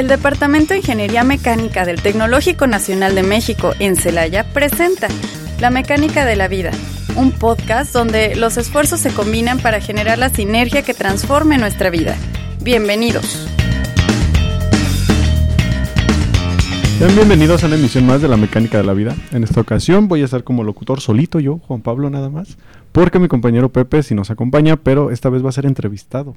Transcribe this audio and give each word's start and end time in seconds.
El 0.00 0.08
Departamento 0.08 0.72
de 0.72 0.78
Ingeniería 0.78 1.24
Mecánica 1.24 1.84
del 1.84 2.00
Tecnológico 2.00 2.66
Nacional 2.66 3.14
de 3.14 3.22
México 3.22 3.74
en 3.80 3.96
Celaya 3.96 4.50
presenta 4.50 5.08
La 5.60 5.68
Mecánica 5.68 6.24
de 6.24 6.36
la 6.36 6.48
Vida, 6.48 6.70
un 7.16 7.32
podcast 7.32 7.92
donde 7.92 8.34
los 8.34 8.56
esfuerzos 8.56 9.00
se 9.00 9.12
combinan 9.12 9.58
para 9.58 9.82
generar 9.82 10.16
la 10.16 10.30
sinergia 10.30 10.80
que 10.80 10.94
transforme 10.94 11.58
nuestra 11.58 11.90
vida. 11.90 12.16
Bienvenidos. 12.62 13.46
Sean 16.98 17.14
bienvenidos 17.14 17.62
a 17.62 17.66
una 17.66 17.76
emisión 17.76 18.06
más 18.06 18.22
de 18.22 18.28
La 18.28 18.38
Mecánica 18.38 18.78
de 18.78 18.84
la 18.84 18.94
Vida. 18.94 19.14
En 19.32 19.44
esta 19.44 19.60
ocasión 19.60 20.08
voy 20.08 20.22
a 20.22 20.24
estar 20.24 20.44
como 20.44 20.64
locutor 20.64 21.02
solito 21.02 21.40
yo, 21.40 21.58
Juan 21.58 21.82
Pablo 21.82 22.08
nada 22.08 22.30
más, 22.30 22.56
porque 22.92 23.18
mi 23.18 23.28
compañero 23.28 23.68
Pepe 23.68 24.02
sí 24.02 24.14
nos 24.14 24.30
acompaña, 24.30 24.76
pero 24.76 25.10
esta 25.10 25.28
vez 25.28 25.44
va 25.44 25.50
a 25.50 25.52
ser 25.52 25.66
entrevistado. 25.66 26.36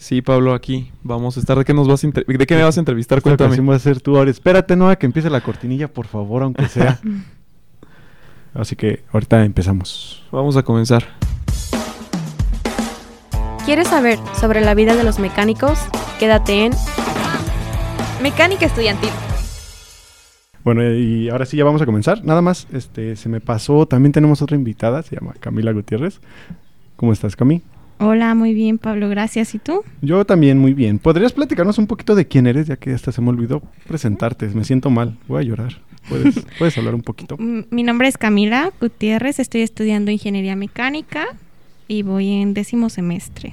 Sí, 0.00 0.22
Pablo, 0.22 0.54
aquí 0.54 0.90
vamos 1.02 1.36
a 1.36 1.40
estar. 1.40 1.58
¿De 1.58 1.64
qué, 1.66 1.74
nos 1.74 1.86
vas 1.86 2.02
a 2.02 2.06
inter- 2.06 2.24
¿De 2.24 2.46
qué 2.46 2.56
me 2.56 2.62
vas 2.62 2.74
a 2.78 2.80
entrevistar? 2.80 3.18
Esta 3.18 3.36
Cuéntame. 3.36 3.74
a 3.74 3.78
ser 3.78 4.00
tú 4.00 4.16
ahora. 4.16 4.30
Espérate, 4.30 4.74
no, 4.74 4.88
a 4.88 4.96
que 4.96 5.04
empiece 5.04 5.28
la 5.28 5.42
cortinilla, 5.42 5.88
por 5.88 6.06
favor, 6.06 6.42
aunque 6.42 6.66
sea. 6.68 6.98
Así 8.54 8.76
que 8.76 9.04
ahorita 9.12 9.44
empezamos. 9.44 10.24
Vamos 10.32 10.56
a 10.56 10.62
comenzar. 10.62 11.04
¿Quieres 13.66 13.88
saber 13.88 14.18
sobre 14.40 14.62
la 14.62 14.74
vida 14.74 14.96
de 14.96 15.04
los 15.04 15.18
mecánicos? 15.18 15.78
Quédate 16.18 16.64
en 16.64 16.72
Mecánica 18.22 18.64
Estudiantil. 18.64 19.10
Bueno, 20.64 20.82
y 20.94 21.28
ahora 21.28 21.44
sí 21.44 21.58
ya 21.58 21.64
vamos 21.64 21.82
a 21.82 21.86
comenzar. 21.86 22.24
Nada 22.24 22.40
más, 22.40 22.66
este, 22.72 23.16
se 23.16 23.28
me 23.28 23.40
pasó, 23.42 23.84
también 23.84 24.12
tenemos 24.12 24.40
otra 24.40 24.56
invitada, 24.56 25.02
se 25.02 25.14
llama 25.16 25.34
Camila 25.38 25.72
Gutiérrez. 25.72 26.20
¿Cómo 26.96 27.12
estás, 27.12 27.36
Cami? 27.36 27.60
Hola, 28.02 28.34
muy 28.34 28.54
bien, 28.54 28.78
Pablo, 28.78 29.10
gracias. 29.10 29.54
¿Y 29.54 29.58
tú? 29.58 29.84
Yo 30.00 30.24
también 30.24 30.56
muy 30.56 30.72
bien. 30.72 30.98
¿Podrías 30.98 31.34
platicarnos 31.34 31.76
un 31.76 31.86
poquito 31.86 32.14
de 32.14 32.26
quién 32.26 32.46
eres, 32.46 32.66
ya 32.66 32.76
que 32.76 32.94
hasta 32.94 33.12
se 33.12 33.20
me 33.20 33.28
olvidó 33.28 33.60
presentarte? 33.86 34.48
Me 34.48 34.64
siento 34.64 34.88
mal, 34.88 35.18
voy 35.28 35.42
a 35.42 35.46
llorar. 35.46 35.82
¿Puedes, 36.08 36.40
¿puedes 36.58 36.78
hablar 36.78 36.94
un 36.94 37.02
poquito? 37.02 37.36
Mi 37.36 37.82
nombre 37.82 38.08
es 38.08 38.16
Camila 38.16 38.72
Gutiérrez, 38.80 39.38
estoy 39.38 39.60
estudiando 39.60 40.10
Ingeniería 40.10 40.56
Mecánica 40.56 41.26
y 41.88 42.02
voy 42.02 42.40
en 42.40 42.54
décimo 42.54 42.88
semestre. 42.88 43.52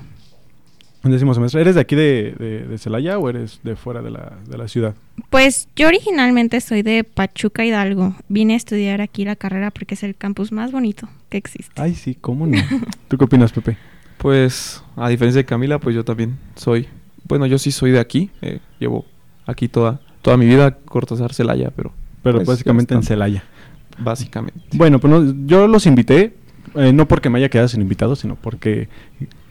Décimo 1.04 1.34
semestre. 1.34 1.60
¿Eres 1.60 1.76
de 1.76 1.82
aquí 1.82 1.96
de 1.96 2.76
Celaya 2.80 3.20
o 3.20 3.30
eres 3.30 3.60
de 3.64 3.76
fuera 3.76 4.02
de 4.02 4.12
la, 4.12 4.32
de 4.48 4.58
la 4.58 4.70
ciudad? 4.70 4.96
Pues 5.30 5.68
yo 5.76 5.88
originalmente 5.88 6.62
soy 6.62 6.84
de 6.84 7.04
Pachuca 7.04 7.66
Hidalgo. 7.66 8.16
Vine 8.30 8.54
a 8.54 8.58
estudiar 8.58 9.02
aquí 9.02 9.26
la 9.26 9.36
carrera 9.36 9.72
porque 9.72 9.96
es 9.96 10.04
el 10.04 10.16
campus 10.16 10.54
más 10.54 10.72
bonito 10.72 11.10
que 11.30 11.38
existe. 11.38 11.82
Ay, 11.82 11.96
sí, 11.96 12.16
¿cómo 12.16 12.48
no? 12.48 12.58
¿Tú 13.10 13.18
qué 13.18 13.26
opinas, 13.26 13.52
Pepe? 13.52 13.78
Pues, 14.18 14.84
a 14.96 15.10
diferencia 15.10 15.40
de 15.42 15.46
Camila, 15.46 15.80
pues 15.80 15.96
yo 15.96 16.04
también 16.04 16.38
soy. 16.56 16.88
Bueno, 17.28 17.46
yo 17.46 17.58
sí 17.58 17.72
soy 17.72 17.92
de 17.92 18.00
aquí. 18.00 18.32
eh, 18.42 18.60
llevo 18.80 19.06
aquí 19.46 19.68
toda, 19.68 20.00
toda 20.22 20.38
mi 20.38 20.46
vida, 20.46 20.78
Cortázar 20.86 21.34
Celaya, 21.34 21.72
pero 21.76 21.92
Pero 22.24 22.38
Pues, 22.40 22.48
básicamente 22.48 22.94
en. 22.96 23.04
Celaya. 23.04 23.44
básicamente. 24.00 24.60
Bueno, 24.74 25.00
pues 25.00 25.12
no, 25.12 25.36
yo 25.46 25.68
los 25.68 25.86
invité, 25.86 26.36
eh, 26.76 26.94
no 26.94 27.08
porque 27.08 27.30
me 27.30 27.38
haya 27.40 27.50
quedado 27.50 27.68
sin 27.68 27.82
invitados, 27.82 28.20
sino 28.20 28.36
porque 28.36 28.90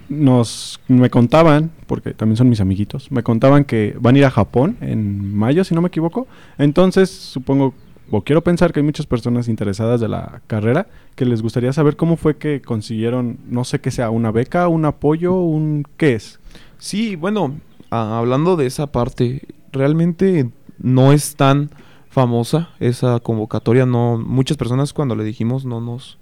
nos 0.09 0.81
me 0.89 1.11
contaban, 1.11 1.71
porque 1.87 2.13
también 2.15 2.37
son 2.37 2.49
mis 2.49 2.61
amiguitos, 2.61 3.11
me 3.11 3.23
contaban 3.25 3.65
que 3.65 3.97
van 4.01 4.15
a 4.15 4.19
ir 4.19 4.25
a 4.25 4.31
Japón 4.31 4.77
en 4.81 5.35
mayo, 5.37 5.65
si 5.65 5.75
no 5.75 5.81
me 5.83 5.89
equivoco. 5.89 6.29
Entonces, 6.59 7.11
supongo, 7.11 7.75
o 8.11 8.23
quiero 8.23 8.43
pensar 8.43 8.73
que 8.73 8.81
hay 8.81 8.85
muchas 8.87 9.07
personas 9.07 9.49
interesadas 9.49 10.01
de 10.01 10.09
la 10.09 10.41
carrera 10.47 10.87
que 11.15 11.25
les 11.25 11.43
gustaría 11.43 11.73
saber 11.73 11.97
cómo 11.97 12.17
fue 12.17 12.37
que 12.37 12.61
consiguieron, 12.63 13.39
no 13.49 13.65
sé 13.65 13.81
qué 13.81 13.91
sea, 13.91 14.11
una 14.11 14.31
beca, 14.31 14.69
un 14.69 14.85
apoyo, 14.85 15.35
un 15.35 15.85
qué 15.97 16.15
es. 16.15 16.39
Sí, 16.79 17.17
bueno, 17.17 17.57
a- 17.91 18.19
hablando 18.19 18.57
de 18.57 18.67
esa 18.67 18.87
parte, 18.93 19.43
realmente 19.73 20.51
no 20.79 21.13
es 21.13 21.37
tan 21.37 21.71
famosa 22.11 22.71
esa 22.81 23.19
convocatoria. 23.21 23.87
No, 23.87 24.19
muchas 24.19 24.57
personas 24.57 24.93
cuando 24.93 25.17
le 25.17 25.25
dijimos 25.25 25.65
no 25.65 25.81
nos, 25.81 26.19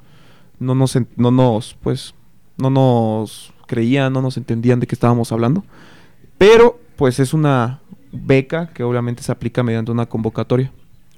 no 0.59 0.75
nos, 0.75 0.97
no 1.17 1.31
nos, 1.31 1.75
pues, 1.83 2.15
no 2.57 2.71
nos 2.71 3.53
creían, 3.67 4.13
no 4.13 4.23
nos 4.23 4.37
entendían 4.37 4.81
de 4.81 4.87
qué 4.87 4.95
estábamos 4.95 5.33
hablando. 5.33 5.65
Pero, 6.39 6.79
pues, 6.97 7.19
es 7.21 7.35
una 7.35 7.81
beca 8.13 8.69
que 8.69 8.85
obviamente 8.85 9.23
se 9.23 9.33
aplica 9.33 9.63
mediante 9.63 9.91
una 9.93 10.07
convocatoria 10.07 10.73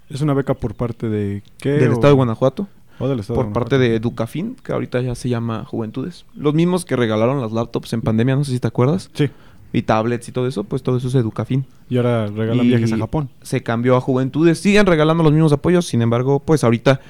Es 0.08 0.20
una 0.20 0.34
beca 0.34 0.54
por 0.54 0.74
parte 0.74 1.08
de 1.08 1.42
qué? 1.58 1.70
del 1.72 1.90
o- 1.90 1.92
Estado 1.94 2.12
de 2.12 2.16
Guanajuato, 2.16 2.68
o 2.98 3.08
del 3.08 3.20
Estado 3.20 3.36
por 3.38 3.46
de 3.48 3.52
parte 3.52 3.78
de 3.78 3.96
Educafin, 3.96 4.56
que 4.62 4.72
ahorita 4.72 5.00
ya 5.02 5.14
se 5.14 5.28
llama 5.28 5.64
Juventudes. 5.64 6.24
Los 6.34 6.54
mismos 6.54 6.84
que 6.84 6.96
regalaron 6.96 7.40
las 7.40 7.52
laptops 7.52 7.92
en 7.92 8.02
pandemia, 8.02 8.36
no 8.36 8.44
sé 8.44 8.52
si 8.52 8.60
te 8.60 8.68
acuerdas, 8.68 9.10
Sí, 9.14 9.28
y 9.72 9.82
tablets 9.82 10.28
y 10.28 10.32
todo 10.32 10.46
eso, 10.46 10.64
pues 10.64 10.82
todo 10.82 10.96
eso 10.96 11.08
es 11.08 11.14
Educafin. 11.16 11.64
y 11.90 11.96
ahora 11.96 12.28
regalan 12.28 12.64
Y 12.64 12.68
viajes 12.68 12.92
a 12.92 12.98
Japón. 12.98 13.28
Se 13.42 13.62
cambió 13.62 13.96
a 13.96 14.00
Juventudes. 14.00 14.58
Siguen 14.60 14.86
regalando 14.86 15.22
los 15.22 15.32
mismos 15.32 15.52
apoyos. 15.52 15.86
Sin 15.86 16.00
embargo, 16.02 16.38
pues 16.40 16.64
ahorita, 16.64 17.00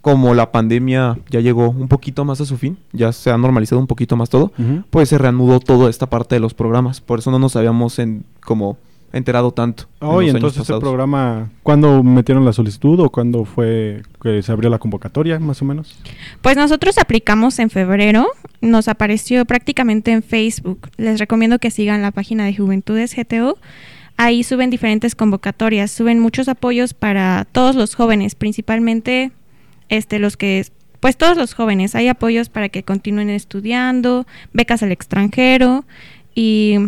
como 0.00 0.34
la 0.34 0.52
pandemia 0.52 1.18
ya 1.30 1.40
llegó 1.40 1.70
un 1.70 1.88
poquito 1.88 2.24
más 2.26 2.40
a 2.40 2.44
su 2.44 2.56
fin, 2.58 2.76
ya 2.92 3.10
se 3.12 3.30
ha 3.30 3.38
normalizado 3.38 3.80
un 3.80 3.86
poquito 3.86 4.16
más 4.16 4.28
todo, 4.30 4.52
pues 4.90 5.08
se 5.08 5.16
reanudó 5.18 5.60
toda 5.60 5.88
esta 5.90 6.06
parte 6.10 6.34
de 6.36 6.40
los 6.40 6.52
programas. 6.54 7.00
Por 7.00 7.18
eso 7.20 7.30
no 7.30 7.38
nos 7.38 7.56
habíamos 7.56 7.98
en, 7.98 8.24
como 8.44 8.76
enterado 9.14 9.52
tanto. 9.52 9.84
en 10.00 10.08
Oh, 10.08 10.20
y 10.20 10.28
entonces 10.28 10.62
ese 10.62 10.78
programa, 10.78 11.50
¿cuándo 11.62 12.02
metieron 12.02 12.44
la 12.44 12.52
solicitud 12.52 12.98
o 13.00 13.10
cuándo 13.10 13.44
fue 13.44 14.02
que 14.20 14.42
se 14.42 14.52
abrió 14.52 14.68
la 14.68 14.78
convocatoria, 14.78 15.38
más 15.38 15.62
o 15.62 15.64
menos? 15.64 15.96
Pues 16.42 16.56
nosotros 16.56 16.98
aplicamos 16.98 17.58
en 17.60 17.70
febrero, 17.70 18.26
nos 18.60 18.88
apareció 18.88 19.44
prácticamente 19.44 20.10
en 20.10 20.22
Facebook. 20.22 20.90
Les 20.96 21.20
recomiendo 21.20 21.58
que 21.58 21.70
sigan 21.70 22.02
la 22.02 22.10
página 22.10 22.44
de 22.44 22.56
Juventudes 22.56 23.14
GTO. 23.14 23.56
Ahí 24.16 24.42
suben 24.42 24.70
diferentes 24.70 25.14
convocatorias, 25.14 25.90
suben 25.90 26.18
muchos 26.18 26.48
apoyos 26.48 26.92
para 26.92 27.46
todos 27.50 27.76
los 27.76 27.94
jóvenes, 27.94 28.34
principalmente 28.34 29.30
este 29.88 30.18
los 30.18 30.36
que 30.36 30.66
pues 31.00 31.18
todos 31.18 31.36
los 31.36 31.52
jóvenes, 31.52 31.94
hay 31.94 32.08
apoyos 32.08 32.48
para 32.48 32.70
que 32.70 32.82
continúen 32.82 33.28
estudiando, 33.28 34.26
becas 34.54 34.82
al 34.82 34.90
extranjero 34.90 35.84
y 36.34 36.78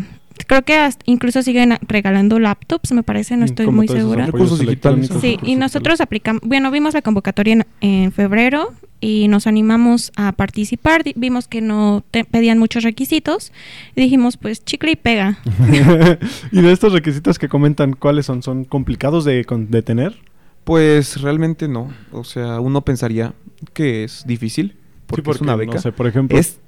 creo 0.47 0.63
que 0.63 0.75
hasta- 0.77 1.03
incluso 1.07 1.43
siguen 1.43 1.79
regalando 1.83 2.39
laptops, 2.39 2.93
me 2.93 3.03
parece, 3.03 3.37
no 3.37 3.43
Mm, 3.43 3.49
estoy 3.49 3.67
muy 3.69 3.89
segura. 3.89 4.27
Recursos 4.27 4.59
digitales. 4.59 5.11
Sí, 5.21 5.39
y 5.43 5.57
nosotros 5.57 6.01
aplicamos, 6.01 6.43
bueno, 6.45 6.71
vimos 6.71 6.95
la 6.95 7.03
convocatoria 7.03 7.55
en, 7.55 7.67
en 7.81 8.13
febrero 8.13 8.73
y 9.01 9.29
nos 9.29 9.47
animamos 9.47 10.13
a 10.17 10.33
participar. 10.33 11.03
Vimos 11.17 11.49
que 11.49 11.61
no 11.61 12.05
te 12.11 12.25
pedían 12.25 12.59
muchos 12.59 12.83
requisitos 12.83 13.53
y 13.95 14.01
dijimos, 14.03 14.37
pues 14.37 14.65
chicle 14.65 14.93
y 14.93 14.97
pega. 14.97 15.39
y 16.53 16.61
de 16.61 16.73
estos 16.73 16.93
requisitos 16.93 17.39
que 17.39 17.49
comentan, 17.49 17.93
¿cuáles 17.95 18.27
son? 18.27 18.43
¿Son 18.43 18.65
complicados 18.65 19.25
de, 19.25 19.45
con- 19.45 19.71
de 19.71 19.83
tener? 19.83 20.17
Pues 20.65 21.21
realmente 21.23 21.69
no. 21.69 21.93
O 22.11 22.25
sea, 22.25 22.61
uno 22.61 22.81
pensaría 22.83 23.35
que 23.73 24.05
es 24.05 24.25
difícil. 24.27 24.77
Porque, 25.07 25.31
es 25.31 25.41
una 25.41 25.55
beca. 25.55 25.75
No 25.75 25.81
sé, 25.81 25.93
por 25.93 26.09
ejemplo, 26.09 26.37
es 26.37 26.59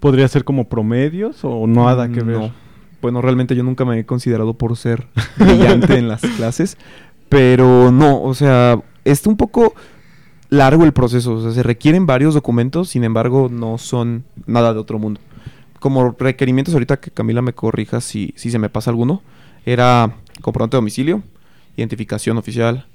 ¿podría 0.00 0.26
ser 0.26 0.42
como 0.44 0.64
promedios 0.68 1.38
o 1.44 1.66
nada 1.68 2.08
que 2.08 2.20
ver? 2.22 2.50
No. 3.00 3.02
Bueno, 3.02 3.22
realmente 3.22 3.54
yo 3.54 3.62
nunca 3.62 3.84
me 3.84 3.98
he 3.98 4.06
considerado 4.06 4.54
por 4.54 4.76
ser 4.76 5.06
brillante 5.36 5.96
en 5.96 6.08
las 6.08 6.20
clases, 6.20 6.76
pero 7.28 7.90
no, 7.90 8.22
o 8.22 8.34
sea, 8.34 8.80
es 9.04 9.26
un 9.26 9.36
poco 9.36 9.74
largo 10.50 10.84
el 10.84 10.92
proceso, 10.92 11.34
o 11.34 11.42
sea, 11.42 11.52
se 11.52 11.62
requieren 11.62 12.06
varios 12.06 12.34
documentos, 12.34 12.90
sin 12.90 13.04
embargo, 13.04 13.48
no 13.50 13.78
son 13.78 14.24
nada 14.46 14.72
de 14.74 14.80
otro 14.80 14.98
mundo. 14.98 15.20
Como 15.78 16.14
requerimientos, 16.18 16.74
ahorita 16.74 16.98
que 16.98 17.10
Camila 17.10 17.40
me 17.40 17.54
corrija 17.54 18.00
si, 18.00 18.34
si 18.36 18.50
se 18.50 18.58
me 18.58 18.68
pasa 18.68 18.90
alguno, 18.90 19.22
era 19.64 20.16
comprobante 20.42 20.76
de 20.76 20.78
domicilio, 20.78 21.22
identificación 21.76 22.36
oficial, 22.36 22.86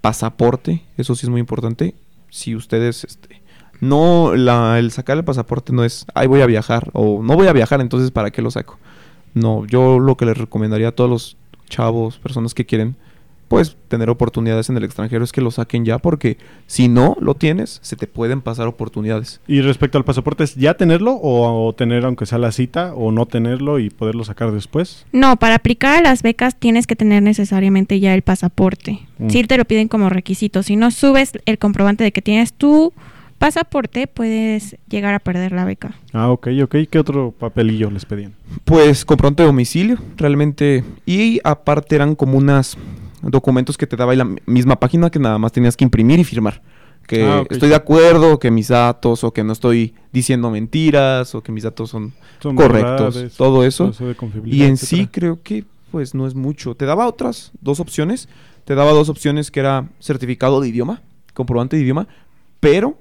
pasaporte, 0.00 0.84
eso 0.96 1.14
sí 1.14 1.26
es 1.26 1.30
muy 1.30 1.40
importante. 1.40 1.94
Si 2.30 2.54
ustedes, 2.54 3.04
este, 3.04 3.42
no, 3.80 4.34
la, 4.36 4.78
el 4.78 4.90
sacar 4.92 5.16
el 5.16 5.24
pasaporte 5.24 5.72
no 5.72 5.84
es, 5.84 6.06
ay, 6.14 6.26
voy 6.26 6.40
a 6.40 6.46
viajar, 6.46 6.90
o 6.92 7.22
no 7.22 7.34
voy 7.34 7.48
a 7.48 7.52
viajar, 7.52 7.80
entonces, 7.80 8.10
¿para 8.10 8.30
qué 8.30 8.40
lo 8.40 8.50
saco? 8.50 8.78
No, 9.34 9.66
yo 9.66 9.98
lo 9.98 10.16
que 10.16 10.26
les 10.26 10.36
recomendaría 10.36 10.88
a 10.88 10.92
todos 10.92 11.10
los 11.10 11.36
chavos, 11.68 12.18
personas 12.18 12.54
que 12.54 12.66
quieren, 12.66 12.96
pues, 13.50 13.76
tener 13.88 14.10
oportunidades 14.10 14.70
en 14.70 14.76
el 14.76 14.84
extranjero 14.84 15.24
es 15.24 15.32
que 15.32 15.40
lo 15.40 15.50
saquen 15.50 15.84
ya, 15.84 15.98
porque 15.98 16.38
si 16.68 16.86
no 16.86 17.16
lo 17.20 17.34
tienes, 17.34 17.80
se 17.82 17.96
te 17.96 18.06
pueden 18.06 18.42
pasar 18.42 18.68
oportunidades. 18.68 19.40
Y 19.48 19.60
respecto 19.60 19.98
al 19.98 20.04
pasaporte, 20.04 20.44
¿es 20.44 20.54
ya 20.54 20.74
tenerlo 20.74 21.14
o, 21.14 21.66
o 21.66 21.72
tener 21.72 22.04
aunque 22.04 22.26
sea 22.26 22.38
la 22.38 22.52
cita 22.52 22.94
o 22.94 23.10
no 23.10 23.26
tenerlo 23.26 23.80
y 23.80 23.90
poderlo 23.90 24.22
sacar 24.22 24.52
después? 24.52 25.04
No, 25.10 25.36
para 25.36 25.56
aplicar 25.56 25.98
a 25.98 26.02
las 26.02 26.22
becas 26.22 26.54
tienes 26.54 26.86
que 26.86 26.94
tener 26.94 27.24
necesariamente 27.24 27.98
ya 27.98 28.14
el 28.14 28.22
pasaporte. 28.22 29.00
Mm. 29.18 29.30
Sí 29.30 29.42
te 29.42 29.56
lo 29.56 29.64
piden 29.64 29.88
como 29.88 30.10
requisito. 30.10 30.62
Si 30.62 30.76
no 30.76 30.92
subes 30.92 31.32
el 31.44 31.58
comprobante 31.58 32.04
de 32.04 32.12
que 32.12 32.22
tienes 32.22 32.52
tu 32.52 32.92
pasaporte, 33.40 34.06
puedes 34.06 34.76
llegar 34.88 35.14
a 35.14 35.18
perder 35.18 35.52
la 35.52 35.64
beca. 35.64 35.94
Ah, 36.12 36.28
ok, 36.30 36.48
ok. 36.62 36.76
¿Qué 36.90 36.98
otro 36.98 37.32
papelillo 37.32 37.90
les 37.90 38.04
pedían? 38.04 38.34
Pues 38.64 39.04
comprobante 39.06 39.42
de 39.42 39.46
domicilio, 39.46 39.98
realmente. 40.18 40.84
Y 41.06 41.40
aparte 41.42 41.96
eran 41.96 42.14
como 42.14 42.36
unas 42.36 42.76
documentos 43.22 43.78
que 43.78 43.86
te 43.86 43.96
daba 43.96 44.12
ahí 44.12 44.18
la 44.18 44.28
misma 44.44 44.76
página 44.78 45.08
que 45.10 45.18
nada 45.18 45.38
más 45.38 45.52
tenías 45.52 45.74
que 45.74 45.84
imprimir 45.84 46.20
y 46.20 46.24
firmar. 46.24 46.60
Que 47.06 47.24
Ah, 47.24 47.44
estoy 47.48 47.70
de 47.70 47.74
acuerdo, 47.74 48.38
que 48.38 48.50
mis 48.50 48.68
datos, 48.68 49.24
o 49.24 49.32
que 49.32 49.42
no 49.42 49.54
estoy 49.54 49.94
diciendo 50.12 50.50
mentiras, 50.50 51.34
o 51.34 51.42
que 51.42 51.50
mis 51.50 51.64
datos 51.64 51.88
son 51.88 52.12
Son 52.40 52.54
correctos. 52.54 53.14
verdades, 53.14 53.36
todo 53.38 53.64
eso. 53.64 53.90
de 53.90 54.14
Y 54.44 54.64
en 54.64 54.76
sí 54.76 55.08
creo 55.10 55.40
que 55.42 55.64
pues 55.90 56.14
no 56.14 56.26
es 56.26 56.34
mucho. 56.34 56.74
Te 56.74 56.84
daba 56.84 57.08
otras 57.08 57.52
dos 57.62 57.80
opciones. 57.80 58.28
Te 58.66 58.74
daba 58.74 58.92
dos 58.92 59.08
opciones 59.08 59.50
que 59.50 59.60
era 59.60 59.88
certificado 59.98 60.60
de 60.60 60.68
idioma, 60.68 61.00
comprobante 61.34 61.76
de 61.76 61.82
idioma, 61.82 62.06
pero 62.60 62.98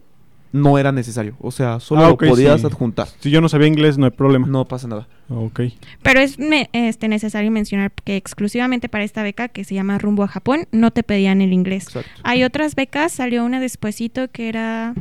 no 0.52 0.78
era 0.80 0.92
necesario. 0.92 1.36
O 1.40 1.52
sea, 1.52 1.80
solo 1.80 2.06
Ah, 2.06 2.10
lo 2.10 2.18
podías 2.18 2.62
sí. 2.62 2.68
adjuntar. 2.68 3.08
Si 3.20 3.30
yo 3.30 3.40
no 3.42 3.50
sabía 3.50 3.68
inglés, 3.68 3.98
no 3.98 4.06
hay 4.06 4.12
problema. 4.12 4.48
No 4.48 4.66
pasa 4.66 4.88
nada. 4.88 5.08
Ok. 5.30 5.62
Pero 6.02 6.20
es 6.20 6.40
me- 6.40 6.70
este, 6.74 7.08
necesario 7.08 7.52
mencionar 7.52 7.92
que 7.92 8.16
exclusivamente 8.16 8.90
para 8.90 9.04
esta 9.04 9.22
beca 9.24 9.48
que 9.48 9.64
se 9.64 9.76
llama 9.76 9.98
Rumbo 10.00 10.24
a 10.24 10.28
Japón 10.28 10.68
no 10.72 10.92
te 10.92 11.04
pedían 11.04 11.42
el 11.42 11.54
inglés. 11.54 11.84
Exacto. 11.84 12.10
Hay 12.24 12.44
otras 12.44 12.76
becas, 12.76 13.12
salió 13.12 13.46
una 13.46 13.60
despuesito 13.60 14.30
que 14.32 14.50
era 14.50 14.96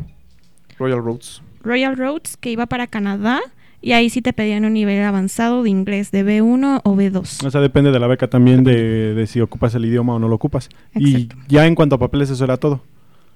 Royal 0.79 1.03
Roads. 1.03 1.43
Royal 1.63 1.97
Roads 1.97 2.37
que 2.37 2.51
iba 2.51 2.67
para 2.67 2.87
Canadá 2.87 3.41
y 3.81 3.93
ahí 3.93 4.11
sí 4.11 4.23
te 4.23 4.33
pedían 4.33 4.65
un 4.65 4.73
nivel 4.75 5.03
avanzado 5.03 5.63
de 5.63 5.71
inglés 5.71 6.11
de 6.11 6.25
B1 6.25 6.81
o 6.85 6.95
B2. 6.97 7.47
O 7.47 7.51
sea, 7.51 7.61
depende 7.61 7.91
de 7.91 7.99
la 7.99 8.07
beca 8.07 8.29
también 8.29 8.65
de, 8.65 9.15
de 9.15 9.27
si 9.27 9.41
ocupas 9.41 9.75
el 9.75 9.85
idioma 9.85 10.15
o 10.15 10.19
no 10.19 10.29
lo 10.29 10.35
ocupas. 10.35 10.69
Y 10.95 11.29
ya 11.49 11.67
en 11.67 11.75
cuanto 11.75 11.95
a 11.95 11.99
papeles, 11.99 12.29
eso 12.31 12.45
era 12.45 12.57
todo. 12.57 12.83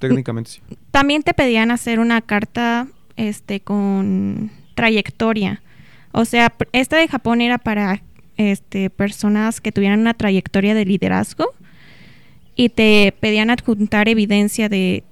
Técnicamente 0.09 0.51
sí. 0.51 0.61
También 0.91 1.23
te 1.23 1.35
pedían 1.35 1.71
hacer 1.71 1.99
una 2.01 2.21
carta 2.21 2.87
este 3.17 3.61
con 3.61 4.51
trayectoria. 4.75 5.63
O 6.13 6.25
sea, 6.25 6.53
esta 6.73 6.97
de 6.99 7.09
Japón 7.09 7.41
era 7.41 7.59
para 7.59 8.03
este 8.37 8.91
personas 8.91 9.61
que 9.61 9.73
tuvieran 9.73 10.01
una 10.01 10.15
trayectoria 10.15 10.75
de 10.75 10.85
liderazgo 10.85 11.47
y 12.55 12.69
te 12.71 13.15
pedían 13.21 13.51
adjuntar 13.51 14.09
evidencia 14.09 14.69
de 14.69 15.05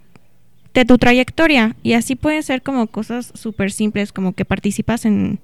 de 0.73 0.85
tu 0.85 0.99
trayectoria 0.99 1.75
y 1.83 1.95
así 1.95 2.15
pueden 2.15 2.43
ser 2.45 2.63
como 2.63 2.87
cosas 2.87 3.33
súper 3.35 3.73
simples 3.73 4.13
como 4.13 4.35
que 4.35 4.45
participas 4.45 5.05
en 5.05 5.41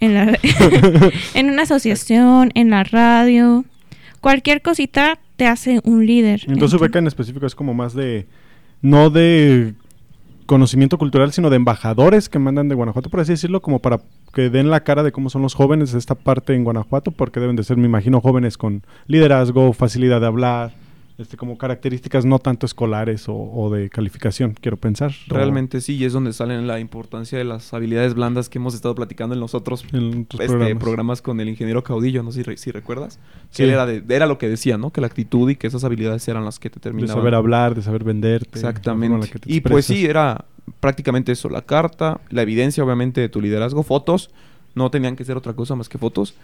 En 0.00 0.14
la- 0.14 0.38
en 1.34 1.50
una 1.50 1.62
asociación, 1.62 2.50
en 2.54 2.70
la 2.70 2.82
radio, 2.84 3.64
cualquier 4.20 4.62
cosita 4.62 5.18
te 5.36 5.46
hace 5.46 5.80
un 5.84 6.06
líder. 6.06 6.42
Entonces 6.46 6.70
su 6.70 6.78
beca 6.78 6.98
en 6.98 7.06
específico 7.06 7.46
es 7.46 7.54
como 7.54 7.74
más 7.74 7.94
de, 7.94 8.26
no 8.82 9.10
de 9.10 9.74
conocimiento 10.46 10.98
cultural, 10.98 11.32
sino 11.32 11.50
de 11.50 11.56
embajadores 11.56 12.28
que 12.28 12.38
mandan 12.38 12.68
de 12.68 12.74
Guanajuato, 12.74 13.10
por 13.10 13.20
así 13.20 13.32
decirlo, 13.32 13.62
como 13.62 13.80
para 13.80 14.00
que 14.32 14.50
den 14.50 14.70
la 14.70 14.80
cara 14.80 15.02
de 15.02 15.12
cómo 15.12 15.30
son 15.30 15.42
los 15.42 15.54
jóvenes 15.54 15.92
de 15.92 15.98
esta 15.98 16.14
parte 16.14 16.54
en 16.54 16.64
Guanajuato, 16.64 17.10
porque 17.10 17.40
deben 17.40 17.56
de 17.56 17.64
ser, 17.64 17.76
me 17.76 17.86
imagino, 17.86 18.20
jóvenes 18.20 18.58
con 18.58 18.82
liderazgo, 19.06 19.72
facilidad 19.72 20.20
de 20.20 20.26
hablar, 20.26 20.72
este, 21.16 21.36
como 21.36 21.56
características 21.58 22.24
no 22.24 22.40
tanto 22.40 22.66
escolares 22.66 23.28
o, 23.28 23.34
o 23.36 23.70
de 23.70 23.88
calificación, 23.88 24.54
quiero 24.60 24.76
pensar. 24.76 25.12
o 25.30 25.34
Realmente 25.34 25.80
sí, 25.80 25.94
y 25.96 26.04
es 26.04 26.12
donde 26.12 26.32
salen 26.32 26.66
la 26.66 26.80
importancia 26.80 27.38
de 27.38 27.44
las 27.44 27.72
habilidades 27.72 28.14
blandas 28.14 28.48
que 28.48 28.58
hemos 28.58 28.74
estado 28.74 28.94
platicando 28.96 29.34
en 29.34 29.40
los 29.40 29.54
otros 29.54 29.84
en 29.92 30.22
otros 30.22 30.40
este, 30.40 30.46
programas. 30.52 30.82
programas. 30.82 31.22
con 31.22 31.40
el 31.40 31.48
ingeniero 31.48 31.84
Caudillo, 31.84 32.22
no 32.24 32.32
sé 32.32 32.38
si, 32.38 32.42
re- 32.42 32.56
si 32.56 32.70
recuerdas. 32.72 33.20
Sí. 33.50 33.58
Que 33.58 33.64
él 33.64 33.70
era, 33.70 33.86
de- 33.86 34.02
era 34.08 34.26
lo 34.26 34.38
que 34.38 34.48
decía, 34.48 34.76
¿no? 34.76 34.90
Que 34.90 35.00
la 35.00 35.06
actitud 35.06 35.48
y 35.50 35.56
que 35.56 35.68
esas 35.68 35.84
habilidades 35.84 36.26
eran 36.26 36.44
las 36.44 36.58
que 36.58 36.68
te 36.68 36.76
De 36.76 36.80
terminaban. 36.80 37.14
saber 37.16 37.34
hablar, 37.36 37.74
de 37.76 37.82
saber 37.82 38.02
venderte. 38.02 38.60
la 38.60 38.68
Exactamente. 38.70 39.30
Y 39.46 39.60
pues 39.60 39.84
sí, 39.86 40.04
era 40.06 40.44
prácticamente 40.80 41.30
eso, 41.30 41.48
la 41.48 41.62
carta, 41.62 42.20
la 42.30 42.42
evidencia 42.42 42.82
obviamente 42.82 43.20
de 43.20 43.28
tu 43.28 43.40
liderazgo, 43.40 43.82
fotos, 43.84 44.30
no 44.74 44.90
tenían 44.90 45.14
que 45.14 45.24
ser 45.24 45.36
otra 45.36 45.52
cosa 45.52 45.76
más 45.76 45.88
que 45.88 45.98
fotos. 45.98 46.34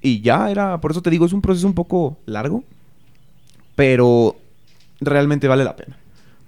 Y 0.00 0.22
ya 0.22 0.50
era, 0.50 0.80
por 0.80 0.92
eso 0.92 1.02
te 1.02 1.10
digo, 1.10 1.26
es 1.26 1.34
un 1.34 1.42
proceso 1.42 1.66
un 1.66 1.74
poco 1.74 2.16
largo, 2.24 2.64
pero 3.80 4.36
realmente 5.00 5.48
vale 5.48 5.64
la 5.64 5.74
pena. 5.74 5.96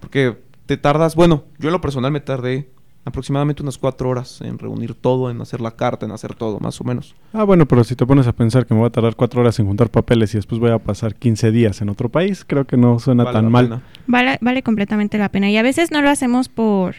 Porque 0.00 0.36
te 0.66 0.76
tardas, 0.76 1.14
bueno, 1.16 1.44
yo 1.58 1.70
en 1.70 1.72
lo 1.72 1.80
personal 1.80 2.12
me 2.12 2.20
tardé 2.20 2.68
aproximadamente 3.06 3.62
unas 3.62 3.78
cuatro 3.78 4.10
horas 4.10 4.42
en 4.42 4.58
reunir 4.58 4.92
todo, 4.92 5.30
en 5.30 5.40
hacer 5.40 5.62
la 5.62 5.70
carta, 5.70 6.04
en 6.04 6.12
hacer 6.12 6.34
todo, 6.34 6.60
más 6.60 6.78
o 6.82 6.84
menos. 6.84 7.14
Ah, 7.32 7.44
bueno, 7.44 7.66
pero 7.66 7.84
si 7.84 7.96
te 7.96 8.04
pones 8.04 8.26
a 8.26 8.32
pensar 8.34 8.66
que 8.66 8.74
me 8.74 8.80
voy 8.80 8.88
a 8.88 8.92
tardar 8.92 9.16
cuatro 9.16 9.40
horas 9.40 9.58
en 9.58 9.66
juntar 9.66 9.88
papeles 9.88 10.34
y 10.34 10.36
después 10.36 10.60
voy 10.60 10.72
a 10.72 10.78
pasar 10.78 11.14
15 11.14 11.50
días 11.52 11.80
en 11.80 11.88
otro 11.88 12.10
país, 12.10 12.44
creo 12.46 12.66
que 12.66 12.76
no 12.76 12.98
suena 12.98 13.24
Vale 13.24 13.34
tan 13.38 13.50
mal. 13.50 13.64
pena. 13.64 13.82
Vale, 14.06 14.38
vale 14.42 14.62
completamente 14.62 15.16
la 15.16 15.30
pena. 15.30 15.48
Y 15.48 15.56
a 15.56 15.62
veces 15.62 15.90
no 15.90 16.02
lo 16.02 16.10
hacemos 16.10 16.50
por 16.50 16.96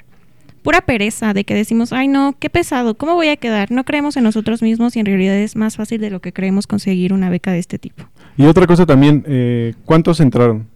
pura 0.63 0.81
pereza, 0.81 1.33
de 1.33 1.43
que 1.43 1.53
decimos, 1.53 1.93
ay 1.93 2.07
no, 2.07 2.35
qué 2.39 2.49
pesado, 2.49 2.95
¿cómo 2.95 3.13
voy 3.13 3.27
a 3.27 3.35
quedar? 3.35 3.69
No 3.69 3.83
creemos 3.83 4.17
en 4.17 4.23
nosotros 4.23 4.63
mismos 4.63 4.95
y 4.95 4.99
en 4.99 5.05
realidad 5.05 5.35
es 5.35 5.55
más 5.55 5.75
fácil 5.75 6.01
de 6.01 6.09
lo 6.09 6.21
que 6.21 6.33
creemos 6.33 6.65
conseguir 6.65 7.13
una 7.13 7.29
beca 7.29 7.51
de 7.51 7.59
este 7.59 7.77
tipo. 7.77 8.05
Y 8.37 8.45
otra 8.45 8.65
cosa 8.67 8.85
también, 8.85 9.23
eh, 9.27 9.73
¿cuántos 9.85 10.19
entraron? 10.19 10.67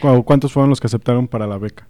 ¿Cu- 0.00 0.24
¿Cuántos 0.24 0.52
fueron 0.52 0.70
los 0.70 0.80
que 0.80 0.86
aceptaron 0.88 1.28
para 1.28 1.46
la 1.46 1.58
beca? 1.58 1.86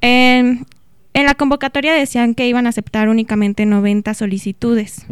En, 0.00 0.66
en 1.14 1.26
la 1.26 1.34
convocatoria 1.34 1.92
decían 1.92 2.34
que 2.34 2.46
iban 2.48 2.66
a 2.66 2.70
aceptar 2.70 3.08
únicamente 3.08 3.66
90 3.66 4.14
solicitudes. 4.14 5.06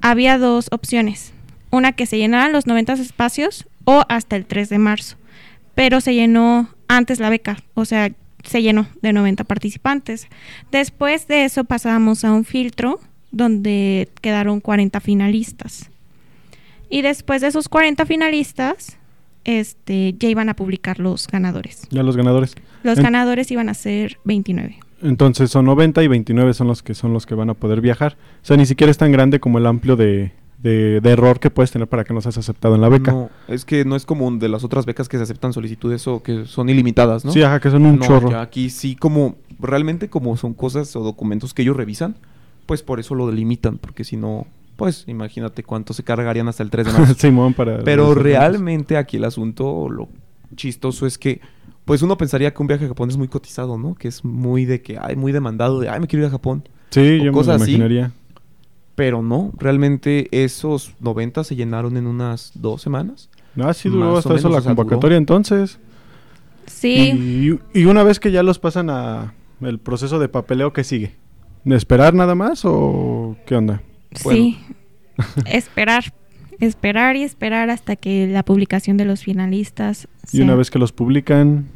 Había 0.00 0.38
dos 0.38 0.68
opciones, 0.72 1.32
una 1.70 1.92
que 1.92 2.06
se 2.06 2.18
llenaran 2.18 2.52
los 2.52 2.66
90 2.66 2.94
espacios 2.94 3.66
o 3.84 4.04
hasta 4.08 4.36
el 4.36 4.46
3 4.46 4.68
de 4.68 4.78
marzo, 4.78 5.16
pero 5.74 6.00
se 6.00 6.14
llenó 6.14 6.68
antes 6.88 7.20
la 7.20 7.30
beca, 7.30 7.58
o 7.74 7.84
sea, 7.84 8.10
se 8.42 8.62
llenó 8.62 8.86
de 9.00 9.12
90 9.12 9.44
participantes. 9.44 10.26
Después 10.72 11.28
de 11.28 11.44
eso 11.44 11.64
pasamos 11.64 12.24
a 12.24 12.32
un 12.32 12.44
filtro 12.44 12.98
donde 13.30 14.08
quedaron 14.20 14.60
40 14.60 15.00
finalistas. 15.00 15.88
Y 16.92 17.00
después 17.02 17.40
de 17.40 17.48
esos 17.48 17.68
40 17.70 18.04
finalistas, 18.06 18.98
este, 19.44 20.14
ya 20.18 20.28
iban 20.28 20.48
a 20.48 20.54
publicar 20.54 20.98
los 20.98 21.26
ganadores. 21.26 21.86
Ya 21.90 22.02
los 22.02 22.16
ganadores. 22.16 22.54
Los 22.82 22.98
En- 22.98 23.04
ganadores 23.04 23.50
iban 23.50 23.68
a 23.68 23.74
ser 23.74 24.18
29. 24.24 24.78
Entonces 25.02 25.50
son 25.50 25.64
90 25.64 26.02
y 26.02 26.08
29 26.08 26.54
son 26.54 26.68
los 26.68 26.82
que 26.82 26.94
son 26.94 27.12
los 27.12 27.26
que 27.26 27.34
van 27.34 27.50
a 27.50 27.54
poder 27.54 27.80
viajar. 27.80 28.16
O 28.42 28.44
sea, 28.46 28.56
ni 28.56 28.66
siquiera 28.66 28.90
es 28.90 28.98
tan 28.98 29.10
grande 29.10 29.40
como 29.40 29.58
el 29.58 29.66
amplio 29.66 29.96
de, 29.96 30.32
de- 30.58 31.00
de 31.00 31.10
error 31.10 31.40
que 31.40 31.50
puedes 31.50 31.72
tener 31.72 31.88
para 31.88 32.04
que 32.04 32.14
no 32.14 32.20
seas 32.20 32.38
aceptado 32.38 32.74
en 32.76 32.82
la 32.82 32.88
beca. 32.88 33.10
No, 33.10 33.30
es 33.48 33.64
que 33.64 33.84
no 33.84 33.96
es 33.96 34.06
como 34.06 34.30
de 34.30 34.48
las 34.48 34.62
otras 34.62 34.86
becas 34.86 35.08
que 35.08 35.16
se 35.16 35.24
aceptan 35.24 35.52
solicitudes 35.52 36.06
o 36.06 36.22
que 36.22 36.44
son 36.44 36.68
ilimitadas, 36.68 37.24
¿no? 37.24 37.32
Sí, 37.32 37.42
ajá, 37.42 37.58
que 37.58 37.70
son 37.70 37.84
un 37.86 37.98
No, 37.98 38.06
chorro. 38.06 38.30
ya 38.30 38.42
aquí 38.42 38.70
sí, 38.70 38.94
como 38.94 39.36
realmente 39.58 40.08
como 40.08 40.36
son 40.36 40.54
cosas 40.54 40.94
o 40.94 41.00
documentos 41.02 41.52
que 41.54 41.62
ellos 41.62 41.76
revisan, 41.76 42.14
pues 42.66 42.82
por 42.82 43.00
eso 43.00 43.14
lo 43.16 43.26
delimitan, 43.26 43.78
porque 43.78 44.04
si 44.04 44.16
no, 44.16 44.46
pues 44.76 45.04
imagínate 45.06 45.62
cuánto 45.62 45.92
se 45.94 46.02
cargarían 46.02 46.48
hasta 46.48 46.62
el 46.62 46.70
3 46.70 46.86
de 46.86 46.92
marzo. 46.98 47.14
Simón, 47.14 47.54
para 47.54 47.78
Pero 47.84 48.14
realmente 48.14 48.96
aquí 48.96 49.16
el 49.16 49.24
asunto, 49.24 49.88
lo 49.88 50.08
chistoso 50.56 51.06
es 51.06 51.18
que, 51.18 51.40
pues 51.84 52.02
uno 52.02 52.16
pensaría 52.16 52.52
que 52.52 52.62
un 52.62 52.68
viaje 52.68 52.84
a 52.84 52.88
Japón 52.88 53.08
es 53.10 53.16
muy 53.16 53.28
cotizado, 53.28 53.78
¿no? 53.78 53.94
Que 53.94 54.08
es 54.08 54.24
muy 54.24 54.64
de 54.64 54.82
que, 54.82 54.98
ay, 55.00 55.16
muy 55.16 55.32
demandado, 55.32 55.80
de, 55.80 55.88
ay, 55.88 56.00
me 56.00 56.06
quiero 56.06 56.24
ir 56.24 56.28
a 56.28 56.32
Japón. 56.32 56.68
Sí, 56.90 57.00
o 57.20 57.24
yo 57.24 57.32
me 57.32 57.40
así. 57.40 57.52
imaginaría. 57.72 58.12
Pero 58.94 59.22
no, 59.22 59.52
realmente 59.56 60.28
esos 60.30 60.94
90 61.00 61.44
se 61.44 61.56
llenaron 61.56 61.96
en 61.96 62.06
unas 62.06 62.52
dos 62.54 62.82
semanas. 62.82 63.30
Ah, 63.58 63.72
sí 63.72 63.88
duró 63.88 64.16
hasta 64.18 64.34
eso 64.34 64.48
la 64.50 64.60
duró. 64.60 64.74
convocatoria 64.76 65.16
entonces. 65.16 65.78
Sí, 66.66 67.58
Y, 67.74 67.80
y 67.80 67.84
una 67.86 68.02
vez 68.02 68.20
que 68.20 68.30
ya 68.30 68.42
los 68.42 68.58
pasan 68.58 68.90
a 68.90 69.34
el 69.60 69.78
proceso 69.78 70.18
de 70.18 70.28
papeleo, 70.28 70.72
¿qué 70.72 70.84
sigue? 70.84 71.14
¿De 71.64 71.76
esperar 71.76 72.12
nada 72.14 72.34
más 72.34 72.62
o 72.64 73.36
qué 73.46 73.56
onda? 73.56 73.82
Sí. 74.14 74.58
esperar, 75.46 76.12
esperar 76.60 77.16
y 77.16 77.22
esperar 77.22 77.70
hasta 77.70 77.96
que 77.96 78.26
la 78.28 78.42
publicación 78.44 78.96
de 78.96 79.04
los 79.04 79.22
finalistas. 79.22 80.08
Y 80.32 80.40
una 80.40 80.54
vez 80.54 80.70
que 80.70 80.78
los 80.78 80.92
publican, 80.92 81.66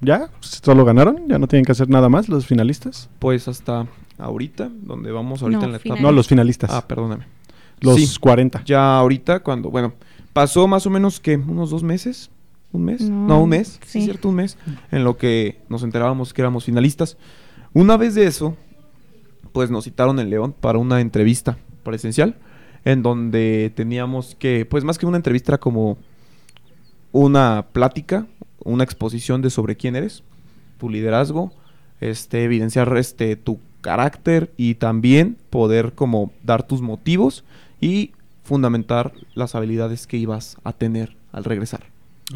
¿ya? 0.00 0.30
¿Solo 0.40 0.84
ganaron? 0.84 1.28
¿Ya 1.28 1.38
no 1.38 1.48
tienen 1.48 1.64
que 1.64 1.72
hacer 1.72 1.88
nada 1.88 2.08
más 2.08 2.28
los 2.28 2.46
finalistas? 2.46 3.08
Pues 3.18 3.48
hasta 3.48 3.86
ahorita, 4.18 4.70
donde 4.82 5.10
vamos 5.10 5.42
ahorita 5.42 5.60
No, 5.60 5.66
en 5.66 5.72
la 5.72 5.78
etapa. 5.78 6.00
No, 6.00 6.12
los 6.12 6.28
finalistas. 6.28 6.70
Ah, 6.72 6.86
perdóname. 6.86 7.24
los 7.80 7.96
sí. 7.96 8.18
40. 8.20 8.62
Ya 8.64 8.96
ahorita, 8.96 9.40
cuando, 9.40 9.70
bueno, 9.70 9.94
pasó 10.32 10.68
más 10.68 10.86
o 10.86 10.90
menos 10.90 11.20
que 11.20 11.36
unos 11.36 11.70
dos 11.70 11.82
meses, 11.82 12.30
un 12.72 12.84
mes, 12.84 13.02
no, 13.02 13.26
No, 13.26 13.42
un 13.42 13.50
mes, 13.50 13.78
sí. 13.82 13.88
sí. 13.92 13.98
es 13.98 14.04
cierto, 14.04 14.28
un 14.28 14.36
mes, 14.36 14.56
en 14.90 15.04
lo 15.04 15.16
que 15.16 15.60
nos 15.68 15.82
enterábamos 15.82 16.32
que 16.32 16.40
éramos 16.42 16.64
finalistas. 16.64 17.16
Una 17.74 17.96
vez 17.96 18.14
de 18.14 18.26
eso, 18.26 18.56
pues 19.52 19.70
nos 19.70 19.84
citaron 19.84 20.18
en 20.20 20.30
León 20.30 20.54
para 20.58 20.78
una 20.78 21.00
entrevista 21.00 21.58
presencial, 21.82 22.36
en 22.84 23.02
donde 23.02 23.72
teníamos 23.74 24.34
que, 24.34 24.64
pues 24.66 24.84
más 24.84 24.98
que 24.98 25.06
una 25.06 25.16
entrevista, 25.16 25.52
era 25.52 25.58
como 25.58 25.98
una 27.12 27.66
plática, 27.72 28.26
una 28.64 28.84
exposición 28.84 29.42
de 29.42 29.50
sobre 29.50 29.76
quién 29.76 29.96
eres, 29.96 30.22
tu 30.78 30.88
liderazgo, 30.88 31.52
este, 32.00 32.44
evidenciar 32.44 32.96
este, 32.96 33.36
tu 33.36 33.60
carácter 33.80 34.52
y 34.56 34.76
también 34.76 35.36
poder 35.50 35.92
como 35.92 36.32
dar 36.42 36.66
tus 36.66 36.80
motivos 36.80 37.44
y 37.80 38.12
fundamentar 38.44 39.12
las 39.34 39.54
habilidades 39.54 40.06
que 40.06 40.16
ibas 40.16 40.56
a 40.64 40.72
tener 40.72 41.16
al 41.32 41.44
regresar. 41.44 41.84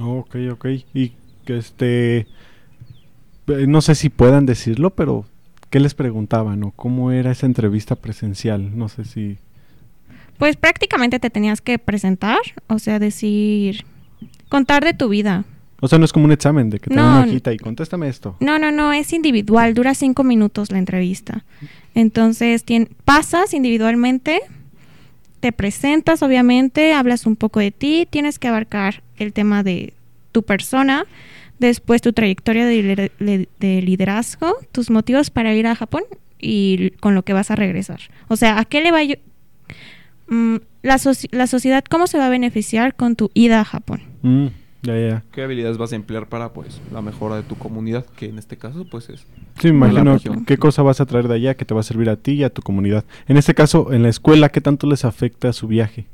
Ok, 0.00 0.36
ok. 0.52 0.66
Y 0.94 1.12
que 1.44 1.56
este... 1.58 2.18
eh, 2.18 3.66
No 3.66 3.80
sé 3.80 3.94
si 3.94 4.08
puedan 4.10 4.46
decirlo, 4.46 4.90
pero 4.90 5.24
¿qué 5.70 5.80
les 5.80 5.94
preguntaban 5.94 6.62
o 6.64 6.70
cómo 6.70 7.10
era 7.12 7.30
esa 7.32 7.46
entrevista 7.46 7.96
presencial? 7.96 8.76
No 8.76 8.88
sé 8.88 9.04
si... 9.04 9.38
Pues 10.38 10.56
prácticamente 10.56 11.18
te 11.18 11.30
tenías 11.30 11.60
que 11.60 11.78
presentar, 11.78 12.38
o 12.66 12.78
sea, 12.78 12.98
decir, 12.98 13.84
contar 14.48 14.84
de 14.84 14.92
tu 14.92 15.08
vida. 15.08 15.44
O 15.80 15.88
sea, 15.88 15.98
no 15.98 16.04
es 16.04 16.12
como 16.12 16.24
un 16.26 16.32
examen 16.32 16.68
de 16.70 16.78
que 16.78 16.90
te 16.90 16.96
dan 16.96 17.04
No. 17.04 17.16
una 17.18 17.26
hojita 17.26 17.52
y 17.52 17.58
contéstame 17.58 18.08
esto. 18.08 18.36
No, 18.40 18.58
no, 18.58 18.70
no, 18.70 18.92
es 18.92 19.12
individual, 19.12 19.72
dura 19.74 19.94
cinco 19.94 20.24
minutos 20.24 20.70
la 20.70 20.78
entrevista. 20.78 21.44
Entonces, 21.94 22.64
tien- 22.66 22.88
pasas 23.04 23.54
individualmente, 23.54 24.40
te 25.40 25.52
presentas, 25.52 26.22
obviamente, 26.22 26.92
hablas 26.94 27.24
un 27.26 27.36
poco 27.36 27.60
de 27.60 27.70
ti, 27.70 28.06
tienes 28.10 28.38
que 28.38 28.48
abarcar 28.48 29.02
el 29.16 29.32
tema 29.32 29.62
de 29.62 29.92
tu 30.32 30.42
persona, 30.42 31.06
después 31.58 32.02
tu 32.02 32.12
trayectoria 32.12 32.66
de, 32.66 33.10
liderazgo, 33.82 34.54
tus 34.72 34.90
motivos 34.90 35.30
para 35.30 35.54
ir 35.54 35.66
a 35.66 35.74
Japón 35.74 36.02
y 36.38 36.90
con 37.00 37.14
lo 37.14 37.22
que 37.24 37.32
vas 37.32 37.50
a 37.50 37.56
regresar. 37.56 38.00
O 38.28 38.36
sea, 38.36 38.58
¿a 38.58 38.64
qué 38.64 38.80
le 38.80 38.92
va 38.92 38.98
a... 38.98 39.02
ayu- 39.02 39.18
Mm, 40.28 40.56
la, 40.82 40.96
soci- 40.96 41.28
la 41.30 41.46
sociedad, 41.46 41.84
¿cómo 41.88 42.08
se 42.08 42.18
va 42.18 42.26
a 42.26 42.30
beneficiar 42.30 42.96
con 42.96 43.14
tu 43.14 43.30
ida 43.32 43.60
a 43.60 43.64
Japón? 43.64 44.00
Mm, 44.22 44.46
ya, 44.82 44.98
ya. 44.98 45.24
¿Qué 45.30 45.42
habilidades 45.42 45.78
vas 45.78 45.92
a 45.92 45.94
emplear 45.96 46.26
para 46.28 46.52
pues 46.52 46.80
la 46.92 47.00
mejora 47.00 47.36
de 47.36 47.44
tu 47.44 47.54
comunidad? 47.54 48.04
Que 48.16 48.26
en 48.26 48.38
este 48.40 48.56
caso 48.56 48.84
pues 48.90 49.08
es 49.08 49.24
Sí, 49.60 49.70
me 49.70 49.88
imagino 49.88 50.18
qué 50.44 50.56
cosa 50.58 50.82
vas 50.82 51.00
a 51.00 51.06
traer 51.06 51.28
de 51.28 51.34
allá 51.36 51.54
que 51.54 51.64
te 51.64 51.74
va 51.74 51.80
a 51.80 51.84
servir 51.84 52.10
a 52.10 52.16
ti 52.16 52.32
y 52.32 52.42
a 52.42 52.50
tu 52.50 52.60
comunidad. 52.60 53.04
En 53.28 53.36
este 53.36 53.54
caso, 53.54 53.92
en 53.92 54.02
la 54.02 54.08
escuela, 54.08 54.48
¿qué 54.48 54.60
tanto 54.60 54.88
les 54.88 55.04
afecta 55.04 55.52
su 55.52 55.68
viaje? 55.68 56.06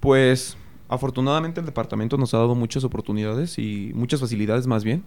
Pues 0.00 0.56
afortunadamente 0.92 1.60
el 1.60 1.66
departamento 1.66 2.16
nos 2.18 2.34
ha 2.34 2.38
dado 2.38 2.54
muchas 2.54 2.84
oportunidades 2.84 3.58
y 3.58 3.92
muchas 3.94 4.20
facilidades 4.20 4.66
más 4.66 4.84
bien 4.84 5.02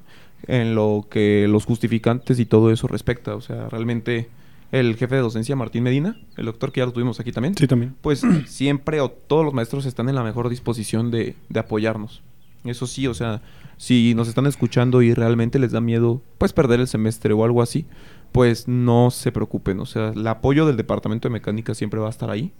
en 0.47 0.75
lo 0.75 1.07
que 1.09 1.47
los 1.49 1.65
justificantes 1.65 2.39
y 2.39 2.45
todo 2.45 2.71
eso 2.71 2.87
respecta. 2.87 3.35
O 3.35 3.41
sea, 3.41 3.69
realmente 3.69 4.29
el 4.71 4.95
jefe 4.95 5.15
de 5.15 5.21
docencia, 5.21 5.55
Martín 5.55 5.83
Medina, 5.83 6.17
el 6.37 6.45
doctor 6.45 6.71
que 6.71 6.79
ya 6.81 6.85
lo 6.85 6.91
tuvimos 6.91 7.19
aquí 7.19 7.31
también, 7.31 7.55
Sí, 7.55 7.67
también. 7.67 7.95
pues 8.01 8.21
siempre 8.47 8.99
o 9.01 9.09
todos 9.09 9.45
los 9.45 9.53
maestros 9.53 9.85
están 9.85 10.09
en 10.09 10.15
la 10.15 10.23
mejor 10.23 10.49
disposición 10.49 11.11
de, 11.11 11.35
de 11.49 11.59
apoyarnos. 11.59 12.21
Eso 12.63 12.87
sí, 12.87 13.05
o 13.05 13.13
sea, 13.13 13.41
si 13.77 14.15
nos 14.15 14.27
están 14.27 14.47
escuchando 14.47 15.01
y 15.03 15.13
realmente 15.13 15.59
les 15.59 15.71
da 15.71 15.81
miedo, 15.81 16.21
pues 16.39 16.51
perder 16.51 16.79
el 16.79 16.87
semestre 16.87 17.31
o 17.33 17.43
algo 17.45 17.61
así, 17.61 17.85
pues 18.31 18.67
no 18.67 19.11
se 19.11 19.31
preocupen. 19.31 19.79
O 19.79 19.85
sea, 19.85 20.09
el 20.09 20.25
apoyo 20.25 20.65
del 20.65 20.75
departamento 20.77 21.27
de 21.29 21.33
mecánica 21.33 21.75
siempre 21.75 21.99
va 21.99 22.07
a 22.07 22.09
estar 22.09 22.31
ahí 22.31 22.51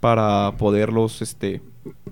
para 0.00 0.52
poderlos, 0.58 1.22
este, 1.22 1.60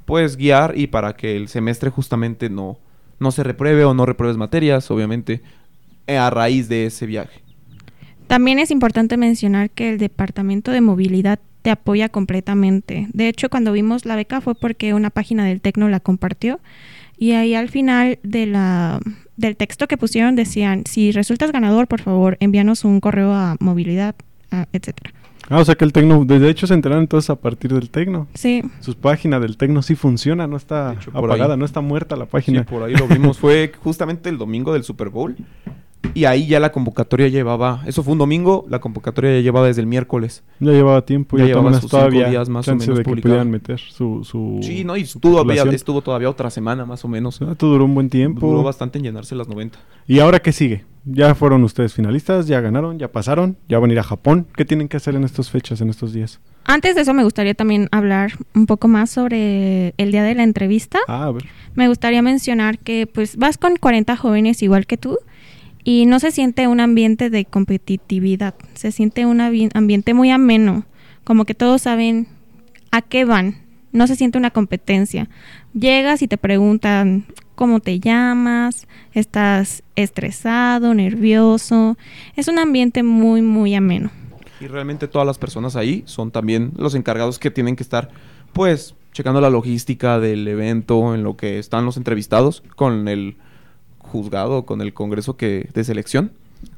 pues 0.04 0.36
guiar 0.36 0.74
y 0.76 0.86
para 0.86 1.14
que 1.16 1.36
el 1.36 1.48
semestre 1.48 1.90
justamente 1.90 2.50
no, 2.50 2.78
no 3.18 3.30
se 3.30 3.42
repruebe 3.42 3.84
o 3.84 3.94
no 3.94 4.06
repruebes 4.06 4.36
materias, 4.36 4.90
obviamente, 4.90 5.42
eh, 6.06 6.16
a 6.18 6.30
raíz 6.30 6.68
de 6.68 6.86
ese 6.86 7.06
viaje. 7.06 7.40
También 8.26 8.58
es 8.58 8.70
importante 8.70 9.16
mencionar 9.16 9.70
que 9.70 9.90
el 9.90 9.98
Departamento 9.98 10.70
de 10.70 10.80
Movilidad 10.80 11.38
te 11.62 11.70
apoya 11.70 12.08
completamente. 12.08 13.06
De 13.12 13.28
hecho, 13.28 13.48
cuando 13.48 13.72
vimos 13.72 14.04
la 14.04 14.16
beca 14.16 14.40
fue 14.40 14.54
porque 14.54 14.92
una 14.94 15.10
página 15.10 15.44
del 15.44 15.60
Tecno 15.60 15.88
la 15.88 16.00
compartió 16.00 16.60
y 17.16 17.32
ahí 17.32 17.54
al 17.54 17.68
final 17.68 18.18
de 18.22 18.46
la, 18.46 19.00
del 19.36 19.56
texto 19.56 19.86
que 19.88 19.96
pusieron 19.96 20.36
decían, 20.36 20.84
si 20.86 21.12
resultas 21.12 21.52
ganador, 21.52 21.86
por 21.86 22.02
favor, 22.02 22.36
envíanos 22.40 22.84
un 22.84 23.00
correo 23.00 23.32
a 23.32 23.56
movilidad, 23.60 24.14
a- 24.50 24.66
etcétera. 24.72 25.12
Ah, 25.50 25.58
o 25.60 25.64
sea 25.64 25.74
que 25.74 25.84
el 25.84 25.92
Tecno, 25.92 26.24
de 26.24 26.48
hecho 26.48 26.66
se 26.66 26.74
enteraron 26.74 27.02
entonces 27.04 27.28
a 27.30 27.36
partir 27.36 27.72
del 27.72 27.90
Tecno. 27.90 28.26
Sí, 28.34 28.62
Sus 28.80 28.94
páginas 28.96 29.40
del 29.42 29.56
Tecno 29.56 29.82
sí 29.82 29.94
funciona, 29.94 30.46
no 30.46 30.56
está 30.56 30.94
hecho, 30.94 31.10
apagada, 31.12 31.54
ahí. 31.54 31.58
no 31.58 31.64
está 31.66 31.80
muerta 31.80 32.16
la 32.16 32.24
Sí, 32.24 32.30
página. 32.32 32.64
por 32.64 32.82
ahí 32.82 32.94
lo 32.94 33.06
vimos. 33.06 33.38
Fue 33.44 33.70
justamente 33.82 34.28
el 34.30 34.38
domingo 34.38 34.72
del 34.72 34.84
Super 34.84 35.10
Bowl. 35.10 35.36
Y 36.14 36.24
ahí 36.24 36.46
ya 36.46 36.60
la 36.60 36.72
convocatoria 36.72 37.28
llevaba. 37.28 37.82
Eso 37.86 38.02
fue 38.02 38.12
un 38.12 38.18
domingo. 38.18 38.64
La 38.68 38.80
convocatoria 38.80 39.34
ya 39.34 39.40
llevaba 39.40 39.66
desde 39.66 39.80
el 39.80 39.86
miércoles. 39.86 40.42
Ya 40.60 40.72
llevaba 40.72 41.04
tiempo, 41.04 41.36
Ya 41.36 41.44
ya, 41.44 41.48
llevaba 41.48 41.80
sus 41.80 41.90
cinco 41.90 42.10
días 42.10 42.48
más 42.48 42.68
o 42.68 42.76
menos 42.76 42.98
de 42.98 43.04
que 43.04 43.10
pudieran 43.10 43.50
meter 43.50 43.80
su, 43.80 44.24
su 44.24 44.60
Sí, 44.62 44.84
¿no? 44.84 44.96
Y 44.96 45.04
su 45.06 45.18
estuvo 45.18 45.42
todavía, 45.42 45.62
estuvo 45.72 46.00
todavía 46.02 46.30
otra 46.30 46.50
semana 46.50 46.86
más 46.86 47.04
o 47.04 47.08
menos. 47.08 47.42
Ah, 47.42 47.52
Esto 47.52 47.66
duró 47.66 47.84
un 47.84 47.94
buen 47.94 48.08
tiempo. 48.08 48.46
Duró 48.46 48.62
bastante 48.62 48.98
en 48.98 49.04
llenarse 49.04 49.34
las 49.34 49.48
90. 49.48 49.78
¿Y 50.06 50.20
ahora 50.20 50.40
qué 50.40 50.52
sigue? 50.52 50.84
Ya 51.06 51.34
fueron 51.34 51.62
ustedes 51.64 51.92
finalistas, 51.92 52.46
ya 52.46 52.60
ganaron, 52.60 52.98
ya 52.98 53.12
pasaron, 53.12 53.58
ya 53.68 53.78
van 53.78 53.90
a 53.90 53.92
ir 53.92 53.98
a 53.98 54.02
Japón. 54.02 54.46
¿Qué 54.56 54.64
tienen 54.64 54.88
que 54.88 54.96
hacer 54.96 55.14
en 55.14 55.24
estas 55.24 55.50
fechas, 55.50 55.80
en 55.80 55.90
estos 55.90 56.12
días? 56.12 56.40
antes 56.66 56.94
de 56.94 57.02
eso 57.02 57.12
me 57.12 57.24
gustaría 57.24 57.54
también 57.54 57.88
hablar 57.92 58.32
un 58.54 58.64
poco 58.66 58.88
más 58.88 59.10
sobre 59.10 59.92
el 59.98 60.12
día 60.12 60.22
de 60.22 60.34
la 60.34 60.42
entrevista. 60.42 60.98
Ah, 61.08 61.24
a 61.24 61.32
ver. 61.32 61.44
Me 61.74 61.88
gustaría 61.88 62.22
mencionar 62.22 62.78
que 62.78 63.06
pues 63.06 63.36
vas 63.36 63.58
con 63.58 63.76
40 63.76 64.16
jóvenes 64.16 64.62
igual 64.62 64.86
que 64.86 64.96
tú 64.96 65.18
y 65.84 66.06
no 66.06 66.18
se 66.18 66.30
siente 66.30 66.66
un 66.66 66.80
ambiente 66.80 67.30
de 67.30 67.44
competitividad, 67.44 68.54
se 68.72 68.90
siente 68.90 69.26
un 69.26 69.40
ambiente 69.40 70.14
muy 70.14 70.30
ameno, 70.30 70.86
como 71.22 71.44
que 71.44 71.54
todos 71.54 71.82
saben 71.82 72.26
a 72.90 73.02
qué 73.02 73.24
van, 73.24 73.58
no 73.92 74.06
se 74.06 74.16
siente 74.16 74.38
una 74.38 74.50
competencia. 74.50 75.28
Llegas 75.74 76.22
y 76.22 76.28
te 76.28 76.38
preguntan 76.38 77.26
cómo 77.54 77.80
te 77.80 78.00
llamas, 78.00 78.88
estás 79.12 79.82
estresado, 79.94 80.94
nervioso, 80.94 81.96
es 82.34 82.48
un 82.48 82.58
ambiente 82.58 83.02
muy 83.02 83.42
muy 83.42 83.74
ameno. 83.74 84.10
Y 84.60 84.66
realmente 84.66 85.08
todas 85.08 85.26
las 85.26 85.38
personas 85.38 85.76
ahí 85.76 86.02
son 86.06 86.30
también 86.30 86.72
los 86.76 86.94
encargados 86.94 87.38
que 87.38 87.50
tienen 87.50 87.76
que 87.76 87.82
estar, 87.82 88.10
pues, 88.52 88.94
checando 89.12 89.40
la 89.40 89.50
logística 89.50 90.18
del 90.18 90.46
evento, 90.48 91.14
en 91.14 91.22
lo 91.22 91.36
que 91.36 91.58
están 91.58 91.84
los 91.84 91.96
entrevistados, 91.96 92.62
con 92.74 93.06
el 93.08 93.36
juzgado, 94.14 94.64
con 94.64 94.80
el 94.80 94.94
congreso 94.94 95.36
que 95.36 95.68
de 95.74 95.82
selección. 95.84 96.30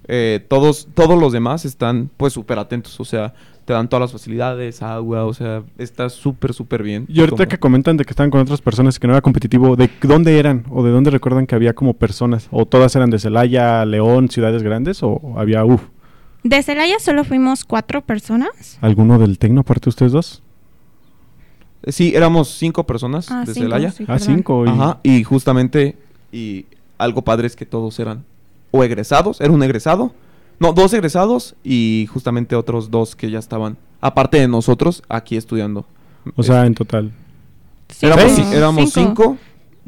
Eh, 0.08 0.44
todos, 0.48 0.88
todos 0.94 1.18
los 1.20 1.32
demás 1.32 1.64
están, 1.64 2.10
pues, 2.16 2.32
súper 2.32 2.58
atentos. 2.58 2.98
O 2.98 3.04
sea, 3.04 3.34
te 3.66 3.72
dan 3.72 3.88
todas 3.88 4.00
las 4.02 4.12
facilidades, 4.12 4.80
agua, 4.82 5.24
o 5.26 5.34
sea, 5.34 5.62
está 5.76 6.08
súper, 6.08 6.54
súper 6.54 6.82
bien. 6.82 7.04
Y 7.08 7.20
ahorita 7.20 7.36
Como- 7.36 7.48
que 7.48 7.58
comentan 7.58 7.96
de 7.96 8.04
que 8.04 8.10
estaban 8.10 8.30
con 8.30 8.40
otras 8.40 8.60
personas 8.62 8.98
que 8.98 9.06
no 9.06 9.12
era 9.12 9.20
competitivo, 9.20 9.76
¿de 9.76 9.90
dónde 10.02 10.38
eran? 10.38 10.64
¿O 10.70 10.82
de 10.82 10.90
dónde 10.90 11.10
recuerdan 11.10 11.46
que 11.46 11.54
había 11.54 11.74
como 11.74 11.92
personas? 11.94 12.48
¿O 12.50 12.64
todas 12.66 12.94
eran 12.96 13.10
de 13.10 13.18
Celaya, 13.18 13.84
León, 13.84 14.28
ciudades 14.30 14.62
grandes? 14.62 15.02
¿O 15.02 15.20
había, 15.36 15.64
uff, 15.64 15.82
De 16.44 16.62
Celaya 16.62 16.98
solo 17.00 17.24
fuimos 17.24 17.64
cuatro 17.64 18.00
personas. 18.02 18.78
alguno 18.80 19.18
del 19.18 19.38
Tecno 19.38 19.60
aparte 19.62 19.84
de 19.86 19.90
ustedes 19.90 20.12
dos? 20.12 20.42
Eh, 21.82 21.92
Sí, 21.92 22.12
éramos 22.14 22.48
cinco 22.48 22.84
personas 22.86 23.30
Ah, 23.30 23.44
de 23.44 23.52
cinco, 23.54 23.66
Celaya. 23.68 23.90
sí, 23.90 24.04
ah, 24.08 24.18
cinco. 24.18 24.64
Y... 24.64 24.68
Ajá, 24.68 24.98
y 25.02 25.22
justamente, 25.24 25.96
y 26.32 26.66
algo 26.98 27.22
padre 27.22 27.46
es 27.46 27.56
que 27.56 27.66
todos 27.66 27.98
eran 28.00 28.24
o 28.70 28.82
egresados, 28.84 29.40
era 29.40 29.50
un 29.52 29.62
egresado, 29.62 30.12
no, 30.58 30.72
dos 30.72 30.92
egresados 30.92 31.54
y 31.64 32.08
justamente 32.12 32.56
otros 32.56 32.90
dos 32.90 33.14
que 33.16 33.30
ya 33.30 33.38
estaban, 33.38 33.76
aparte 34.00 34.38
de 34.38 34.48
nosotros, 34.48 35.02
aquí 35.08 35.36
estudiando. 35.36 35.84
O 36.34 36.42
sea, 36.42 36.66
en 36.66 36.74
total. 36.74 37.12
Éramos, 38.02 38.92
cinco, 38.92 39.36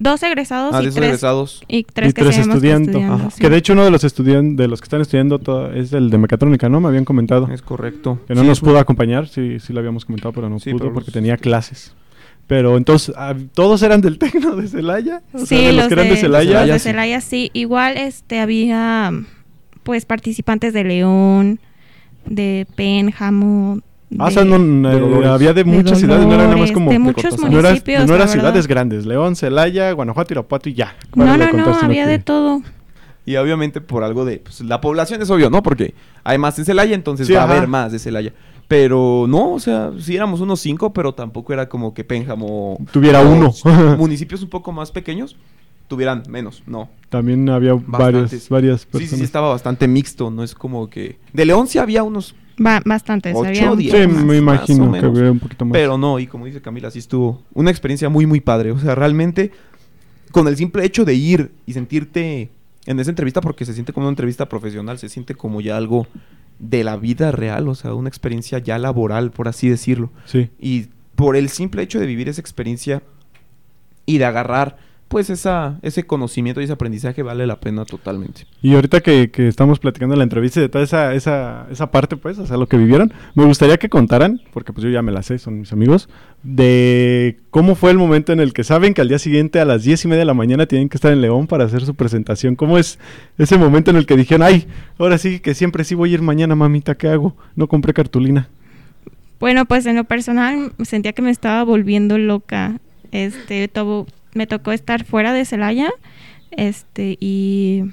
Dos 0.01 0.23
egresados 0.23 0.73
ah, 0.77 0.79
y 0.81 0.85
tres, 0.85 0.97
egresados. 0.97 1.63
y 1.67 1.83
tres 1.83 2.11
y 2.11 2.13
que 2.13 2.23
tres 2.23 2.35
seguimos 2.37 2.55
estudiando. 2.57 2.91
estudiando, 2.93 3.15
Ajá. 3.17 3.31
sí. 3.33 3.41
Que 3.41 3.51
de 3.51 3.57
hecho 3.57 3.73
uno 3.73 3.85
de 3.85 3.91
los 3.91 4.05
estudiantes, 4.05 4.57
de 4.57 4.69
los 4.69 4.81
que 4.81 4.85
están 4.85 5.01
estudiando 5.01 5.41
to- 5.41 5.73
es 5.73 5.93
el 5.93 6.09
de 6.11 6.19
mecatrónica, 6.19 6.69
¿no? 6.69 6.81
Me 6.81 6.87
habían 6.87 7.05
comentado. 7.05 7.49
Es 7.51 7.63
correcto. 7.63 8.21
Que 8.29 8.37
no 8.37 8.43
Sí, 8.43 8.47
nos 8.47 8.61
pudo 8.61 8.79
acompañar, 8.79 9.27
sí, 9.27 9.59
sí 9.59 9.73
lo 9.73 9.81
habíamos 9.81 10.05
comentado, 10.05 10.33
pero 10.33 10.49
no 10.49 10.61
Sí, 10.61 10.71
pudo 10.71 10.83
pero 10.83 10.93
porque 10.95 11.09
los- 11.09 11.15
tenía 11.15 11.37
clases. 11.37 11.93
Pero 12.49 12.77
entonces, 12.77 13.15
ah, 13.17 13.35
¿todos 13.55 13.81
eran 13.83 14.01
del 14.01 14.19
Tecno 14.19 14.57
de 14.57 14.67
Celaya? 14.67 15.23
O 15.33 15.39
sea, 15.39 15.47
Sí, 15.47 15.65
de 15.67 15.73
los, 15.75 15.87
que 15.87 15.95
eran 15.95 16.07
de, 16.09 16.11
de, 16.15 16.17
Celaya. 16.21 16.61
los 16.63 16.69
de 16.69 16.79
sí. 16.81 16.85
Celaya, 16.89 17.21
sí. 17.21 17.51
Igual 17.53 17.97
este 17.99 18.41
había 18.41 19.13
pues 19.85 20.05
participantes 20.07 20.73
de 20.73 20.83
León, 20.85 21.61
de 22.27 22.67
Pénjamo. 22.75 23.81
Ah, 24.19 24.25
o 24.25 24.27
de- 24.29 24.33
sea, 24.33 24.45
no, 24.45 24.57
eh, 24.57 24.99
Dolores. 24.99 25.29
había 25.31 25.53
de 25.53 25.63
de 25.63 25.65
muchas 25.65 25.99
ciudades, 25.99 26.27
no 26.27 26.33
era 26.35 26.45
nada 26.45 26.57
más 26.57 26.73
como... 26.73 26.91
de 26.91 26.99
muchos 26.99 27.39
no, 27.39 27.59
era- 27.61 27.75
no 27.75 28.07
verdad. 28.13 28.29
ciudades 28.29 28.67
grandes, 28.67 29.05
León, 29.05 29.37
Celaya, 29.37 29.93
Guanajuato, 29.93 30.33
Irapuato 30.33 30.69
y 30.71 30.75
ya. 30.75 30.97
No, 31.15 31.25
no, 31.37 31.53
no, 31.53 31.75
había 31.83 32.05
que- 32.05 32.11
de 32.13 32.19
todo. 32.19 32.63
Y 33.27 33.37
obviamente 33.37 33.83
por 33.83 34.05
algo 34.05 34.25
de, 34.25 34.39
pues, 34.39 34.63
la 34.63 34.81
población 34.81 35.21
es 35.21 35.29
obvio, 35.29 35.51
¿no? 35.51 35.63
Porque 35.63 35.93
hay 36.25 36.39
más 36.39 36.59
en 36.59 36.65
Celaya, 36.65 36.95
entonces 36.95 37.27
Sí, 37.27 37.35
va 37.35 37.43
ajá. 37.45 37.53
a 37.53 37.57
haber 37.59 37.69
más 37.69 37.93
de 37.93 37.99
Celaya. 37.99 38.33
Pero 38.69 39.25
no, 39.29 39.55
o 39.55 39.61
sea, 39.61 39.93
sí 39.99 40.15
éramos 40.15 40.41
unos 40.41 40.61
cinco, 40.61 40.93
pero 40.93 41.15
tampoco 41.15 41.53
era 41.55 41.69
como 41.69 41.95
que 41.95 42.05
Pénjamo... 42.05 42.79
Tuviera 42.93 43.23
uno. 43.23 43.53
municipios 43.99 44.43
un 44.43 44.51
poco 44.51 44.73
más 44.73 44.91
pequeños 44.93 45.37
tuvieran 45.89 46.23
menos, 46.29 46.63
no. 46.67 46.91
También 47.09 47.49
había 47.49 47.73
varios, 47.73 47.87
Bastantes. 48.25 48.49
varias 48.51 48.81
Sí, 48.83 48.87
personas. 48.89 49.11
sí, 49.11 49.17
sí, 49.17 49.23
estaba 49.25 49.49
bastante 49.49 49.89
mixto, 49.89 50.31
no 50.31 50.45
es 50.45 50.55
como 50.55 50.91
que... 50.91 51.17
De 51.33 51.47
León 51.47 51.67
sí 51.67 51.79
había 51.79 52.03
unos, 52.03 52.35
Ba- 52.59 52.83
bastantes. 52.85 53.35
Ocho, 53.35 53.49
había 53.49 53.75
diez. 53.75 53.95
Sí, 53.95 54.07
más. 54.07 54.23
me 54.23 54.41
más 54.43 54.69
imagino 54.69 54.93
que 54.93 54.99
había 55.07 55.33
un 55.33 55.39
poquito 55.39 55.65
más. 55.65 55.73
pero 55.73 55.97
no, 55.97 56.19
y 56.19 56.27
como 56.27 56.45
dice 56.45 56.61
Camila, 56.61 56.91
sí 56.91 56.99
estuvo 56.99 57.41
una 57.55 57.71
experiencia 57.71 58.11
muy, 58.11 58.27
muy 58.27 58.41
padre. 58.43 58.73
O 58.73 58.79
sea, 58.79 58.95
realmente, 58.95 59.51
con 60.31 60.47
el 60.47 60.59
simple 60.59 60.85
hecho 60.85 61.07
de 61.07 61.15
ir 61.15 61.53
y 61.65 61.73
sentirte 61.73 62.51
en 62.85 63.01
esa 63.01 63.09
entrevista, 63.11 63.41
porque 63.41 63.65
se 63.65 63.73
siente 63.73 63.95
como 63.95 64.07
una 64.09 64.13
entrevista 64.13 64.47
profesional, 64.47 64.99
se 64.99 65.09
siente 65.09 65.35
como 65.35 65.63
ya 65.63 65.79
algo 65.79 66.07
de 66.59 66.85
la 66.85 66.97
vida 66.97 67.31
real, 67.33 67.69
o 67.69 67.75
sea, 67.75 67.95
una 67.95 68.09
experiencia 68.09 68.59
ya 68.59 68.79
laboral, 68.79 69.31
por 69.31 69.49
así 69.49 69.69
decirlo. 69.69 70.11
Sí. 70.25 70.51
Y 70.59 70.89
por 71.15 71.37
el 71.37 71.49
simple 71.49 71.83
hecho 71.83 72.01
de 72.01 72.07
vivir 72.07 72.29
esa 72.29 72.41
experiencia 72.41 73.03
y 74.07 74.19
de 74.19 74.25
agarrar 74.25 74.77
pues 75.09 75.31
esa, 75.31 75.79
ese 75.83 76.05
conocimiento 76.05 76.61
y 76.61 76.65
ese 76.65 76.75
aprendizaje 76.75 77.23
vale 77.23 77.47
la 77.47 77.57
pena 77.57 77.85
totalmente. 77.85 78.47
Y 78.63 78.75
ahorita 78.75 79.01
que, 79.01 79.31
que 79.31 79.49
estamos 79.49 79.79
platicando 79.79 80.15
la 80.15 80.23
entrevista 80.23 80.61
y 80.61 80.63
de 80.63 80.69
toda 80.69 80.85
esa, 80.85 81.15
esa, 81.15 81.67
esa 81.71 81.91
parte, 81.91 82.17
pues, 82.17 82.39
o 82.39 82.47
sea, 82.47 82.59
lo 82.59 82.67
que 82.67 82.77
vivieron, 82.77 83.13
me 83.35 83.45
gustaría 83.45 83.79
que 83.79 83.89
contaran, 83.89 84.41
porque 84.53 84.73
pues 84.73 84.85
yo 84.85 84.91
ya 84.91 85.03
me 85.03 85.11
la 85.11 85.23
sé, 85.23 85.39
son 85.39 85.61
mis 85.61 85.73
amigos, 85.73 86.09
de 86.43 87.39
cómo 87.51 87.75
fue 87.75 87.91
el 87.91 87.99
momento 87.99 88.33
en 88.33 88.41
el 88.41 88.53
que 88.53 88.65
saben 88.65 88.95
que 88.95 89.01
al 89.01 89.09
día 89.09 89.19
siguiente 89.19 89.61
a 89.61 89.65
las 89.65 89.83
diez 89.83 90.05
y 90.05 90.09
media 90.09 90.21
de 90.21 90.27
la 90.27 90.35
mañana 90.35 90.67
tienen 90.67 90.89
que 90.89 90.99
estar 90.99 91.13
en 91.13 91.23
León 91.23 91.47
para 91.47 91.65
hacer 91.65 91.85
su 91.85 91.95
presentación. 91.95 92.55
¿Cómo 92.55 92.79
es 92.79 92.99
ese 93.39 93.57
momento 93.57 93.91
en 93.91 93.97
el 93.97 94.07
que 94.07 94.17
dijeron, 94.17 94.43
ay, 94.43 94.67
ahora 94.99 95.19
sí 95.19 95.41
que 95.41 95.55
siempre 95.55 95.85
sí 95.85 95.95
voy 95.95 96.11
a 96.11 96.15
ir 96.15 96.23
mañana, 96.23 96.55
mamita, 96.55 96.97
¿qué 96.97 97.09
hago? 97.09 97.35
No 97.57 97.67
compré 97.67 97.95
cartulina. 97.95 98.49
Bueno, 99.41 99.65
pues 99.67 99.87
en 99.87 99.97
lo 99.97 100.05
personal 100.05 100.73
sentía 100.85 101.13
que 101.13 101.23
me 101.23 101.31
estaba 101.31 101.63
volviendo 101.63 102.19
loca. 102.19 102.81
Este, 103.13 103.69
todo, 103.69 104.07
me 104.35 104.47
tocó 104.47 104.73
estar 104.73 105.05
fuera 105.05 105.33
de 105.33 105.45
Celaya, 105.45 105.91
este, 106.51 107.17
y, 107.21 107.85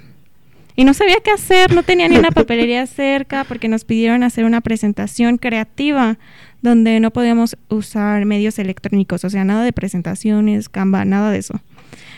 y 0.76 0.84
no 0.84 0.94
sabía 0.94 1.18
qué 1.24 1.32
hacer, 1.32 1.74
no 1.74 1.84
tenía 1.84 2.08
ni 2.08 2.18
una 2.18 2.32
papelería 2.32 2.86
cerca 2.88 3.44
porque 3.44 3.68
nos 3.68 3.86
pidieron 3.86 4.24
hacer 4.24 4.46
una 4.46 4.62
presentación 4.62 5.38
creativa 5.38 6.18
donde 6.62 7.00
no 7.00 7.12
podíamos 7.12 7.58
usar 7.70 8.26
medios 8.26 8.60
electrónicos, 8.60 9.24
o 9.24 9.30
sea, 9.30 9.44
nada 9.44 9.64
de 9.64 9.74
presentaciones, 9.74 10.68
Canva, 10.68 11.06
nada 11.06 11.32
de 11.32 11.38
eso. 11.38 11.62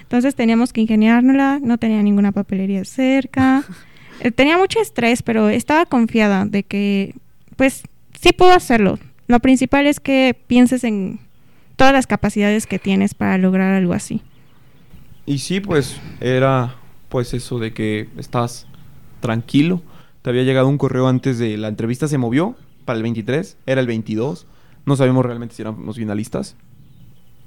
Entonces 0.04 0.36
teníamos 0.36 0.72
que 0.72 0.82
ingeniárnosla, 0.82 1.60
no 1.62 1.78
tenía 1.78 2.02
ninguna 2.02 2.32
papelería 2.32 2.84
cerca. 2.86 3.64
Eh, 4.20 4.32
tenía 4.32 4.58
mucho 4.58 4.82
estrés, 4.82 5.22
pero 5.22 5.50
estaba 5.50 5.86
confiada 5.86 6.48
de 6.48 6.64
que, 6.64 7.14
pues, 7.56 7.84
sí 8.20 8.34
puedo 8.34 8.52
hacerlo. 8.52 8.98
Lo 9.28 9.40
principal 9.42 9.86
es 9.86 10.00
que 10.00 10.36
pienses 10.48 10.84
en 10.84 11.20
todas 11.78 11.94
las 11.94 12.08
capacidades 12.08 12.68
que 12.68 12.80
tienes 12.80 13.14
para 13.14 13.38
lograr 13.38 13.74
algo 13.74 13.94
así. 13.94 14.22
Y 15.26 15.38
sí, 15.40 15.62
pues 15.62 16.00
era 16.20 16.76
pues 17.08 17.34
eso 17.34 17.60
de 17.60 17.74
que 17.74 18.10
estás 18.18 18.68
tranquilo. 19.22 19.82
Te 20.22 20.30
había 20.30 20.44
llegado 20.44 20.68
un 20.68 20.78
correo 20.78 21.08
antes 21.08 21.40
de 21.40 21.56
la 21.58 21.70
entrevista, 21.70 22.08
se 22.10 22.18
movió 22.18 22.56
para 22.84 22.98
el 22.98 23.04
23, 23.04 23.58
era 23.66 23.80
el 23.80 23.88
22. 23.88 24.46
No 24.86 24.96
sabemos 24.96 25.26
realmente 25.26 25.56
si 25.56 25.62
éramos 25.62 25.96
finalistas. 25.96 26.56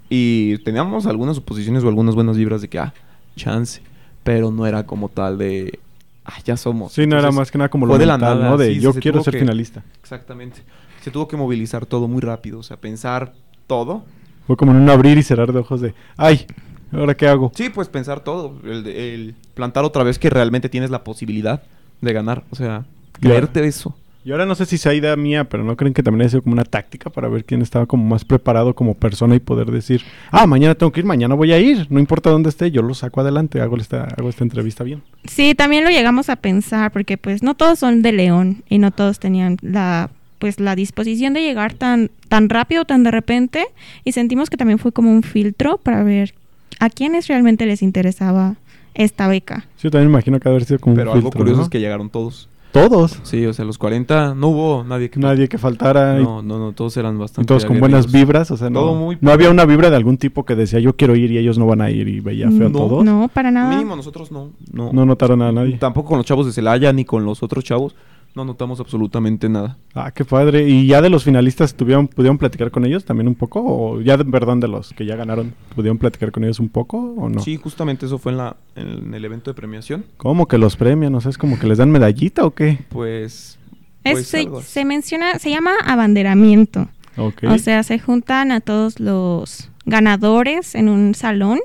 Y 0.08 0.58
teníamos 0.58 1.06
algunas 1.06 1.36
suposiciones 1.36 1.84
o 1.84 1.88
algunas 1.88 2.14
buenas 2.14 2.36
vibras 2.36 2.60
de 2.62 2.68
que, 2.68 2.78
ah, 2.78 2.92
chance. 3.36 3.80
Pero 4.24 4.50
no 4.50 4.66
era 4.66 4.84
como 4.84 5.08
tal 5.08 5.38
de, 5.38 5.78
ah, 6.24 6.34
ya 6.44 6.56
somos. 6.56 6.92
Sí, 6.92 7.06
no 7.06 7.18
era 7.18 7.30
más 7.30 7.50
que 7.50 7.58
nada 7.58 7.68
como 7.68 7.86
lo 7.86 7.96
de 7.96 8.06
la 8.06 8.18
mental, 8.18 8.38
nada, 8.40 8.50
¿no? 8.50 8.56
De 8.58 8.74
sí, 8.74 8.80
yo 8.80 8.92
se 8.92 9.00
quiero 9.00 9.22
ser 9.22 9.34
que- 9.34 9.40
finalista. 9.40 9.82
Exactamente. 10.02 10.62
Se 11.02 11.10
tuvo 11.10 11.28
que 11.28 11.36
movilizar 11.36 11.86
todo 11.86 12.08
muy 12.08 12.20
rápido, 12.20 12.58
o 12.58 12.62
sea, 12.62 12.76
pensar 12.76 13.32
todo. 13.66 14.04
Fue 14.50 14.56
como 14.56 14.72
en 14.72 14.78
un 14.78 14.90
abrir 14.90 15.16
y 15.16 15.22
cerrar 15.22 15.52
de 15.52 15.60
ojos 15.60 15.80
de, 15.80 15.94
ay, 16.16 16.44
¿ahora 16.90 17.14
qué 17.16 17.28
hago? 17.28 17.52
Sí, 17.54 17.68
pues 17.70 17.86
pensar 17.86 18.18
todo. 18.24 18.56
El, 18.64 18.82
de- 18.82 19.14
el 19.14 19.34
plantar 19.54 19.84
otra 19.84 20.02
vez 20.02 20.18
que 20.18 20.28
realmente 20.28 20.68
tienes 20.68 20.90
la 20.90 21.04
posibilidad 21.04 21.62
de 22.00 22.12
ganar. 22.12 22.42
O 22.50 22.56
sea, 22.56 22.84
creerte 23.20 23.64
eso. 23.64 23.94
Y 24.24 24.32
ahora 24.32 24.46
no 24.46 24.56
sé 24.56 24.66
si 24.66 24.76
sea 24.76 24.92
idea 24.92 25.14
mía, 25.14 25.44
pero 25.48 25.62
¿no 25.62 25.76
creen 25.76 25.94
que 25.94 26.02
también 26.02 26.22
haya 26.22 26.30
sido 26.30 26.42
como 26.42 26.54
una 26.54 26.64
táctica 26.64 27.10
para 27.10 27.28
ver 27.28 27.44
quién 27.44 27.62
estaba 27.62 27.86
como 27.86 28.04
más 28.04 28.24
preparado 28.24 28.74
como 28.74 28.94
persona 28.94 29.36
y 29.36 29.38
poder 29.38 29.70
decir, 29.70 30.02
ah, 30.32 30.48
mañana 30.48 30.74
tengo 30.74 30.90
que 30.90 30.98
ir, 30.98 31.06
mañana 31.06 31.36
voy 31.36 31.52
a 31.52 31.58
ir, 31.60 31.86
no 31.88 32.00
importa 32.00 32.30
dónde 32.30 32.48
esté, 32.48 32.72
yo 32.72 32.82
lo 32.82 32.94
saco 32.94 33.20
adelante, 33.20 33.60
hago 33.60 33.76
esta, 33.76 34.08
hago 34.18 34.28
esta 34.30 34.42
entrevista 34.42 34.82
bien. 34.82 35.00
Sí, 35.26 35.54
también 35.54 35.84
lo 35.84 35.90
llegamos 35.90 36.28
a 36.28 36.34
pensar 36.34 36.90
porque 36.90 37.16
pues 37.18 37.44
no 37.44 37.54
todos 37.54 37.78
son 37.78 38.02
de 38.02 38.10
León 38.10 38.64
y 38.68 38.78
no 38.78 38.90
todos 38.90 39.20
tenían 39.20 39.58
la 39.62 40.10
pues 40.40 40.58
la 40.58 40.74
disposición 40.74 41.32
de 41.34 41.42
llegar 41.42 41.74
tan 41.74 42.10
tan 42.28 42.48
rápido, 42.48 42.84
tan 42.84 43.04
de 43.04 43.12
repente 43.12 43.66
y 44.04 44.10
sentimos 44.12 44.50
que 44.50 44.56
también 44.56 44.78
fue 44.80 44.90
como 44.90 45.12
un 45.12 45.22
filtro 45.22 45.76
para 45.78 46.02
ver 46.02 46.34
a 46.80 46.90
quiénes 46.90 47.28
realmente 47.28 47.64
les 47.66 47.82
interesaba 47.82 48.56
esta 48.94 49.28
beca. 49.28 49.66
Sí, 49.76 49.84
yo 49.84 49.90
también 49.92 50.10
imagino 50.10 50.40
que 50.40 50.48
haber 50.48 50.64
sido 50.64 50.80
como 50.80 50.96
Pero 50.96 51.12
un 51.12 51.16
algo 51.18 51.28
filtro, 51.28 51.38
curioso 51.38 51.58
¿no? 51.58 51.62
es 51.64 51.68
que 51.70 51.78
llegaron 51.78 52.10
todos. 52.10 52.48
Todos, 52.72 53.18
Sí, 53.24 53.44
o 53.46 53.52
sea, 53.52 53.64
los 53.64 53.78
40 53.78 54.36
no 54.36 54.46
hubo 54.48 54.84
nadie 54.84 55.10
que... 55.10 55.18
nadie 55.18 55.48
que 55.48 55.58
faltara, 55.58 56.20
y- 56.20 56.22
No, 56.22 56.40
no, 56.40 56.60
no, 56.60 56.70
todos 56.72 56.96
eran 56.96 57.16
y, 57.16 57.18
bastante... 57.18 57.48
todos 57.48 57.64
con 57.64 57.80
buenas 57.80 58.12
vibras, 58.12 58.48
o 58.52 58.56
sea, 58.56 58.70
no, 58.70 58.78
Todo 58.80 58.94
muy 58.94 59.18
no 59.20 59.32
había 59.32 59.50
una 59.50 59.64
vibra 59.66 59.90
de 59.90 59.96
algún 59.96 60.18
tipo 60.18 60.44
que 60.44 60.54
decía 60.54 60.78
yo 60.78 60.94
quiero 60.94 61.16
ir 61.16 61.32
y 61.32 61.38
ellos 61.38 61.58
no 61.58 61.66
van 61.66 61.80
a 61.80 61.90
ir 61.90 62.06
y 62.06 62.20
veía 62.20 62.48
feo 62.48 62.68
No. 62.68 62.78
todos. 62.78 63.04
No, 63.04 63.28
para 63.34 63.50
nada. 63.50 63.70
Mínimo 63.70 63.96
nosotros 63.96 64.30
no. 64.30 64.50
No, 64.72 64.92
No 64.92 65.04
notaron 65.04 65.42
a 65.42 65.50
nadie. 65.50 65.78
Tampoco 65.78 66.10
con 66.10 66.18
los 66.18 66.26
chavos 66.26 66.46
de 66.46 66.52
Celaya 66.52 66.92
ni 66.92 67.04
con 67.04 67.24
los 67.24 67.42
otros 67.42 67.64
chavos. 67.64 67.96
No 68.34 68.44
notamos 68.44 68.78
absolutamente 68.78 69.48
nada. 69.48 69.76
Ah, 69.94 70.12
qué 70.12 70.24
padre. 70.24 70.68
¿Y 70.68 70.86
ya 70.86 71.02
de 71.02 71.10
los 71.10 71.24
finalistas 71.24 71.74
tuvieron, 71.74 72.06
pudieron 72.06 72.38
platicar 72.38 72.70
con 72.70 72.84
ellos 72.84 73.04
también 73.04 73.26
un 73.26 73.34
poco? 73.34 73.60
¿O 73.64 74.00
ya, 74.00 74.16
de, 74.16 74.24
perdón, 74.24 74.60
de 74.60 74.68
los 74.68 74.90
que 74.92 75.04
ya 75.04 75.16
ganaron, 75.16 75.52
pudieron 75.74 75.98
platicar 75.98 76.30
con 76.30 76.44
ellos 76.44 76.60
un 76.60 76.68
poco 76.68 76.98
o 77.16 77.28
no? 77.28 77.40
Sí, 77.40 77.56
justamente 77.56 78.06
eso 78.06 78.18
fue 78.18 78.30
en, 78.32 78.38
la, 78.38 78.56
en 78.76 79.12
el 79.14 79.24
evento 79.24 79.50
de 79.50 79.54
premiación. 79.54 80.04
¿Cómo 80.16 80.46
que 80.46 80.58
los 80.58 80.76
premian? 80.76 81.12
O 81.16 81.20
sea, 81.20 81.30
es 81.30 81.38
como 81.38 81.58
que 81.58 81.66
les 81.66 81.78
dan 81.78 81.90
medallita 81.90 82.44
o 82.44 82.52
qué? 82.52 82.78
Pues... 82.90 83.58
Es- 84.04 84.12
pues 84.12 84.28
se, 84.28 84.48
se 84.62 84.84
menciona, 84.84 85.38
se 85.38 85.50
llama 85.50 85.72
abanderamiento. 85.84 86.88
Ok. 87.16 87.42
O 87.48 87.58
sea, 87.58 87.82
se 87.82 87.98
juntan 87.98 88.52
a 88.52 88.60
todos 88.60 88.98
los 89.00 89.68
ganadores 89.84 90.74
en 90.74 90.88
un 90.88 91.14
salón. 91.14 91.58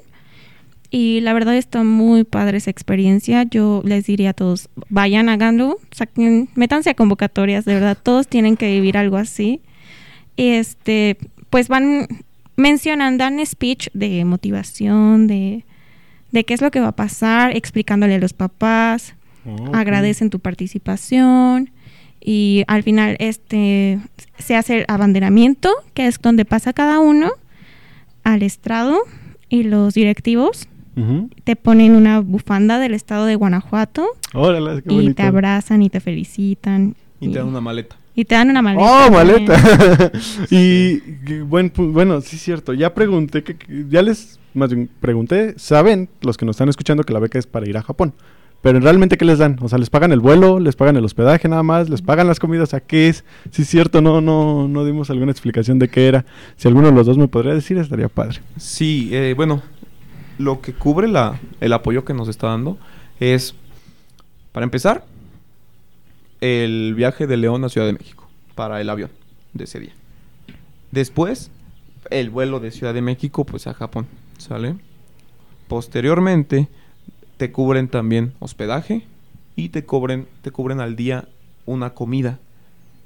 Y 0.92 1.22
la 1.22 1.34
verdad 1.34 1.56
está 1.56 1.84
muy 1.84 2.24
padre 2.24 2.58
esa 2.58 2.72
experiencia. 2.72 3.44
Yo 3.44 3.82
les 3.86 4.06
diría 4.06 4.32
a 4.32 4.34
todos, 4.34 4.70
vayan, 4.90 5.30
háganlo, 5.30 5.78
saquen, 5.92 6.50
métanse 6.56 6.90
a 6.90 6.94
convocatorias, 6.94 7.66
de 7.66 7.74
verdad, 7.74 7.98
todos 8.02 8.28
tienen 8.28 8.58
que 8.58 8.72
vivir 8.72 8.98
algo 8.98 9.18
así. 9.18 9.62
Y 10.36 10.50
este, 10.50 11.18
pues 11.50 11.68
van, 11.68 12.08
mencionan, 12.56 13.18
dan 13.18 13.44
speech 13.46 13.90
de 13.94 14.26
motivación, 14.26 15.28
de, 15.28 15.66
de 16.32 16.44
qué 16.44 16.54
es 16.54 16.62
lo 16.62 16.72
que 16.72 16.80
va 16.80 16.90
a 16.90 16.96
pasar, 16.96 17.56
explicándole 17.56 18.16
a 18.16 18.20
los 18.20 18.34
papás, 18.34 19.16
agradecen 19.74 20.30
tu 20.30 20.40
participación 20.40 21.70
y 22.20 22.64
al 22.68 22.82
final 22.82 23.16
este 23.20 24.00
se 24.40 24.56
hace 24.56 24.80
el 24.80 24.86
abanderamiento, 24.88 25.72
que 25.94 26.08
es 26.08 26.20
donde 26.20 26.46
pasa 26.46 26.74
cada 26.74 27.00
uno 27.00 27.32
al 28.24 28.42
estrado 28.42 28.98
y 29.50 29.64
los 29.64 29.94
directivos 29.94 30.68
Te 31.44 31.56
ponen 31.56 31.96
una 31.96 32.20
bufanda 32.22 32.80
del 32.80 32.94
estado 32.94 33.26
de 33.26 33.36
Guanajuato 33.36 34.06
Órale, 34.34 34.82
qué 34.82 34.94
y 34.94 35.14
te 35.14 35.24
abrazan 35.24 35.82
y 35.82 35.90
te 35.90 36.00
felicitan 36.00 36.96
Y 37.20 37.30
te 37.30 37.40
dan 37.40 37.48
una 37.48 37.62
maleta. 37.62 37.96
y 38.16 38.24
te 38.26 38.36
dan 38.36 38.50
una 38.50 38.62
maleta. 38.62 38.84
¡Oh, 38.84 39.12
también. 39.12 39.46
maleta! 39.48 40.12
y 40.50 41.00
que 41.26 41.42
buen 41.42 41.72
pu- 41.74 41.92
bueno, 41.92 42.22
sí 42.22 42.36
es 42.38 42.42
cierto. 42.42 42.74
Ya 42.74 42.94
pregunté, 42.94 43.44
que, 43.44 43.56
ya 43.90 44.02
les 44.02 44.40
más 44.54 44.74
bien 44.74 44.90
pregunté, 45.02 45.54
¿saben 45.58 46.08
los 46.22 46.38
que 46.38 46.46
nos 46.46 46.56
están 46.56 46.70
escuchando 46.70 47.04
que 47.04 47.12
la 47.14 47.20
beca 47.20 47.38
es 47.40 47.46
para 47.48 47.68
ir 47.68 47.78
a 47.78 47.82
Japón? 47.82 48.14
Pero 48.62 48.80
realmente, 48.80 49.16
¿qué 49.18 49.26
les 49.26 49.38
dan? 49.38 49.58
O 49.62 49.70
sea, 49.70 49.78
¿les 49.78 49.92
pagan 49.92 50.12
el 50.12 50.20
vuelo? 50.22 50.60
¿Les 50.60 50.76
pagan 50.76 50.96
el 50.98 51.06
hospedaje 51.06 51.48
nada 51.48 51.62
más? 51.62 51.88
¿Les 51.88 52.02
pagan 52.02 52.26
las 52.26 52.40
comidas? 52.40 52.74
¿A 52.74 52.80
qué 52.80 53.10
es? 53.10 53.24
Sí 53.52 53.62
es 53.62 53.68
cierto, 53.68 54.02
no, 54.02 54.22
no, 54.22 54.68
no 54.68 54.86
dimos 54.86 55.12
alguna 55.12 55.30
explicación 55.32 55.78
de 55.78 55.88
qué 55.88 56.08
era. 56.08 56.26
Si 56.56 56.68
alguno 56.68 56.88
de 56.90 56.94
los 56.96 57.06
dos 57.06 57.16
me 57.20 57.28
podría 57.28 57.54
decir, 57.54 57.78
estaría 57.78 58.08
padre. 58.10 58.40
Sí, 58.58 59.10
eh, 59.12 59.36
bueno, 59.38 59.62
lo 60.38 60.62
que 60.62 60.74
cubre 60.74 61.08
la, 61.08 61.40
el 61.62 61.74
apoyo 61.74 62.06
que 62.06 62.14
nos 62.14 62.28
está 62.28 62.48
dando 62.48 62.78
es, 63.20 63.56
para 64.52 64.64
empezar, 64.64 65.06
el 66.42 66.94
viaje 66.96 67.28
de 67.28 67.38
León 67.38 67.64
a 67.64 67.70
Ciudad 67.70 67.88
de 67.88 67.94
México 67.94 68.28
para 68.56 68.82
el 68.82 68.90
avión 68.90 69.10
de 69.54 69.64
ese 69.64 69.80
día. 69.80 69.94
Después, 70.92 71.52
el 72.10 72.30
vuelo 72.30 72.60
de 72.60 72.72
Ciudad 72.72 72.94
de 72.94 73.02
México 73.02 73.46
pues 73.46 73.68
a 73.68 73.74
Japón, 73.74 74.08
¿sale? 74.38 74.76
Posteriormente, 75.68 76.68
te 77.38 77.52
cubren 77.52 77.88
también 77.88 78.34
hospedaje 78.40 79.06
y 79.56 79.70
te 79.70 79.84
cubren, 79.86 80.28
te 80.42 80.52
cubren 80.52 80.80
al 80.80 80.96
día 80.96 81.28
una 81.66 81.92
comida. 81.94 82.40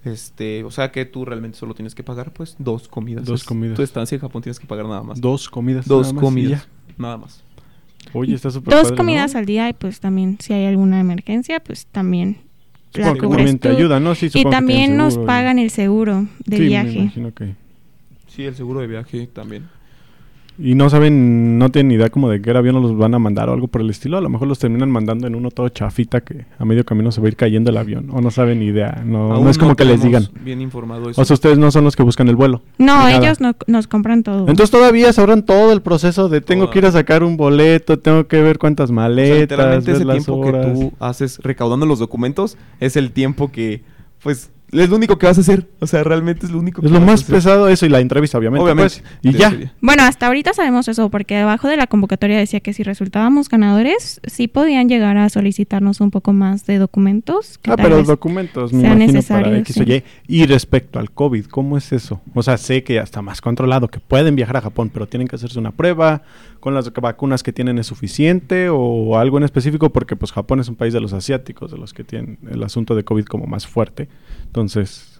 Este, 0.05 0.63
o 0.63 0.71
sea 0.71 0.91
que 0.91 1.05
tú 1.05 1.25
realmente 1.25 1.57
solo 1.57 1.73
tienes 1.73 1.93
que 1.93 2.03
pagar 2.03 2.31
pues 2.31 2.55
dos 2.57 2.87
comidas. 2.87 3.25
Dos 3.25 3.41
Es- 3.41 3.47
comidas. 3.47 3.75
Tu 3.75 3.81
estancia 3.83 4.15
en 4.15 4.21
Japón 4.21 4.41
tienes 4.41 4.59
que 4.59 4.67
pagar 4.67 4.85
nada 4.85 5.03
más. 5.03 5.19
Dos 5.19 5.49
comidas. 5.49 5.87
Dos 5.87 6.07
nada 6.07 6.13
más 6.13 6.21
y 6.21 6.25
comidas. 6.25 6.67
Nada 6.99 7.17
más. 7.17 7.43
Oye, 8.13 8.35
está 8.35 8.51
súper 8.51 8.71
Dos 8.73 8.83
padre, 8.83 8.97
comidas 8.97 9.33
¿no? 9.33 9.39
al 9.39 9.45
día 9.45 9.67
y 9.69 9.73
pues 9.73 9.99
también 9.99 10.38
si 10.39 10.53
hay 10.53 10.65
alguna 10.65 10.99
emergencia, 10.99 11.59
pues 11.59 11.85
también 11.88 12.38
la 12.93 13.13
cubres 13.15 13.21
también 13.38 13.59
te 13.59 13.69
tú. 13.69 13.75
ayuda, 13.75 13.99
¿no? 13.99 14.13
Sí, 14.15 14.27
y 14.27 14.29
supongo 14.29 14.49
que 14.49 14.55
también 14.55 14.97
nos 14.97 15.13
seguro 15.13 15.23
y- 15.23 15.27
pagan 15.27 15.59
el 15.59 15.69
seguro 15.69 16.27
de 16.45 16.57
Sí, 16.57 16.62
me 16.63 16.67
viaje. 16.69 16.99
imagino 16.99 17.33
que... 17.33 17.55
Sí, 18.27 18.43
el 18.45 18.55
seguro 18.55 18.79
de 18.81 18.88
viaje 18.88 19.27
también. 19.27 19.67
Y 20.62 20.76
no 20.76 20.89
saben, 20.89 21.58
no 21.58 21.69
tienen 21.69 21.93
idea 21.93 22.10
como 22.10 22.30
de 22.30 22.41
qué 22.41 22.52
avión 22.52 22.82
los 22.82 22.98
van 22.98 23.13
a 23.13 23.19
mandar 23.19 23.48
o 23.48 23.54
algo 23.54 23.69
por 23.69 23.80
el 23.80 23.89
estilo. 23.89 24.17
A 24.17 24.22
lo 24.22 24.30
mejor 24.30 24.48
los 24.48 24.60
terminan 24.60 24.91
mandando 24.91 25.26
en 25.26 25.36
uno 25.36 25.52
todo 25.52 25.69
chafita 25.69 26.19
que 26.19 26.45
a 26.58 26.65
medio 26.65 26.84
camino 26.84 27.13
se 27.13 27.22
va 27.22 27.28
a 27.28 27.30
ir 27.30 27.38
cayendo 27.38 27.69
el 27.69 27.78
avión. 27.78 28.10
O 28.12 28.19
no 28.19 28.30
saben 28.30 28.60
ni 28.60 28.65
idea. 28.65 29.02
No, 29.06 29.50
es 29.50 29.58
como 29.58 29.76
que 29.76 29.86
les 29.86 30.04
digan. 30.04 30.28
Bien 30.43 30.60
informado 30.60 31.10
eso. 31.10 31.22
O 31.22 31.24
sea, 31.26 31.34
ustedes 31.34 31.58
no 31.58 31.72
son 31.72 31.86
los 31.86 31.95
que 31.95 32.04
buscan 32.04 32.28
el 32.28 32.36
vuelo. 32.36 32.62
No, 32.78 33.08
ellos 33.08 33.39
no, 33.39 33.56
nos 33.67 33.88
compran 33.88 34.24
todo. 34.24 34.39
Entonces 34.41 34.69
todavía 34.69 35.13
sabrán 35.13 35.45
todo 35.45 35.72
el 35.72 35.82
proceso 35.82 36.28
de 36.28 36.41
tengo 36.41 36.65
Toda. 36.65 36.74
que 36.74 36.80
ir 36.80 36.86
a 36.88 36.91
sacar 36.91 37.24
un 37.24 37.38
boleto, 37.38 37.98
tengo 38.00 38.28
que 38.28 38.41
ver 38.41 38.60
cuántas 38.60 38.86
O 38.86 38.88
sea, 38.88 38.95
maletas, 38.95 39.39
literalmente 39.39 39.91
ver 39.91 39.95
ese 39.95 40.06
las 40.06 40.26
tiempo 40.26 40.41
horas. 40.41 40.65
que 40.65 40.74
tú 40.74 40.93
haces 41.00 41.39
recaudando 41.41 41.86
los 41.86 42.00
documentos 42.00 42.58
es 42.82 42.98
el 42.98 43.12
tiempo 43.12 43.50
que, 43.52 43.84
pues, 44.22 44.52
es 44.71 44.89
lo 44.89 44.95
único 44.95 45.17
que 45.17 45.25
vas 45.25 45.38
a 45.38 45.41
hacer. 45.41 45.67
O 45.79 45.88
sea, 45.88 46.03
realmente 46.03 46.45
es 46.45 46.51
lo 46.51 46.60
único 46.60 46.82
Es 46.82 46.88
que 46.88 46.93
lo 46.93 46.99
vas 46.99 47.08
a 47.10 47.12
más 47.12 47.21
hacer. 47.23 47.36
pesado 47.36 47.67
eso 47.69 47.86
y 47.86 47.89
la 47.89 47.99
entrevista, 47.99 48.38
obviamente. 48.38 48.63
Obviamente. 48.63 49.01
pues, 49.01 49.19
y 49.23 49.32
de 49.34 49.39
ya. 49.39 49.73
Bueno, 49.82 50.03
hasta 50.03 50.27
ahorita 50.27 50.53
sabemos 50.53 50.88
eso 50.88 51.10
porque 51.10 51.36
debajo 51.36 51.67
de 51.67 51.77
la 51.77 51.88
convocatoria 51.88 52.38
decía 52.38 52.60
que 52.60 52.73
si 52.73 52.84
resultábamos 52.84 53.49
ganadores, 53.49 54.21
sí 54.25 54.47
podían 54.47 54.89
llegar 54.89 55.17
a 55.17 55.29
solicitarnos 55.29 56.01
un 56.01 56.12
poco 56.12 56.34
más 56.34 56.65
de 56.65 56.77
documentos. 56.77 57.58
que 57.60 57.71
Ah, 57.71 57.75
pero 57.77 57.97
vez- 57.97 58.08
documentos, 58.08 58.71
me 58.73 58.82
imagino, 58.88 59.21
para 59.23 59.58
X 59.60 59.77
o 59.77 59.84
sí. 59.84 60.03
Y. 60.27 60.41
Y 60.41 60.45
respecto 60.45 60.99
al 60.99 61.12
COVID, 61.12 61.45
¿cómo 61.45 61.77
es 61.77 61.91
eso? 61.91 62.21
O 62.34 62.43
sea, 62.43 62.58
sé 62.58 62.84
que 62.84 62.95
ya 62.95 63.01
está 63.01 63.21
más 63.21 63.41
controlado, 63.41 63.88
que 63.88 63.99
pueden 63.99 64.36
viajar 64.36 64.58
a 64.58 64.62
Japón, 64.62 64.89
pero 64.93 65.08
tienen 65.08 65.27
que 65.27 65.36
hacerse 65.36 65.58
una 65.60 65.71
prueba, 65.71 66.21
con 66.60 66.74
las 66.74 66.91
vacunas 66.93 67.43
que 67.43 67.54
tienen 67.54 67.78
es 67.78 67.88
suficiente 67.88 68.69
o 68.69 69.17
algo 69.17 69.38
en 69.38 69.43
específico, 69.43 69.89
porque 69.89 70.15
pues 70.15 70.32
Japón 70.32 70.60
es 70.60 70.69
un 70.69 70.76
país 70.76 70.93
de 70.93 71.00
los 71.00 71.13
asiáticos, 71.13 71.72
de 71.72 71.78
los 71.78 71.93
que 71.93 72.04
tienen 72.04 72.38
el 72.50 72.63
asunto 72.63 72.95
de 72.95 73.04
COVID 73.04 73.26
como 73.26 73.45
más 73.45 73.67
fuerte. 73.67 74.10
Entonces, 74.45 75.19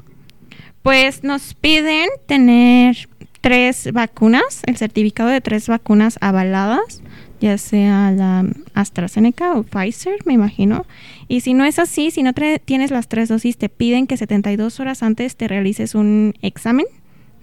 Pues 0.82 1.24
nos 1.24 1.54
piden 1.54 2.08
tener 2.26 2.96
tres 3.42 3.92
vacunas, 3.94 4.62
el 4.66 4.78
certificado 4.78 5.30
de 5.30 5.42
tres 5.42 5.68
vacunas 5.68 6.18
avaladas, 6.22 7.02
ya 7.40 7.58
sea 7.58 8.12
la 8.12 8.46
AstraZeneca 8.74 9.54
o 9.54 9.64
Pfizer, 9.64 10.18
me 10.26 10.34
imagino. 10.34 10.86
Y 11.28 11.42
si 11.42 11.54
no 11.54 11.64
es 11.64 11.80
así, 11.80 12.12
si 12.12 12.24
no 12.24 12.34
tienes 12.66 12.92
las 12.92 13.08
tres 13.08 13.30
dosis, 13.30 13.58
te 13.58 13.70
piden 13.70 14.08
que 14.08 14.18
72 14.18 14.80
horas 14.80 15.04
antes 15.04 15.36
te 15.36 15.48
realices 15.48 15.96
un 15.96 16.34
examen 16.42 16.86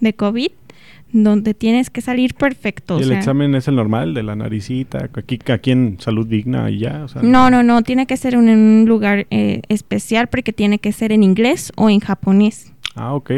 de 0.00 0.14
COVID, 0.14 0.50
donde 1.12 1.54
tienes 1.54 1.90
que 1.90 2.00
salir 2.00 2.34
perfecto. 2.34 2.98
¿Y 2.98 3.02
el 3.02 3.08
sea, 3.08 3.18
examen 3.18 3.54
es 3.54 3.68
el 3.68 3.76
normal, 3.76 4.14
de 4.14 4.22
la 4.22 4.36
naricita, 4.36 5.08
aquí, 5.14 5.38
aquí 5.50 5.70
en 5.70 5.96
Salud 6.00 6.26
Digna 6.26 6.70
y 6.70 6.78
ya? 6.78 7.04
O 7.04 7.08
sea, 7.08 7.22
No, 7.22 7.50
no, 7.50 7.62
no, 7.62 7.82
tiene 7.82 8.06
que 8.06 8.16
ser 8.16 8.34
en 8.34 8.48
un 8.48 8.84
lugar 8.86 9.26
eh, 9.30 9.62
especial 9.68 10.26
porque 10.28 10.52
tiene 10.52 10.78
que 10.78 10.92
ser 10.92 11.12
en 11.12 11.22
inglés 11.22 11.72
o 11.76 11.88
en 11.88 12.00
japonés. 12.00 12.72
Ah, 12.94 13.14
ok. 13.14 13.30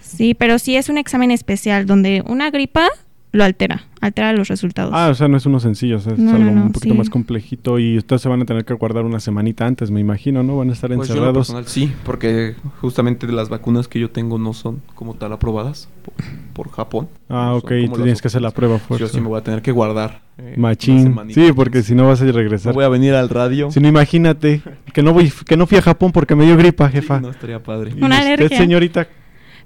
Sí, 0.00 0.34
pero 0.34 0.58
sí 0.58 0.76
es 0.76 0.88
un 0.88 0.98
examen 0.98 1.30
especial 1.30 1.86
donde 1.86 2.22
una 2.26 2.50
gripa 2.50 2.88
lo 3.32 3.44
altera, 3.44 3.82
altera 4.02 4.32
los 4.34 4.48
resultados. 4.48 4.92
Ah, 4.94 5.08
o 5.10 5.14
sea, 5.14 5.26
no 5.26 5.38
es 5.38 5.46
uno 5.46 5.58
sencillo, 5.58 5.96
o 5.96 6.00
sea, 6.00 6.12
es 6.12 6.18
No, 6.18 6.32
algo 6.32 6.44
no, 6.44 6.52
no, 6.54 6.62
un 6.66 6.72
poquito 6.72 6.92
sí. 6.94 6.98
más 6.98 7.08
complejito 7.08 7.78
y 7.78 7.96
ustedes 7.96 8.20
se 8.22 8.28
van 8.28 8.42
a 8.42 8.44
tener 8.44 8.64
que 8.66 8.74
guardar 8.74 9.04
una 9.04 9.20
semanita 9.20 9.66
antes, 9.66 9.90
me 9.90 10.00
imagino, 10.00 10.42
¿no? 10.42 10.58
Van 10.58 10.68
a 10.68 10.72
estar 10.74 10.88
Pues 10.94 11.08
yo 11.08 11.14
en 11.14 11.18
encerrados. 11.18 11.46
personal 11.48 11.66
sí, 11.66 11.90
porque 12.04 12.54
justamente 12.82 13.26
de 13.26 13.32
las 13.32 13.48
vacunas 13.48 13.88
que 13.88 13.98
yo 14.00 14.10
tengo 14.10 14.38
no 14.38 14.52
son 14.52 14.82
como 14.94 15.14
tal 15.14 15.32
aprobadas 15.32 15.88
por, 16.04 16.14
por 16.52 16.70
Japón. 16.72 17.08
ah, 17.30 17.52
No 17.52 17.56
ok, 17.56 17.72
como 17.86 17.96
tienes 18.02 18.20
que 18.20 18.28
hacer 18.28 18.42
la 18.42 18.50
prueba 18.50 18.74
Yo 18.74 18.80
fuerza. 18.80 19.08
sí 19.08 19.20
me 19.20 19.28
voy 19.28 19.38
a 19.38 19.42
tener 19.42 19.62
que 19.62 19.72
guardar. 19.72 20.20
eh, 20.36 20.54
Machín. 20.58 21.16
Sí, 21.30 21.52
porque 21.54 21.82
si 21.82 21.94
no 21.94 22.06
vas 22.06 22.20
a 22.20 22.24
No 22.26 22.32
regresar. 22.32 22.74
voy 22.74 22.84
a 22.84 22.88
venir 22.88 23.14
al 23.14 23.28
radio. 23.30 23.70
Si 23.70 23.80
no, 23.80 23.88
imagínate 23.88 24.60
que 24.92 25.02
no 25.02 25.12
voy, 25.14 25.32
que 25.46 25.56
no 25.56 25.66
fui 25.66 25.78
a 25.78 25.82
Japón 25.82 26.12
porque 26.12 26.34
me 26.34 26.44
dio 26.44 26.56
gripa, 26.58 26.88
jefa. 26.90 27.16
Sí, 27.18 27.22
no 27.24 27.30
estaría 27.30 27.62
padre. 27.62 27.92
Y 27.96 28.02
Una 28.04 28.18
usted, 28.18 28.34
alergia. 28.34 28.58
señorita, 28.58 29.08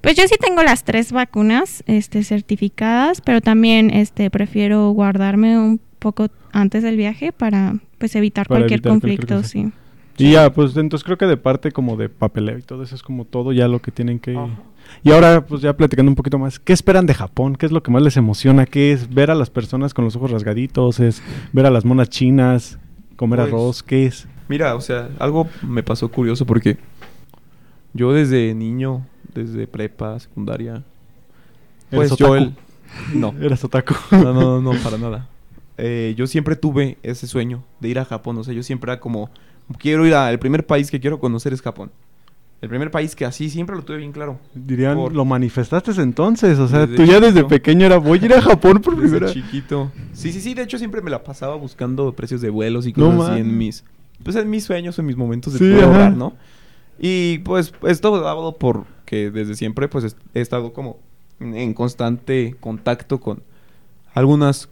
Pues 0.01 0.17
yo 0.17 0.25
sí 0.29 0.37
tengo 0.41 0.63
las 0.63 0.85
tres 0.85 1.13
vacunas 1.13 1.83
este, 1.87 2.23
certificadas, 2.23 3.21
pero 3.21 3.41
también 3.41 3.91
este, 3.91 4.31
prefiero 4.31 4.91
guardarme 4.91 5.59
un 5.59 5.81
poco 5.99 6.29
antes 6.53 6.83
del 6.83 6.97
viaje 6.97 7.33
para 7.33 7.77
pues 7.99 8.15
evitar 8.15 8.47
Para 8.47 8.61
cualquier 8.61 8.81
evitar 8.81 8.99
cualquier 9.01 9.19
conflicto, 9.27 9.43
sí. 9.43 9.73
Y 10.19 10.33
ya, 10.33 10.51
pues 10.53 10.77
entonces 10.77 11.05
creo 11.05 11.19
que 11.19 11.27
de 11.27 11.37
parte 11.37 11.73
como 11.73 11.97
de 11.97 12.09
papeleo 12.09 12.57
y 12.59 12.63
todo 12.63 12.83
eso 12.83 12.95
es 12.95 13.03
como 13.03 13.25
todo 13.25 13.53
ya 13.53 13.69
lo 13.69 13.81
que 13.81 13.91
tienen 13.91 14.19
que... 14.19 14.37
Ajá. 14.37 14.49
Y 15.03 15.13
ahora, 15.13 15.45
pues 15.45 15.63
ya 15.63 15.77
platicando 15.77 16.11
un 16.11 16.17
poquito 16.17 16.39
más, 16.39 16.59
¿qué 16.59 16.73
esperan 16.73 17.07
de 17.07 17.15
Japón? 17.15 17.57
¿Qué 17.57 17.67
es 17.67 17.73
lo 17.73 17.83
que 17.83 17.91
más 17.91 18.03
les 18.03 18.17
emociona? 18.17 18.67
¿Qué 18.67 18.93
es 18.93 19.13
ver 19.13 19.31
a 19.31 19.35
las 19.35 19.51
personas 19.51 19.95
con 19.95 20.05
los 20.05 20.17
ojos 20.17 20.31
rasgaditos? 20.31 21.01
¿Es 21.01 21.23
ver 21.53 21.67
a 21.67 21.71
las 21.71 21.85
monas 21.85 22.09
chinas? 22.09 22.79
¿Comer 23.17 23.41
Pues, 23.41 23.49
arroz? 23.49 23.83
¿Qué 23.83 24.07
es? 24.07 24.27
Mira, 24.49 24.75
o 24.75 24.81
sea, 24.81 25.09
algo 25.19 25.49
me 25.63 25.83
pasó 25.83 26.09
curioso 26.09 26.47
porque 26.47 26.77
yo 27.97 28.13
desde 28.13 28.55
niño, 28.55 29.07
desde 29.35 29.67
prepa, 29.67 30.19
secundaria, 30.21 30.83
pues 31.91 32.09
¿Eres 32.13 32.19
yo 32.19 32.27
otaku? 32.33 32.55
el... 33.11 33.21
No, 33.21 33.35
Eres 33.41 33.65
otaku. 33.65 33.95
no, 34.13 34.33
no, 34.33 34.61
no, 34.61 34.73
para 34.83 34.99
nada. 34.99 35.29
Eh, 35.79 36.15
yo 36.17 36.27
siempre 36.27 36.57
tuve 36.57 36.97
ese 37.03 37.27
sueño 37.27 37.63
de 37.81 37.91
ir 37.91 37.99
a 37.99 38.07
Japón, 38.07 38.39
o 38.39 38.45
sea, 38.45 38.55
yo 38.55 38.63
siempre 38.63 38.91
era 38.91 38.99
como, 38.99 39.29
quiero 39.79 40.07
ir 40.07 40.15
a... 40.15 40.31
El 40.31 40.39
primer 40.39 40.65
país 40.65 40.91
que 40.91 41.01
quiero 41.01 41.21
conocer 41.21 41.53
es 41.53 41.61
Japón. 41.61 41.91
El 42.63 42.71
primer 42.71 42.91
país 42.91 43.15
que 43.15 43.27
así 43.27 43.51
siempre 43.51 43.77
lo 43.77 43.83
tuve 43.83 43.99
bien 43.99 44.11
claro. 44.11 44.39
Dirían, 44.55 44.97
Por- 44.97 45.13
lo 45.15 45.27
manifestaste 45.27 45.91
entonces, 46.01 46.59
o 46.61 46.67
sea, 46.67 46.87
Desde 46.87 46.97
tú 46.97 47.05
ya 47.05 47.21
desde 47.21 47.45
pequeño 47.45 47.85
era, 47.85 47.99
voy 47.99 48.19
a 48.23 48.25
ir 48.25 48.33
a 48.33 48.41
Japón 48.41 48.81
por 48.81 48.97
Desde 48.99 49.19
primera 49.19 49.31
chiquito. 49.35 49.93
Sí, 50.15 50.33
sí, 50.33 50.41
sí, 50.41 50.55
de 50.55 50.63
hecho 50.63 50.79
siempre 50.79 51.03
me 51.03 51.11
la 51.11 51.23
pasaba 51.23 51.57
buscando 51.57 52.11
precios 52.15 52.41
de 52.41 52.49
vuelos 52.49 52.87
y 52.87 52.95
No 52.95 53.11
cosas 53.11 53.21
así 53.21 53.31
man. 53.33 53.39
en 53.41 53.59
mis... 53.59 53.85
Pues 54.25 54.35
en 54.37 54.49
mis 54.49 54.65
sueños, 54.65 54.99
en 54.99 55.05
mis 55.05 55.17
momentos 55.19 55.53
de 55.53 55.59
Sí, 55.59 55.67
poder 55.73 55.85
ahorrar, 55.85 56.17
¿no? 56.17 56.33
Y 56.99 57.39
pues 57.41 57.73
esto 57.87 58.21
dado 58.21 58.57
porque 58.57 59.31
desde 59.31 59.55
siempre 59.55 59.89
pues 59.89 60.17
he 60.35 60.41
estado 60.41 60.73
como 60.73 60.99
en- 61.41 61.75
constante 61.75 62.57
contacto 62.61 63.21
con 63.21 63.43
algunas 64.15 64.69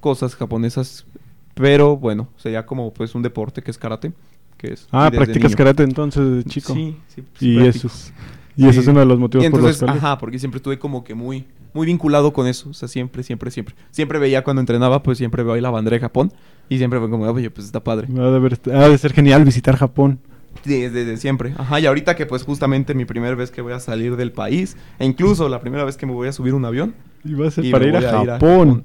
cosas 0.00 0.34
japonesas, 0.36 1.06
pero 1.54 1.96
bueno, 1.96 2.28
sería 2.36 2.64
como 2.66 2.92
pues 2.92 3.14
un 3.14 3.22
deporte 3.22 3.62
que 3.62 3.70
es 3.70 3.78
karate, 3.78 4.12
que 4.56 4.72
es 4.74 4.88
Ah, 4.90 5.10
practicas 5.12 5.50
niño. 5.50 5.56
karate 5.56 5.82
entonces, 5.82 6.44
chico. 6.46 6.72
Sí, 6.74 6.96
sí, 7.08 7.22
sí, 7.38 7.46
y 7.50 7.56
practico. 7.56 7.78
eso 7.78 7.86
es, 7.88 8.12
y 8.56 8.66
ese 8.68 8.78
es 8.78 8.84
Sí. 8.86 8.90
uno 8.90 9.00
de 9.00 9.06
los 9.06 9.18
motivos 9.18 9.44
Y 9.44 9.50
por 9.50 9.60
entonces, 9.60 9.82
los 9.82 9.88
cuales... 9.90 10.02
ajá, 10.04 10.18
porque 10.18 10.38
siempre 10.38 10.56
estuve 10.58 10.78
como 10.78 11.04
que 11.04 11.14
muy, 11.14 11.44
muy 11.74 11.86
vinculado 11.86 12.32
con 12.32 12.46
eso. 12.46 12.70
O 12.70 12.72
sea, 12.72 12.88
siempre, 12.88 13.22
siempre, 13.22 13.50
siempre. 13.50 13.74
Siempre 13.90 14.18
veía 14.18 14.42
cuando 14.42 14.60
entrenaba, 14.60 15.02
pues 15.02 15.18
siempre 15.18 15.42
veía 15.42 15.60
la 15.60 15.68
bandera 15.70 15.96
de 15.96 16.00
Japón. 16.00 16.32
Y 16.70 16.78
siempre 16.78 16.98
fue 16.98 17.10
como, 17.10 17.24
oye, 17.30 17.50
pues 17.50 17.66
está 17.66 17.84
padre. 17.84 18.08
Ha 18.10 18.30
de, 18.30 18.36
haber- 18.36 18.58
ha 18.74 18.88
de 18.88 18.96
ser 18.96 19.12
genial 19.12 19.44
visitar 19.44 19.76
Japón. 19.76 20.18
Desde, 20.64 20.90
desde 20.90 21.16
siempre. 21.16 21.54
Ajá, 21.56 21.80
y 21.80 21.86
ahorita 21.86 22.16
que 22.16 22.26
pues 22.26 22.42
justamente 22.42 22.94
mi 22.94 23.04
primera 23.04 23.34
vez 23.34 23.50
que 23.50 23.60
voy 23.60 23.72
a 23.72 23.80
salir 23.80 24.16
del 24.16 24.32
país, 24.32 24.76
e 24.98 25.04
incluso 25.04 25.48
la 25.48 25.60
primera 25.60 25.84
vez 25.84 25.96
que 25.96 26.06
me 26.06 26.12
voy 26.12 26.28
a 26.28 26.32
subir 26.32 26.54
un 26.54 26.64
avión. 26.64 26.94
Y 27.24 27.34
va 27.34 27.48
a 27.48 27.50
ser 27.50 27.70
para 27.70 27.86
ir 27.86 27.96
a, 27.96 28.00
ir 28.00 28.06
Japón. 28.06 28.28
Japón. 28.28 28.84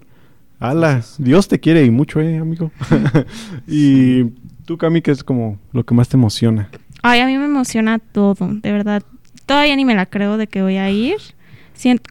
Ala, 0.59 0.89
Entonces- 0.91 1.15
Dios 1.17 1.47
te 1.47 1.59
quiere 1.59 1.83
y 1.83 1.89
mucho, 1.91 2.21
eh, 2.21 2.37
amigo. 2.37 2.71
y 3.67 4.25
tú, 4.65 4.77
Cami, 4.77 5.01
¿qué 5.01 5.11
es 5.11 5.23
como 5.23 5.59
lo 5.73 5.83
que 5.85 5.93
más 5.93 6.07
te 6.07 6.17
emociona? 6.17 6.69
Ay, 7.01 7.19
a 7.19 7.25
mí 7.25 7.37
me 7.37 7.45
emociona 7.45 7.97
todo, 7.99 8.35
de 8.39 8.71
verdad. 8.71 9.03
Todavía 9.45 9.75
ni 9.75 9.85
me 9.85 9.95
la 9.95 10.05
creo 10.05 10.37
de 10.37 10.47
que 10.47 10.61
voy 10.61 10.77
a 10.77 10.89
ir. 10.91 11.17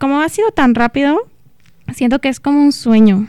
Como 0.01 0.20
ha 0.20 0.29
sido 0.29 0.51
tan 0.51 0.75
rápido, 0.75 1.16
siento 1.94 2.18
que 2.18 2.29
es 2.29 2.40
como 2.40 2.61
un 2.61 2.73
sueño. 2.73 3.29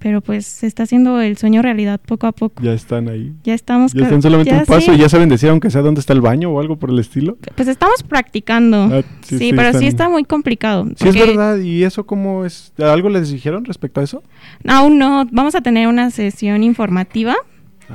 Pero 0.00 0.20
pues 0.20 0.46
se 0.46 0.68
está 0.68 0.84
haciendo 0.84 1.20
el 1.20 1.36
sueño 1.38 1.60
realidad 1.60 2.00
poco 2.00 2.28
a 2.28 2.32
poco. 2.32 2.62
Ya 2.62 2.72
están 2.72 3.08
ahí. 3.08 3.32
Ya 3.42 3.54
estamos... 3.54 3.92
Ya 3.92 4.04
están 4.04 4.22
solamente 4.22 4.52
ya 4.52 4.58
un 4.60 4.64
paso 4.66 4.92
sí. 4.92 4.92
y 4.92 4.98
ya 4.98 5.08
saben 5.08 5.28
decir 5.28 5.48
aunque 5.50 5.70
sea 5.70 5.80
dónde 5.82 5.98
está 6.00 6.12
el 6.12 6.20
baño 6.20 6.50
o 6.50 6.60
algo 6.60 6.76
por 6.76 6.90
el 6.90 6.98
estilo. 7.00 7.36
Pues 7.56 7.66
estamos 7.66 8.04
practicando. 8.04 8.84
Ah, 8.92 9.02
sí, 9.22 9.38
sí, 9.38 9.50
pero 9.50 9.62
están- 9.68 9.80
sí 9.82 9.88
está 9.88 10.08
muy 10.08 10.22
complicado. 10.24 10.86
Sí, 10.96 11.08
es 11.08 11.14
verdad. 11.18 11.58
¿Y 11.58 11.82
eso 11.82 12.06
cómo 12.06 12.44
es? 12.44 12.72
¿Algo 12.78 13.08
les 13.08 13.30
dijeron 13.32 13.64
respecto 13.64 14.00
a 14.00 14.04
eso? 14.04 14.22
Aún 14.66 14.98
no. 14.98 15.26
Vamos 15.32 15.54
a 15.56 15.60
tener 15.62 15.88
una 15.88 16.10
sesión 16.12 16.62
informativa, 16.62 17.34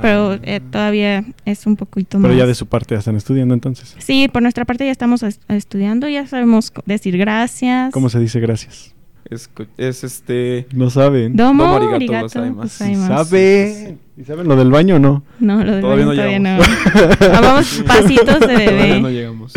pero 0.02 0.32
Ah. 0.32 0.38
eh, 0.42 0.60
todavía 0.60 1.24
es 1.46 1.66
un 1.66 1.76
poquito 1.76 2.18
Pero 2.20 2.34
más... 2.34 2.36
ya 2.38 2.46
de 2.46 2.54
su 2.54 2.66
parte 2.66 2.94
ya 2.94 2.98
están 2.98 3.16
estudiando 3.16 3.54
entonces. 3.54 3.94
Sí, 3.98 4.28
por 4.30 4.42
nuestra 4.42 4.66
parte 4.66 4.84
ya 4.84 4.92
estamos 4.92 5.22
es- 5.22 5.40
estudiando, 5.48 6.06
ya 6.08 6.26
sabemos 6.26 6.70
decir 6.84 7.16
gracias. 7.16 7.92
¿Cómo 7.92 8.10
se 8.10 8.20
dice 8.20 8.40
gracias? 8.40 8.94
Es, 9.30 9.48
es 9.78 10.04
este... 10.04 10.66
No 10.74 10.90
saben. 10.90 11.34
Domo, 11.36 11.62
Domo 11.64 11.76
arigato 11.76 11.94
arigato, 11.96 12.24
gozaimasu. 12.24 12.60
gozaimasu. 12.62 13.24
¿Saben? 13.24 13.98
¿Y 14.16 14.24
saben 14.24 14.46
lo 14.48 14.56
del 14.56 14.70
baño 14.70 14.96
o 14.96 14.98
no? 14.98 15.24
No, 15.40 15.64
lo 15.64 15.72
del 15.72 15.80
Todavía 15.80 16.06
baño 16.06 16.06
no 16.06 16.14
todavía 16.14 16.38
no. 16.38 16.58
llegamos. 16.58 17.16
Ah, 17.32 17.40
vamos 17.40 17.84
pasitos 17.86 18.40
de 18.40 18.46
Todavía 18.46 18.66
no 18.98 19.02
bebé. 19.02 19.12
llegamos. 19.12 19.52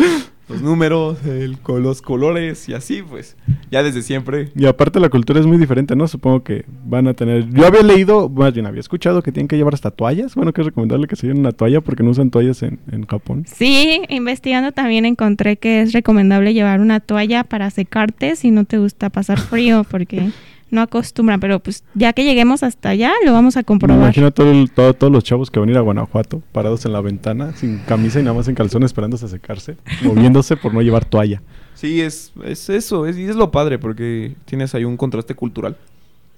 Los 0.48 0.62
números, 0.62 1.18
el, 1.26 1.58
con 1.58 1.82
los 1.82 2.00
colores 2.00 2.68
y 2.70 2.74
así, 2.74 3.02
pues. 3.02 3.36
Ya 3.70 3.82
desde 3.82 4.02
siempre. 4.02 4.48
Y 4.54 4.66
aparte 4.66 5.00
la 5.00 5.08
cultura 5.08 5.40
es 5.40 5.46
muy 5.46 5.58
diferente, 5.58 5.94
¿no? 5.96 6.08
Supongo 6.08 6.42
que 6.42 6.64
van 6.84 7.06
a 7.08 7.14
tener... 7.14 7.48
Yo 7.50 7.66
había 7.66 7.82
leído, 7.82 8.28
más 8.28 8.52
bien 8.54 8.66
había 8.66 8.80
escuchado 8.80 9.22
que 9.22 9.32
tienen 9.32 9.48
que 9.48 9.56
llevar 9.56 9.74
hasta 9.74 9.90
toallas. 9.90 10.34
Bueno, 10.34 10.52
que 10.52 10.60
es 10.60 10.66
recomendable 10.66 11.06
que 11.06 11.16
se 11.16 11.26
lleven 11.26 11.40
una 11.40 11.52
toalla 11.52 11.80
porque 11.80 12.02
no 12.02 12.10
usan 12.10 12.30
toallas 12.30 12.62
en, 12.62 12.80
en 12.90 13.06
Japón. 13.06 13.44
Sí, 13.46 14.02
investigando 14.08 14.72
también 14.72 15.04
encontré 15.04 15.56
que 15.56 15.82
es 15.82 15.92
recomendable 15.92 16.54
llevar 16.54 16.80
una 16.80 17.00
toalla 17.00 17.44
para 17.44 17.70
secarte 17.70 18.36
si 18.36 18.50
no 18.50 18.64
te 18.64 18.78
gusta 18.78 19.10
pasar 19.10 19.38
frío 19.38 19.84
porque 19.90 20.30
no 20.70 20.80
acostumbran, 20.82 21.40
pero 21.40 21.60
pues 21.60 21.84
ya 21.94 22.12
que 22.12 22.24
lleguemos 22.24 22.62
hasta 22.62 22.90
allá 22.90 23.12
lo 23.24 23.32
vamos 23.32 23.56
a 23.56 23.60
Me 23.60 23.64
comprobar. 23.64 24.00
imagino 24.02 24.30
todo 24.30 24.50
el- 24.50 24.70
todo- 24.70 24.94
todos 24.94 25.12
los 25.12 25.24
chavos 25.24 25.50
que 25.50 25.58
van 25.60 25.68
a 25.68 25.72
ir 25.72 25.78
a 25.78 25.82
Guanajuato 25.82 26.42
parados 26.52 26.84
en 26.84 26.92
la 26.92 27.00
ventana, 27.00 27.54
sin 27.56 27.78
camisa 27.78 28.20
y 28.20 28.22
nada 28.22 28.36
más 28.36 28.48
en 28.48 28.54
calzones 28.54 28.88
esperándose 28.88 29.26
a 29.26 29.28
secarse, 29.28 29.76
moviéndose 30.04 30.56
por 30.56 30.74
no 30.74 30.82
llevar 30.82 31.04
toalla. 31.04 31.42
Sí, 31.74 32.00
es, 32.00 32.32
es 32.44 32.68
eso, 32.70 33.06
es, 33.06 33.16
y 33.16 33.24
es 33.24 33.36
lo 33.36 33.50
padre, 33.50 33.78
porque 33.78 34.34
tienes 34.44 34.74
ahí 34.74 34.84
un 34.84 34.96
contraste 34.96 35.34
cultural 35.34 35.76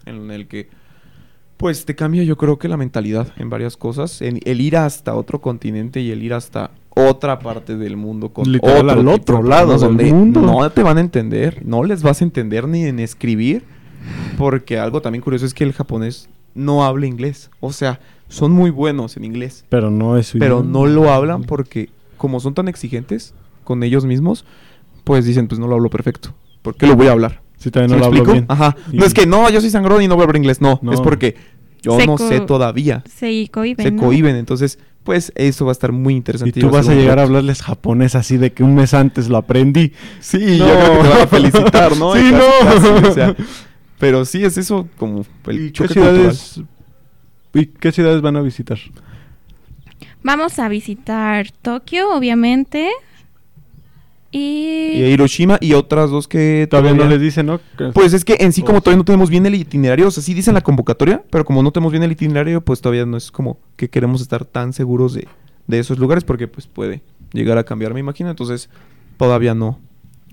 en 0.07 0.31
el 0.31 0.47
que, 0.47 0.69
pues, 1.57 1.85
te 1.85 1.95
cambia 1.95 2.23
yo 2.23 2.37
creo 2.37 2.59
que 2.59 2.69
la 2.69 2.77
mentalidad 2.77 3.29
en 3.37 3.51
varias 3.51 3.77
cosas. 3.77 4.23
En 4.23 4.41
el 4.45 4.61
ir 4.61 4.77
hasta 4.77 5.15
otro 5.15 5.41
continente 5.41 6.01
y 6.01 6.11
el 6.11 6.23
ir 6.23 6.35
hasta 6.35 6.71
otra 6.91 7.39
parte 7.39 7.77
del 7.77 7.97
mundo 7.97 8.31
con 8.31 8.51
Literal, 8.51 8.89
otro 8.89 9.01
al 9.01 9.09
otro 9.09 9.43
lado 9.43 9.79
donde 9.79 10.13
mundo. 10.13 10.41
No 10.41 10.69
te 10.71 10.83
van 10.83 10.99
a 10.99 11.01
entender, 11.01 11.63
no 11.65 11.85
les 11.85 12.03
vas 12.03 12.21
a 12.21 12.25
entender 12.25 12.67
ni 12.69 12.85
en 12.85 12.99
escribir, 12.99 13.63
porque 14.41 14.79
algo 14.79 15.01
también 15.03 15.23
curioso 15.23 15.47
es 15.47 15.55
que 15.55 15.65
el 15.65 15.73
japonés 15.73 16.29
no 16.55 16.85
habla 16.85 17.07
inglés. 17.07 17.51
O 17.61 17.73
sea, 17.73 18.01
son 18.29 18.53
muy 18.53 18.71
buenos 18.71 19.17
en 19.17 19.25
inglés 19.25 19.65
Pero 19.69 19.91
no 19.91 20.17
es 20.17 20.29
su 20.29 20.39
pero 20.39 20.61
idioma. 20.61 20.71
no 20.79 20.87
lo 20.87 21.13
hablan 21.13 21.43
porque 21.45 21.91
como 22.17 22.41
son 22.41 22.55
tan 22.55 22.69
exigentes 22.69 23.35
con 23.65 23.83
ellos 23.83 24.05
mismos, 24.05 24.45
pues 25.05 25.25
dicen, 25.25 25.47
pues 25.49 25.59
no 25.59 25.67
lo 25.67 25.75
hablo 25.77 25.91
perfecto. 25.91 26.35
¿Por 26.63 26.75
qué 26.77 26.87
lo 26.87 26.97
voy 26.97 27.07
a 27.09 27.13
hablar? 27.13 27.41
Sí, 27.59 27.71
también 27.71 27.91
¿Sí 27.91 27.95
no 27.95 28.01
lo 28.01 28.05
hablo 28.07 28.17
explico? 28.19 28.33
bien. 28.33 28.47
Ajá. 28.49 28.77
Y- 28.93 28.97
No 28.97 29.05
es 29.05 29.15
que 29.15 29.27
no, 29.27 29.49
yo 29.51 29.61
soy 29.61 29.71
sangrón 29.71 30.03
y 30.03 30.09
no 30.09 30.15
voy 30.17 30.23
a 30.23 30.25
hablar 30.25 30.37
inglés. 30.37 30.61
No, 30.61 30.79
No. 30.83 30.93
es 30.93 31.01
porque 31.01 31.37
yo 31.83 31.99
Se 31.99 32.07
no 32.07 32.17
sé 32.19 32.41
todavía. 32.41 33.03
Se 33.07 33.49
cohiben. 33.51 33.85
Se 33.87 33.91
¿no? 33.93 34.03
cohiben. 34.03 34.37
Entonces, 34.37 34.79
pues 35.05 35.33
eso 35.35 35.65
va 35.65 35.71
a 35.71 35.73
estar 35.73 35.93
muy 35.93 36.15
Y 36.15 36.17
interesante. 36.19 36.61
tú 36.61 36.67
va 36.67 36.79
vas 36.79 36.89
a 36.89 36.95
llegar 36.95 37.19
a 37.19 37.23
hablarles 37.23 37.63
japonés 37.63 38.15
así 38.15 38.37
de 38.37 38.53
que 38.53 38.63
un 38.63 38.75
mes 38.75 38.93
antes 38.95 39.29
lo 39.29 39.37
aprendí. 39.39 39.93
Sí, 40.21 40.59
No. 40.59 40.67
yo 40.69 40.75
creo 40.75 40.93
que 40.97 41.03
te 41.03 41.09
van 41.09 41.21
a 41.23 41.27
felicitar, 41.27 41.97
¿no? 41.97 42.15
Sí, 42.15 42.21
Y 42.21 42.31
casi, 42.33 42.35
no. 42.35 42.95
casi, 42.95 43.07
o 43.09 43.13
sea, 43.15 43.37
pero 44.01 44.25
sí 44.25 44.45
es 44.45 44.59
eso 44.59 44.89
como 44.99 45.25
el 45.47 45.67
¿Y 45.67 45.73
qué 45.73 45.73
choque 45.73 45.95
cultural. 45.95 46.35
ciudades, 46.35 46.63
¿Y 47.55 47.67
qué 47.67 47.93
ciudades 47.93 48.21
van 48.23 48.37
a 48.37 48.41
visitar? 48.43 48.79
Vamos 50.23 50.59
a 50.59 50.69
visitar 50.69 51.51
Tokio, 51.63 52.13
obviamente. 52.15 52.91
Y 54.33 55.03
Y 55.03 55.03
Hiroshima 55.05 55.59
y 55.61 55.73
otras 55.75 56.11
dos 56.11 56.29
que 56.29 56.67
Todavía 56.71 56.95
no 56.95 57.05
les 57.07 57.21
dicen, 57.21 57.47
¿no? 57.47 57.61
Pues 57.93 58.13
es 58.13 58.25
que 58.25 58.37
en 58.41 58.53
sí 58.53 58.63
como 58.63 58.79
Oh, 58.79 58.81
todavía 58.81 58.99
no 58.99 59.05
tenemos 59.05 59.29
bien 59.29 59.45
el 59.47 59.55
itinerario, 59.57 60.07
o 60.09 60.11
sea, 60.11 60.23
sí 60.23 60.35
dicen 60.35 60.55
la 60.55 60.61
convocatoria, 60.61 61.23
pero 61.31 61.45
como 61.45 61.63
no 61.63 61.73
tenemos 61.73 61.93
bien 61.93 62.05
el 62.05 62.13
itinerario, 62.13 62.61
pues 62.61 62.81
todavía 62.81 63.07
no 63.07 63.17
es 63.17 63.31
como 63.33 63.59
que 63.77 63.91
queremos 63.91 64.21
estar 64.23 64.45
tan 64.45 64.73
seguros 64.73 65.15
de, 65.15 65.27
de 65.67 65.79
esos 65.81 65.99
lugares 65.99 66.25
porque 66.25 66.47
pues 66.49 66.67
puede 66.69 67.03
llegar 67.33 67.59
a 67.59 67.65
cambiar, 67.65 67.93
me 67.93 68.01
imagino. 68.01 68.31
Entonces, 68.31 68.71
todavía 69.17 69.55
no, 69.55 69.81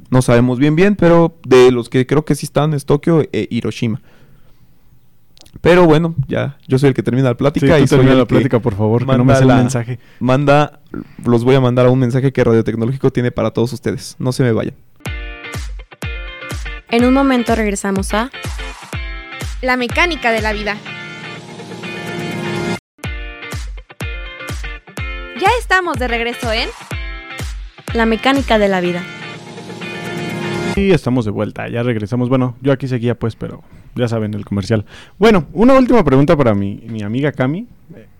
no 0.10 0.22
sabemos 0.22 0.60
bien 0.60 0.76
bien, 0.76 0.96
pero 0.96 1.38
de 1.46 1.72
los 1.72 1.90
que 1.90 2.06
creo 2.06 2.26
que 2.26 2.36
sí 2.36 2.46
están 2.46 2.74
es 2.74 2.86
Tokio 2.86 3.22
e 3.32 3.48
Hiroshima. 3.50 4.02
Pero 5.62 5.86
bueno, 5.86 6.14
ya, 6.28 6.58
yo 6.68 6.78
soy 6.78 6.90
el 6.90 6.94
que 6.94 7.02
termina 7.04 7.30
la 7.30 7.34
Sí, 7.34 7.38
plática 7.38 7.78
tú 7.78 7.84
y 7.84 7.88
soy 7.88 7.98
termina 7.98 8.12
el 8.14 8.18
la 8.20 8.26
que 8.26 8.30
plática, 8.30 8.60
por 8.60 8.76
favor, 8.76 9.06
que 9.06 9.18
no 9.18 9.26
me 9.26 9.34
la- 9.42 9.56
mensaje. 9.58 10.00
Manda, 10.20 10.82
los 11.26 11.44
voy 11.44 11.56
a 11.56 11.62
mandar 11.62 11.88
a 11.88 11.90
un 11.90 11.98
mensaje 12.00 12.32
que 12.32 12.44
Radio 12.44 12.64
Tecnológico 12.64 13.12
tiene 13.12 13.32
para 13.32 13.52
todos 13.52 13.74
ustedes. 13.74 14.16
No 14.20 14.32
se 14.32 14.44
me 14.44 14.52
vayan. 14.52 14.76
En 16.92 17.06
un 17.06 17.14
momento 17.14 17.56
regresamos 17.56 18.14
a 18.14 18.30
la 19.62 19.76
mecánica 19.78 20.32
de 20.32 20.42
la 20.42 20.54
vida. 20.54 20.78
Ya 25.40 25.50
estamos 25.60 25.98
de 25.98 26.08
regreso 26.08 26.52
en 26.52 26.70
La 27.94 28.06
mecánica 28.06 28.58
de 28.60 28.68
la 28.68 28.80
vida. 28.82 29.02
Y 30.78 30.92
estamos 30.92 31.26
de 31.26 31.32
vuelta, 31.32 31.68
ya 31.68 31.82
regresamos. 31.82 32.30
Bueno, 32.30 32.56
yo 32.62 32.72
aquí 32.72 32.88
seguía 32.88 33.16
pues, 33.18 33.36
pero 33.36 33.64
ya 33.96 34.08
saben, 34.08 34.36
el 34.36 34.46
comercial. 34.46 34.86
Bueno, 35.18 35.48
una 35.54 35.74
última 35.74 36.04
pregunta 36.04 36.38
para 36.38 36.54
mi, 36.54 36.84
mi 36.88 37.02
amiga 37.02 37.32
Cami. 37.32 37.66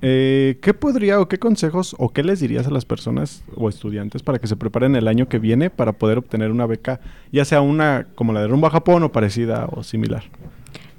Eh, 0.02 0.58
¿Qué 0.60 0.74
podría 0.74 1.20
o 1.20 1.28
qué 1.28 1.38
consejos 1.38 1.96
o 2.00 2.10
qué 2.10 2.24
les 2.24 2.40
dirías 2.40 2.66
a 2.66 2.72
las 2.72 2.84
personas 2.84 3.44
o 3.56 3.70
estudiantes 3.70 4.24
para 4.24 4.40
que 4.40 4.48
se 4.48 4.56
preparen 4.56 4.96
el 4.96 5.08
año 5.08 5.28
que 5.28 5.38
viene 5.38 5.70
para 5.70 5.94
poder 5.94 6.18
obtener 6.18 6.50
una 6.50 6.66
beca, 6.66 7.00
ya 7.32 7.46
sea 7.46 7.62
una 7.62 8.08
como 8.16 8.34
la 8.34 8.42
de 8.42 8.48
Rumbo 8.48 8.66
a 8.66 8.72
Japón 8.72 9.04
o 9.04 9.12
parecida 9.12 9.68
o 9.72 9.84
similar? 9.84 10.24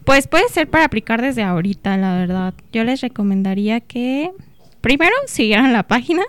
Pues 0.04 0.28
puede 0.28 0.48
ser 0.50 0.68
para 0.68 0.84
aplicar 0.84 1.20
desde 1.20 1.42
ahorita, 1.42 1.96
la 1.96 2.14
verdad. 2.14 2.54
Yo 2.72 2.84
les 2.84 3.00
recomendaría 3.00 3.80
que 3.80 4.30
primero 4.88 5.14
siguieran 5.26 5.74
la 5.74 5.82
página 5.82 6.22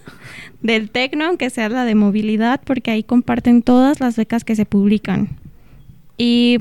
del 0.61 0.91
Tecno, 0.91 1.23
aunque 1.23 1.49
sea 1.49 1.69
la 1.69 1.85
de 1.85 1.95
movilidad, 1.95 2.59
porque 2.65 2.91
ahí 2.91 3.03
comparten 3.03 3.61
todas 3.61 4.01
las 4.01 4.17
becas 4.17 4.43
que 4.43 4.53
se 4.53 4.65
publican. 4.65 5.29
Y 6.17 6.57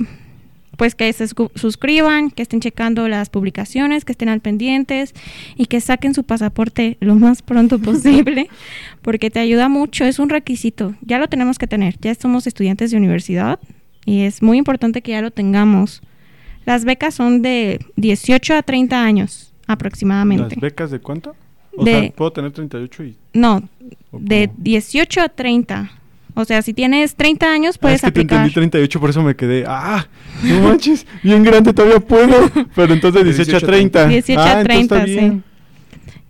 pues 0.76 0.94
que 0.94 1.12
se 1.12 1.26
suscriban, 1.56 2.30
que 2.30 2.42
estén 2.42 2.60
checando 2.60 3.08
las 3.08 3.30
publicaciones, 3.30 4.04
que 4.04 4.12
estén 4.12 4.28
al 4.28 4.38
pendientes 4.38 5.12
y 5.56 5.66
que 5.66 5.80
saquen 5.80 6.14
su 6.14 6.22
pasaporte 6.22 6.98
lo 7.00 7.16
más 7.16 7.42
pronto 7.42 7.78
posible, 7.82 8.48
porque 9.02 9.28
te 9.28 9.40
ayuda 9.40 9.68
mucho, 9.68 10.04
es 10.04 10.20
un 10.20 10.28
requisito. 10.28 10.94
Ya 11.00 11.18
lo 11.18 11.26
tenemos 11.26 11.58
que 11.58 11.66
tener, 11.66 11.98
ya 12.00 12.14
somos 12.14 12.46
estudiantes 12.46 12.92
de 12.92 12.96
universidad 12.96 13.58
y 14.04 14.20
es 14.20 14.40
muy 14.40 14.56
importante 14.56 15.02
que 15.02 15.10
ya 15.10 15.20
lo 15.20 15.32
tengamos. 15.32 16.00
Las 16.64 16.84
becas 16.84 17.16
son 17.16 17.42
de 17.42 17.84
18 17.96 18.54
a 18.54 18.62
30 18.62 19.02
años 19.02 19.52
aproximadamente. 19.66 20.54
¿Las 20.54 20.60
becas 20.60 20.92
de 20.92 21.00
cuánto? 21.00 21.34
O 21.76 21.84
De- 21.84 21.92
sea, 22.00 22.10
puedo 22.12 22.32
tener 22.32 22.50
38 22.52 23.04
y... 23.04 23.16
No, 23.34 23.62
de 24.12 24.48
cómo? 24.48 24.58
18 24.58 25.20
a 25.22 25.28
30. 25.28 25.90
O 26.34 26.44
sea, 26.44 26.62
si 26.62 26.72
tienes 26.72 27.14
30 27.16 27.50
años 27.52 27.76
Ah, 27.76 27.80
puedes 27.80 27.96
es 27.96 28.00
que 28.02 28.12
te 28.12 28.20
aplicar. 28.20 28.38
entendí 28.38 28.54
38, 28.54 29.00
por 29.00 29.10
eso 29.10 29.22
me 29.22 29.34
quedé. 29.36 29.64
¡Ah! 29.66 30.06
No 30.42 30.60
manches, 30.62 31.06
bien 31.22 31.42
grande 31.42 31.72
todavía 31.72 31.98
puedo. 32.00 32.50
Pero 32.76 32.92
entonces 32.94 33.24
De 33.24 33.32
18 33.32 33.56
a 33.56 33.58
18 33.60 33.66
a 33.66 33.68
30. 33.68 34.06
18 34.08 34.40
a 34.40 34.44
Ah, 34.44 34.60
entonces 34.60 34.82
está 34.82 35.04
30, 35.04 35.06
sí. 35.06 35.42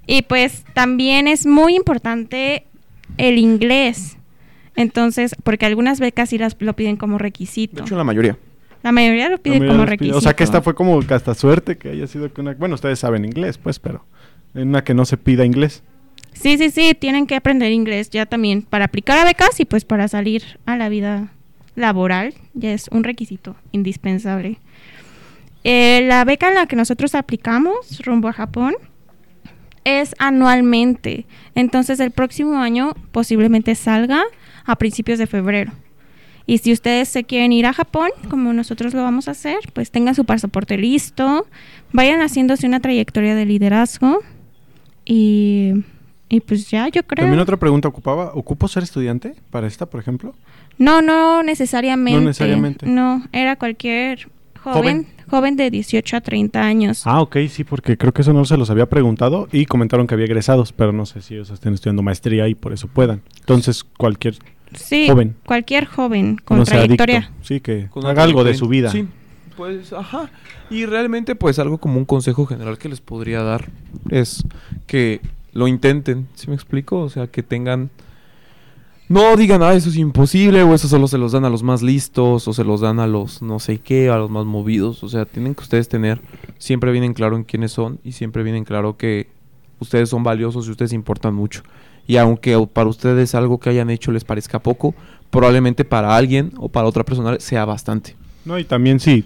Y 0.07 0.23
pues 0.23 0.65
también 0.73 1.29
es 1.29 1.45
muy 1.47 1.77
importante 1.77 2.65
el 3.19 3.37
inglés. 3.39 4.17
Entonces, 4.77 5.35
porque 5.43 5.67
algunas 5.67 6.01
becas 6.01 6.31
sí 6.31 6.39
las 6.39 6.57
lo 6.61 6.75
piden 6.75 6.97
como 6.97 7.19
De 7.19 7.23
requisito. 7.25 7.83
hecho, 7.83 7.97
la 7.97 8.05
mayoría. 8.05 8.39
La 8.83 8.93
mayoría 8.93 9.29
lo 9.29 9.39
pide 9.39 9.59
No 9.59 9.65
me 9.67 9.71
como 9.73 9.87
requisito. 9.87 10.17
O 10.17 10.21
sea 10.21 10.35
que 10.37 10.45
esta 10.45 10.63
fue 10.63 10.75
como 10.75 11.01
que 11.01 11.13
hasta 11.13 11.35
suerte 11.35 11.77
que 11.77 11.91
haya 11.91 12.07
sido 12.07 12.33
que 12.33 12.41
una. 12.41 12.55
Bueno, 12.55 12.77
ustedes 12.77 12.99
saben 13.01 13.25
inglés, 13.25 13.59
pues, 13.59 13.79
pero. 13.79 14.05
En 14.55 14.69
una 14.69 14.85
que 14.85 14.95
no 14.95 15.05
se 15.05 15.17
pida 15.17 15.45
inglés. 15.45 15.83
Sí, 16.33 16.57
sí, 16.57 16.71
sí, 16.71 16.95
tienen 16.95 17.27
que 17.27 17.35
aprender 17.35 17.73
inglés 17.73 18.11
ya 18.11 18.27
también 18.27 18.63
para 18.63 18.85
aplicar 18.85 19.19
a 19.19 19.25
becas 19.25 19.59
y 19.59 19.65
pues 19.65 19.85
para 19.85 20.07
salir 20.07 20.43
a 20.67 20.77
la 20.77 20.89
vida 20.89 21.33
laboral 21.75 22.35
ya 22.55 22.73
es 22.73 22.89
un 22.93 23.05
requisito 23.05 23.57
indispensable. 23.73 24.59
Eh, 25.65 26.05
la 26.07 26.25
beca 26.25 26.49
en 26.49 26.55
la 26.55 26.67
que 26.67 26.77
nosotros 26.77 27.15
aplicamos 27.15 28.01
rumbo 28.05 28.29
a 28.29 28.33
Japón 28.33 28.75
es 29.85 30.15
anualmente, 30.19 31.27
entonces 31.55 31.99
el 31.99 32.11
próximo 32.11 32.59
año 32.59 32.95
posiblemente 33.11 33.75
salga 33.75 34.23
a 34.65 34.77
principios 34.77 35.19
de 35.19 35.27
febrero. 35.27 35.73
Y 36.47 36.59
si 36.59 36.73
ustedes 36.73 37.09
se 37.09 37.25
quieren 37.25 37.53
ir 37.53 37.67
a 37.67 37.73
Japón, 37.73 38.11
como 38.31 38.53
nosotros 38.53 38.95
lo 38.95 39.03
vamos 39.03 39.29
a 39.29 39.33
hacer, 39.33 39.59
pues 39.73 39.91
tengan 39.91 40.15
su 40.15 40.25
pasaporte 40.25 40.79
listo, 40.79 41.47
vayan 41.93 42.21
haciéndose 42.21 42.67
una 42.67 42.81
trayectoria 42.81 43.35
de 43.35 43.45
liderazgo 43.45 44.21
y, 45.09 45.73
y 46.29 46.41
pues 46.41 46.71
ya, 46.71 46.89
yo 46.89 47.03
creo. 47.03 47.25
También 47.25 47.41
otra 47.41 47.57
pregunta 47.57 47.89
ocupaba. 47.89 48.33
¿Ocupo 48.35 48.69
ser 48.69 48.83
estudiante 48.83 49.35
para 49.51 49.67
esta, 49.67 49.87
por 49.87 50.01
ejemplo? 50.01 50.35
No, 50.77 51.01
no 51.01 51.43
necesariamente. 51.43 52.21
No 52.21 52.27
necesariamente. 52.27 52.87
No, 52.87 53.25
era 53.33 53.57
cualquier 53.57 54.29
joven, 54.63 54.75
Joven. 54.83 55.07
joven, 55.31 55.57
de 55.57 55.71
18 55.71 56.17
a 56.17 56.21
30 56.21 56.61
años. 56.61 57.03
Ah, 57.07 57.23
ok, 57.23 57.39
sí, 57.49 57.65
porque 57.65 57.97
creo 57.97 58.13
que 58.13 58.21
eso 58.23 58.33
no 58.35 58.45
se 58.45 58.59
los 58.59 58.69
había 58.71 58.87
preguntado 58.87 59.49
y 59.51 59.65
comentaron 59.67 60.07
que 60.07 60.15
había 60.15 60.27
egresados, 60.27 60.73
pero 60.73 60.93
no 60.93 61.07
sé 61.07 61.23
si 61.23 61.35
ellos 61.35 61.51
estén 61.51 61.73
estudiando 61.75 62.03
maestría 62.03 62.47
y 62.49 62.55
por 62.55 62.73
eso 62.75 62.87
puedan. 62.87 63.23
Entonces, 63.41 63.83
cualquier 63.83 64.37
sí, 64.75 65.09
joven. 65.09 65.37
cualquier 65.47 65.87
joven 65.87 66.37
con 66.45 66.59
no 66.59 66.65
trayectoria. 66.65 67.31
Sí, 67.43 67.61
que 67.61 67.87
Con 67.89 68.05
haga 68.05 68.23
algo 68.25 68.45
de 68.45 68.55
su 68.55 68.69
vida. 68.69 68.91
Sí, 68.91 69.07
pues, 69.59 69.93
ajá. 69.93 70.31
Y 70.71 70.87
realmente, 70.87 71.35
pues, 71.35 71.59
algo 71.59 71.79
como 71.79 71.99
un 71.99 72.05
consejo 72.05 72.47
general 72.47 72.79
que 72.79 72.89
les 72.89 73.01
podría 73.01 73.43
dar 73.43 73.69
es 74.09 74.45
que 74.87 75.21
lo 75.53 75.67
intenten, 75.67 76.29
¿sí 76.35 76.49
me 76.49 76.55
explico? 76.55 77.01
O 77.01 77.11
sea, 77.11 77.27
que 77.27 77.43
tengan... 77.43 77.91
No 79.09 79.37
digan, 79.37 79.63
ah, 79.63 79.73
eso 79.73 79.89
es 79.89 79.97
imposible, 79.97 80.63
o 80.63 80.75
eso 80.75 80.87
solo 80.87 81.09
se 81.09 81.19
los 81.19 81.33
dan 81.33 81.45
a 81.45 81.51
los 81.51 81.65
más 81.65 81.83
listos, 81.83 82.47
o 82.47 82.53
se 82.53 82.63
los 82.63 82.83
dan 82.83 83.01
a 83.01 83.09
los 83.09 83.43
no 83.43 83.59
sé 83.59 83.79
qué, 83.79 84.11
a 84.11 84.17
los 84.17 84.31
más 84.31 84.45
movidos. 84.45 85.03
O 85.03 85.09
sea, 85.09 85.25
tienen 85.25 85.57
que 85.57 85.63
ustedes 85.63 85.89
tener 85.89 86.21
siempre 86.59 86.93
bien 86.93 87.03
en 87.03 87.15
claro 87.15 87.35
en 87.35 87.43
quiénes 87.43 87.73
son 87.73 87.99
y 88.05 88.13
siempre 88.13 88.45
bien 88.45 88.55
en 88.55 88.65
claro 88.65 88.97
que 88.97 89.29
ustedes 89.81 90.09
son 90.09 90.23
valiosos 90.23 90.69
y 90.69 90.71
ustedes 90.71 90.93
importan 90.93 91.35
mucho. 91.35 91.63
Y 92.07 92.19
aunque 92.19 92.57
para 92.73 92.89
ustedes 92.89 93.35
algo 93.35 93.59
que 93.59 93.71
hayan 93.71 93.91
hecho 93.91 94.13
les 94.13 94.25
parezca 94.25 94.61
poco, 94.61 94.95
probablemente 95.31 95.85
para 95.85 96.15
alguien 96.15 96.53
o 96.59 96.69
para 96.69 96.87
otra 96.87 97.03
persona 97.03 97.41
sea 97.41 97.65
bastante. 97.65 98.15
No, 98.45 98.59
y 98.59 98.65
también 98.65 99.01
sí 99.01 99.25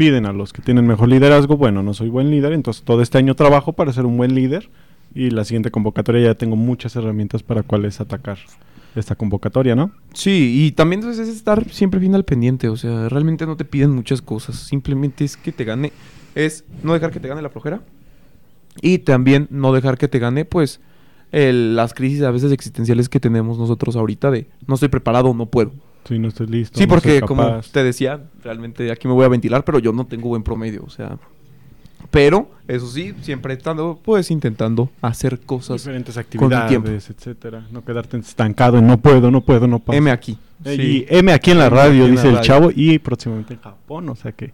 piden 0.00 0.24
a 0.24 0.32
los 0.32 0.54
que 0.54 0.62
tienen 0.62 0.86
mejor 0.86 1.08
liderazgo, 1.10 1.58
bueno, 1.58 1.82
no 1.82 1.92
soy 1.92 2.08
buen 2.08 2.30
líder, 2.30 2.54
entonces 2.54 2.82
todo 2.84 3.02
este 3.02 3.18
año 3.18 3.34
trabajo 3.36 3.74
para 3.74 3.92
ser 3.92 4.06
un 4.06 4.16
buen 4.16 4.34
líder 4.34 4.70
y 5.14 5.28
la 5.28 5.44
siguiente 5.44 5.70
convocatoria 5.70 6.22
ya 6.22 6.34
tengo 6.36 6.56
muchas 6.56 6.96
herramientas 6.96 7.42
para 7.42 7.62
cuáles 7.62 8.00
atacar 8.00 8.38
esta 8.96 9.14
convocatoria, 9.14 9.76
¿no? 9.76 9.90
Sí, 10.14 10.64
y 10.64 10.72
también 10.72 11.00
entonces 11.02 11.28
es 11.28 11.36
estar 11.36 11.68
siempre 11.70 12.00
bien 12.00 12.14
al 12.14 12.24
pendiente, 12.24 12.70
o 12.70 12.78
sea, 12.78 13.10
realmente 13.10 13.44
no 13.44 13.58
te 13.58 13.66
piden 13.66 13.90
muchas 13.90 14.22
cosas, 14.22 14.56
simplemente 14.56 15.22
es 15.22 15.36
que 15.36 15.52
te 15.52 15.64
gane, 15.64 15.92
es 16.34 16.64
no 16.82 16.94
dejar 16.94 17.10
que 17.10 17.20
te 17.20 17.28
gane 17.28 17.42
la 17.42 17.50
flojera 17.50 17.82
y 18.80 19.00
también 19.00 19.48
no 19.50 19.70
dejar 19.74 19.98
que 19.98 20.08
te 20.08 20.18
gane, 20.18 20.46
pues, 20.46 20.80
el- 21.30 21.76
las 21.76 21.92
crisis 21.92 22.22
a 22.22 22.30
veces 22.30 22.52
existenciales 22.52 23.10
que 23.10 23.20
tenemos 23.20 23.58
nosotros 23.58 23.96
ahorita 23.96 24.30
de 24.30 24.46
no 24.66 24.76
estoy 24.76 24.88
preparado, 24.88 25.34
no 25.34 25.44
puedo. 25.44 25.72
Si 26.06 26.18
no 26.18 26.28
estoy 26.28 26.46
listo. 26.46 26.78
Sí, 26.78 26.86
no 26.86 26.88
porque 26.88 27.20
como 27.20 27.60
te 27.72 27.84
decía, 27.84 28.20
realmente 28.42 28.90
aquí 28.90 29.06
me 29.06 29.14
voy 29.14 29.24
a 29.24 29.28
ventilar, 29.28 29.64
pero 29.64 29.78
yo 29.78 29.92
no 29.92 30.06
tengo 30.06 30.28
buen 30.28 30.42
promedio, 30.42 30.82
o 30.84 30.90
sea, 30.90 31.18
pero 32.10 32.50
eso 32.66 32.88
sí, 32.88 33.14
siempre 33.20 33.54
estando, 33.54 34.00
pues, 34.02 34.30
intentando 34.30 34.90
hacer 35.00 35.38
cosas. 35.40 35.82
diferentes 35.82 36.14
con 36.36 36.52
el 36.52 36.66
tiempo. 36.66 36.88
actividades, 36.88 37.10
etcétera, 37.10 37.66
no 37.70 37.84
quedarte 37.84 38.16
estancado 38.16 38.78
en 38.78 38.86
no 38.86 38.98
puedo, 38.98 39.30
no 39.30 39.42
puedo, 39.42 39.66
no 39.66 39.78
puedo. 39.78 39.96
M 39.96 40.10
aquí. 40.10 40.32
Eh, 40.64 40.76
Sí. 40.76 41.06
Y 41.08 41.16
M 41.16 41.32
aquí 41.32 41.52
en 41.52 41.58
la 41.58 41.68
M 41.68 41.76
radio, 41.76 42.04
en 42.04 42.10
dice 42.12 42.30
la 42.30 42.38
el 42.40 42.44
chavo, 42.44 42.70
y 42.74 42.98
próximamente 42.98 43.54
en 43.54 43.60
Japón, 43.60 44.08
o 44.08 44.14
sea 44.14 44.32
que... 44.32 44.52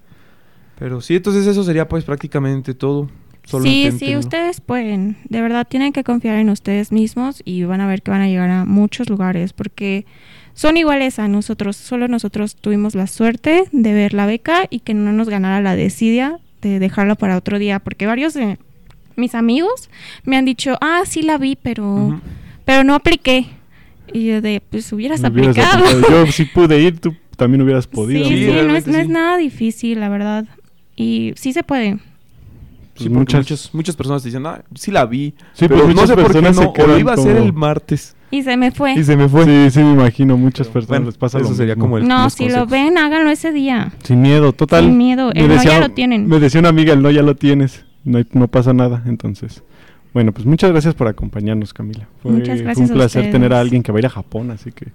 Pero 0.79 1.01
sí, 1.01 1.17
entonces 1.17 1.47
eso 1.47 1.65
sería 1.65 1.89
pues 1.89 2.05
prácticamente 2.05 2.75
todo. 2.75 3.09
Solo 3.45 3.65
sí, 3.65 3.91
sí, 3.99 4.17
ustedes 4.17 4.61
pueden. 4.61 5.17
De 5.29 5.41
verdad 5.41 5.67
tienen 5.69 5.93
que 5.93 6.05
confiar 6.05 6.37
en 6.37 6.51
ustedes 6.51 6.93
mismos 6.93 7.43
y 7.45 7.65
van 7.65 7.81
a 7.81 7.87
ver 7.87 8.03
que 8.03 8.11
van 8.11 8.21
a 8.21 8.29
llegar 8.29 8.51
a 8.51 8.65
muchos 8.65 9.09
lugares 9.09 9.53
porque 9.53 10.05
son 10.57 10.77
iguales 10.77 11.19
a 11.21 11.29
nosotros. 11.29 11.77
Solo 11.77 12.09
nosotros 12.09 12.57
tuvimos 12.57 12.95
la 12.97 13.07
suerte 13.07 13.65
de 13.73 13.93
ver 13.93 14.13
la 14.15 14.27
beca 14.27 14.67
y 14.71 14.81
que 14.81 14.95
no 14.95 15.13
nos 15.13 15.29
ganara 15.29 15.61
la 15.61 15.77
desidia 15.77 16.39
de 16.63 16.79
dejarla 16.81 17.15
para 17.15 17.37
otro 17.37 17.59
día 17.61 17.79
porque 17.79 18.07
varios 18.07 18.35
de 18.35 18.59
mis 19.17 19.35
amigos 19.35 19.89
me 20.25 20.37
han 20.37 20.45
dicho, 20.47 20.77
ah, 20.81 21.03
sí 21.07 21.23
la 21.23 21.39
vi, 21.39 21.57
pero, 21.63 22.21
pero 22.65 22.83
no 22.85 22.95
apliqué. 22.95 23.47
Y 24.13 24.27
yo 24.27 24.41
de, 24.41 24.63
pues 24.71 24.91
hubieras 24.93 25.23
aplicado. 25.25 25.85
aplicado. 25.87 26.25
Yo 26.27 26.33
sí 26.33 26.47
pude 26.47 26.81
ir, 26.81 26.99
tú 27.01 27.15
también 27.37 27.61
hubieras 27.63 27.87
podido. 27.87 28.25
Sí, 28.25 28.31
Sí, 28.39 28.45
sí, 28.47 28.51
no, 28.53 28.75
es, 28.77 28.87
no 28.87 28.99
es 28.99 29.09
nada 29.09 29.37
difícil, 29.37 30.01
la 30.01 30.09
verdad. 30.09 30.47
Y 30.97 31.33
sí 31.37 31.53
se 31.53 31.63
puede. 31.63 31.99
Sí, 32.95 33.05
Pues 33.05 33.11
muchas- 33.11 33.41
muchas, 33.41 33.75
muchas 33.75 33.95
personas 33.97 34.25
dicen, 34.25 34.47
ah, 34.47 34.63
sí 34.75 34.91
la 34.91 35.05
vi. 35.05 35.35
Sí, 35.53 35.69
pero 35.69 35.83
pues 35.83 35.95
no 35.95 36.01
muchas 36.03 36.09
sé 36.09 36.15
por 36.15 36.25
qué 36.27 36.33
personas 36.33 36.57
se 36.57 36.63
no. 36.63 36.69
O 36.71 36.73
lo 36.73 36.73
quedan 36.87 37.01
iba 37.01 37.11
a 37.11 37.15
hacer 37.15 37.35
como- 37.35 37.45
el 37.47 37.53
martes. 37.53 38.17
Y 38.31 38.43
se 38.43 38.57
me 38.57 38.71
fue. 38.73 38.95
Y 38.95 39.05
se 39.05 39.17
me 39.17 39.29
fue. 39.29 39.45
Sí, 39.45 39.71
sí, 39.71 39.79
me 39.85 39.93
imagino. 39.93 40.37
Muchas 40.37 40.67
personas 40.69 40.89
Bueno, 40.89 41.07
les 41.07 41.17
pasa 41.17 41.39
eso 41.39 41.51
lo 41.51 41.55
sería 41.55 41.75
mismo. 41.75 41.85
como 41.85 41.99
el- 41.99 42.09
no, 42.09 42.29
si 42.31 42.49
lo 42.49 42.67
ven, 42.67 42.99
háganlo 42.99 43.31
ese 43.31 43.53
día. 43.53 43.93
Sin 44.03 44.21
miedo, 44.23 44.53
total. 44.53 44.85
Sin 44.85 44.97
miedo. 44.99 45.31
El 45.35 45.49
no 45.49 45.63
ya 45.63 45.79
lo 45.81 45.91
tienen. 45.91 46.27
Me 46.29 46.41
decía 46.41 46.59
una 46.61 46.71
amiga, 46.71 46.93
el 46.93 47.03
no 47.03 47.11
ya 47.11 47.23
lo 47.23 47.37
tienes. 47.37 47.85
No, 48.05 48.19
hay- 48.19 48.27
no 48.33 48.49
pasa 48.49 48.73
nada, 48.73 49.03
entonces. 49.07 49.63
Bueno, 50.13 50.33
pues 50.33 50.47
muchas 50.47 50.71
gracias 50.71 50.95
por 50.95 51.09
acompañarnos, 51.09 51.73
Camila. 51.75 52.09
Fue, 52.23 52.33
Muchas 52.33 52.57
fue 52.57 52.65
gracias 52.65 52.91
un 52.91 52.97
a 52.97 52.99
placer 52.99 53.31
tener 53.31 53.53
a 53.53 53.61
alguien 53.61 53.83
que 53.83 53.93
va 53.93 53.99
a 53.99 54.01
ir 54.01 54.07
a 54.07 54.11
Japón, 54.11 54.51
así 54.51 54.73
que 54.73 54.87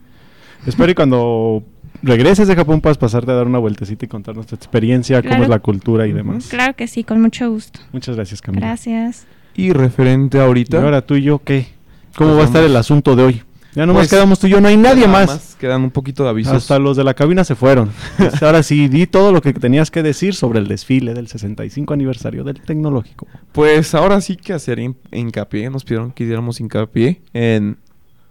espero 0.66 0.92
y 0.92 0.96
cuando 0.96 1.64
regreses 2.02 2.48
de 2.48 2.56
Japón 2.56 2.82
puedas 2.82 2.98
pasarte 2.98 3.32
a 3.32 3.36
dar 3.36 3.46
una 3.48 3.60
vueltecita 3.60 4.06
y 4.06 4.08
contarnos 4.08 4.48
tu 4.48 4.56
experiencia, 4.56 5.22
cómo 5.22 5.44
es 5.44 5.50
la 5.50 5.60
cultura 5.60 6.08
y 6.08 6.12
demás. 6.12 6.48
Claro 6.50 6.76
que 6.76 6.88
sí, 6.88 7.04
con 7.04 7.22
mucho 7.22 7.50
gusto. 7.52 7.80
Muchas 7.94 8.16
gracias, 8.16 8.42
Camila. 8.42 8.66
Gracias. 8.68 9.28
Y 9.56 9.74
referente 9.74 10.38
Y 10.38 10.42
ahorita. 10.42 10.82
ahora 10.82 11.02
tú 11.02 11.16
y 11.16 11.22
yo, 11.24 11.40
¿qué? 11.40 11.68
¿Cómo 12.16 12.32
Pues 12.32 12.40
va 12.40 12.44
a 12.44 12.46
estar 12.46 12.64
el 12.64 12.76
asunto 12.76 13.16
de 13.16 13.24
hoy? 13.24 13.44
Ya 13.74 13.86
nomás 13.86 14.02
Pues, 14.02 14.10
quedamos 14.10 14.38
tú 14.38 14.48
y 14.48 14.50
yo, 14.50 14.60
no 14.60 14.68
hay 14.68 14.76
nadie 14.76 15.08
nada 15.08 15.26
más. 15.28 15.56
Quedan 15.58 15.82
un 15.84 15.92
poquito 15.92 16.24
de 16.24 16.30
avisos. 16.30 16.54
Hasta 16.54 16.78
los 16.78 16.98
de 16.98 17.06
la 17.06 17.14
cabina 17.14 17.44
se 17.46 17.56
fueron. 17.56 17.90
Pues 18.18 18.44
ahora 18.44 18.64
sí, 18.64 18.90
di 18.90 19.08
todo 19.08 19.32
lo 19.32 19.42
que 19.42 19.54
tenías 19.54 19.90
que 19.92 20.04
decir 20.04 20.36
sobre 20.36 20.60
el 20.60 20.68
desfile 20.68 21.14
del 21.14 21.28
65 21.30 21.94
aniversario 21.94 22.44
del 22.44 22.60
tecnológico. 22.62 23.28
Pues 23.54 23.96
ahora 23.96 24.20
sí 24.20 24.36
que 24.36 24.52
hacer 24.54 24.80
hin- 24.80 24.98
hincapié, 25.14 25.70
nos 25.70 25.86
pidieron 25.86 26.12
que 26.12 26.24
hiciéramos 26.26 26.60
hincapié 26.60 27.22
en 27.34 27.78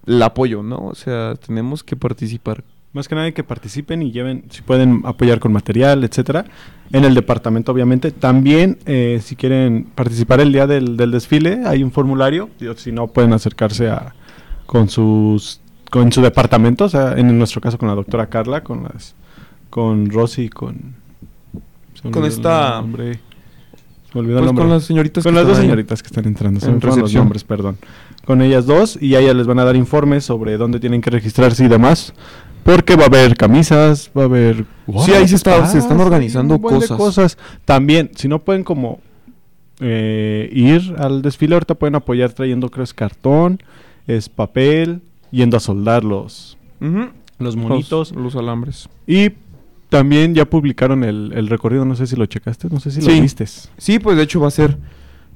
el 0.06 0.22
apoyo, 0.22 0.62
¿no? 0.62 0.76
O 0.88 0.94
sea, 0.94 1.34
tenemos 1.36 1.82
que 1.84 1.96
participar. 1.96 2.62
Más 2.92 3.06
que 3.06 3.14
nada 3.14 3.30
que 3.30 3.44
participen 3.44 4.02
y 4.02 4.10
lleven, 4.10 4.44
si 4.50 4.62
pueden 4.62 5.02
apoyar 5.04 5.38
con 5.38 5.52
material, 5.52 6.02
etcétera. 6.02 6.44
En 6.92 7.04
el 7.04 7.14
departamento, 7.14 7.70
obviamente. 7.70 8.10
También, 8.10 8.78
eh, 8.84 9.20
si 9.22 9.36
quieren 9.36 9.86
participar 9.94 10.40
el 10.40 10.52
día 10.52 10.66
del, 10.66 10.96
del 10.96 11.12
desfile, 11.12 11.60
hay 11.66 11.84
un 11.84 11.92
formulario. 11.92 12.50
Si 12.76 12.90
no, 12.90 13.06
pueden 13.06 13.32
acercarse 13.32 13.88
a 13.88 14.14
con 14.66 14.88
sus 14.88 15.60
con 15.90 16.12
su 16.12 16.20
departamento, 16.22 16.84
o 16.84 16.88
sea, 16.88 17.14
en 17.16 17.36
nuestro 17.36 17.60
caso 17.60 17.76
con 17.76 17.88
la 17.88 17.94
doctora 17.96 18.26
Carla, 18.28 18.62
con 18.62 18.84
las 18.84 19.14
con 19.70 20.08
Rosy, 20.10 20.48
con 20.48 20.94
Con 22.12 22.24
esta- 22.24 22.80
nombre. 22.80 23.14
Se 23.14 24.14
me 24.14 24.20
olvidó 24.22 24.38
el 24.38 24.44
Pues 24.44 24.46
nombre. 24.46 24.64
con 24.64 24.70
las 24.72 24.84
señoritas 24.84 25.22
Con 25.24 25.34
que 25.34 25.38
las 25.40 25.46
dos 25.48 25.58
señoritas 25.58 26.02
que 26.02 26.06
están 26.08 26.26
entrando, 26.26 26.58
En 26.66 26.80
fueron 26.80 27.00
los 27.00 27.14
nombres, 27.14 27.44
perdón. 27.44 27.76
Con 28.24 28.42
ellas 28.42 28.66
dos 28.66 29.00
y 29.00 29.14
a 29.14 29.20
ellas 29.20 29.36
les 29.36 29.46
van 29.46 29.58
a 29.60 29.64
dar 29.64 29.76
informes 29.76 30.24
sobre 30.24 30.56
dónde 30.56 30.80
tienen 30.80 31.00
que 31.00 31.10
registrarse 31.10 31.64
y 31.64 31.68
demás. 31.68 32.12
Porque 32.74 32.96
va 32.96 33.04
a 33.04 33.06
haber 33.06 33.36
camisas, 33.36 34.10
va 34.16 34.22
a 34.22 34.24
haber... 34.26 34.64
Sí, 35.04 35.12
ahí 35.12 35.26
se 35.28 35.36
está- 35.36 35.66
se 35.66 35.78
están 35.78 36.00
organizando 36.00 36.56
un 36.56 36.60
buen 36.62 36.78
de 36.80 36.86
cosas. 36.88 36.96
cosas. 36.98 37.38
También, 37.64 38.10
si 38.14 38.28
no 38.28 38.38
pueden 38.40 38.64
como 38.64 39.00
eh, 39.80 40.48
ir 40.52 40.94
al 40.98 41.22
desfile, 41.22 41.54
ahorita 41.54 41.74
pueden 41.74 41.94
apoyar 41.94 42.32
trayendo, 42.32 42.68
creo, 42.70 42.84
es 42.84 42.92
cartón, 42.94 43.62
es 44.06 44.28
papel, 44.28 45.00
yendo 45.30 45.56
a 45.56 45.60
soldar 45.60 46.04
los, 46.04 46.58
monitos. 47.38 48.12
Los, 48.12 48.22
los 48.22 48.36
alambres. 48.36 48.88
Y 49.06 49.30
también 49.88 50.34
ya 50.34 50.44
publicaron 50.44 51.02
el, 51.04 51.32
el 51.34 51.48
recorrido, 51.48 51.84
no 51.84 51.96
sé 51.96 52.06
si 52.06 52.14
lo 52.16 52.26
checaste, 52.26 52.68
no 52.70 52.78
sé 52.80 52.90
si 52.90 53.00
Sí. 53.02 53.14
lo 53.16 53.22
vistes. 53.22 53.70
Sí, 53.78 53.98
pues 53.98 54.16
de 54.16 54.22
hecho 54.24 54.40
va 54.40 54.48
a 54.48 54.52
ser 54.52 54.76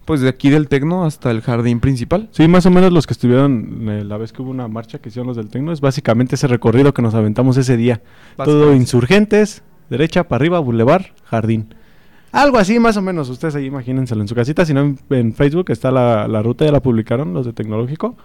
pues 0.05 0.21
de 0.21 0.29
aquí 0.29 0.51
del 0.51 0.69
Tecno 0.69 1.05
hasta 1.05 1.31
el 1.31 1.41
jardín 1.41 1.81
principal. 1.81 2.29
Sí, 2.33 2.47
más 2.49 2.67
o 2.67 2.71
menos 2.71 2.93
los 2.93 3.07
que 3.07 3.13
estuvieron 3.15 3.89
eh, 3.89 4.05
la 4.05 4.17
vez 4.17 4.33
que 4.33 4.43
hubo 4.43 4.51
una 4.51 4.69
marcha 4.69 4.99
que 4.99 5.09
hicieron 5.09 5.27
los 5.29 5.37
del 5.37 5.49
Tecno, 5.49 5.73
es 5.73 5.81
básicamente 5.81 6.35
ese 6.35 6.47
recorrido 6.47 6.95
que 6.95 7.03
nos 7.03 7.15
aventamos 7.15 7.57
ese 7.57 7.77
día. 7.77 8.03
Todo 8.37 8.75
insurgentes, 8.75 9.63
derecha 9.91 10.29
para 10.29 10.43
arriba, 10.43 10.59
bulevar, 10.59 11.13
jardín. 11.25 11.75
Algo 12.33 12.59
así 12.59 12.81
más 12.81 12.97
o 12.97 13.03
menos, 13.03 13.29
ustedes 13.29 13.55
ahí 13.55 13.67
imagínenselo 13.67 14.21
en 14.21 14.29
su 14.29 14.35
casita, 14.35 14.67
si 14.67 14.75
no 14.75 14.81
en, 14.81 14.99
en 15.11 15.35
Facebook 15.35 15.71
está 15.71 15.91
la, 15.91 16.27
la 16.27 16.43
ruta, 16.43 16.65
ya 16.65 16.73
la 16.73 16.81
publicaron 16.81 17.33
los 17.33 17.47
de 17.47 17.53
Tecnológico. 17.53 18.17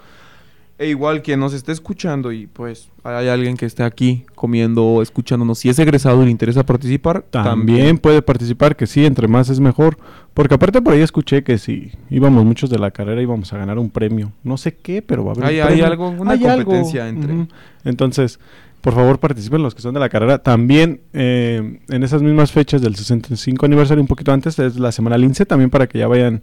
E 0.81 0.87
igual 0.87 1.21
que 1.21 1.35
nos 1.35 1.53
esté 1.53 1.73
escuchando 1.73 2.31
y 2.31 2.47
pues 2.47 2.87
hay 3.03 3.27
alguien 3.27 3.57
que 3.57 3.65
esté 3.65 3.83
aquí 3.83 4.23
comiendo 4.33 4.85
o 4.85 5.01
escuchándonos, 5.01 5.59
si 5.59 5.67
es 5.67 5.77
egresado 5.77 6.21
y 6.21 6.25
le 6.25 6.31
interesa 6.31 6.65
participar, 6.65 7.21
También, 7.29 7.97
puede 7.97 8.21
participar, 8.21 8.77
que 8.77 8.87
sí, 8.87 9.05
entre 9.05 9.27
más 9.27 9.49
es 9.49 9.59
mejor. 9.59 9.97
Porque 10.33 10.53
aparte 10.55 10.81
por 10.81 10.93
ahí 10.93 11.01
escuché 11.01 11.43
que 11.43 11.57
si 11.57 11.91
íbamos 12.09 12.45
muchos 12.45 12.69
de 12.69 12.79
la 12.79 12.91
carrera 12.91 13.21
íbamos 13.21 13.51
a 13.51 13.57
ganar 13.57 13.77
un 13.77 13.89
premio. 13.89 14.31
No 14.41 14.55
sé 14.55 14.73
qué, 14.77 15.01
pero 15.01 15.25
va 15.25 15.31
a 15.31 15.35
haber 15.35 15.45
Hay- 15.47 15.55
un 15.57 15.61
hay 15.63 15.67
premio. 15.67 15.85
algo, 15.85 16.09
una 16.11 16.31
Hay 16.31 16.45
algo. 16.45 16.63
competencia 16.63 17.09
entre-. 17.09 17.47
Entonces, 17.83 18.39
por 18.79 18.93
favor 18.93 19.19
participen 19.19 19.61
los 19.61 19.75
que 19.75 19.81
son 19.81 19.93
de 19.93 19.99
la 19.99 20.07
carrera. 20.07 20.37
También 20.37 21.01
eh, 21.11 21.81
en 21.89 22.03
esas 22.03 22.21
mismas 22.21 22.53
fechas 22.53 22.81
del 22.81 22.95
65 22.95 23.65
aniversario, 23.65 24.01
un 24.01 24.07
poquito 24.07 24.31
antes, 24.31 24.57
es 24.59 24.79
la 24.79 24.93
semana 24.93 25.17
Lince, 25.17 25.45
también 25.45 25.69
para 25.69 25.87
que 25.87 25.99
ya 25.99 26.07
vayan, 26.07 26.41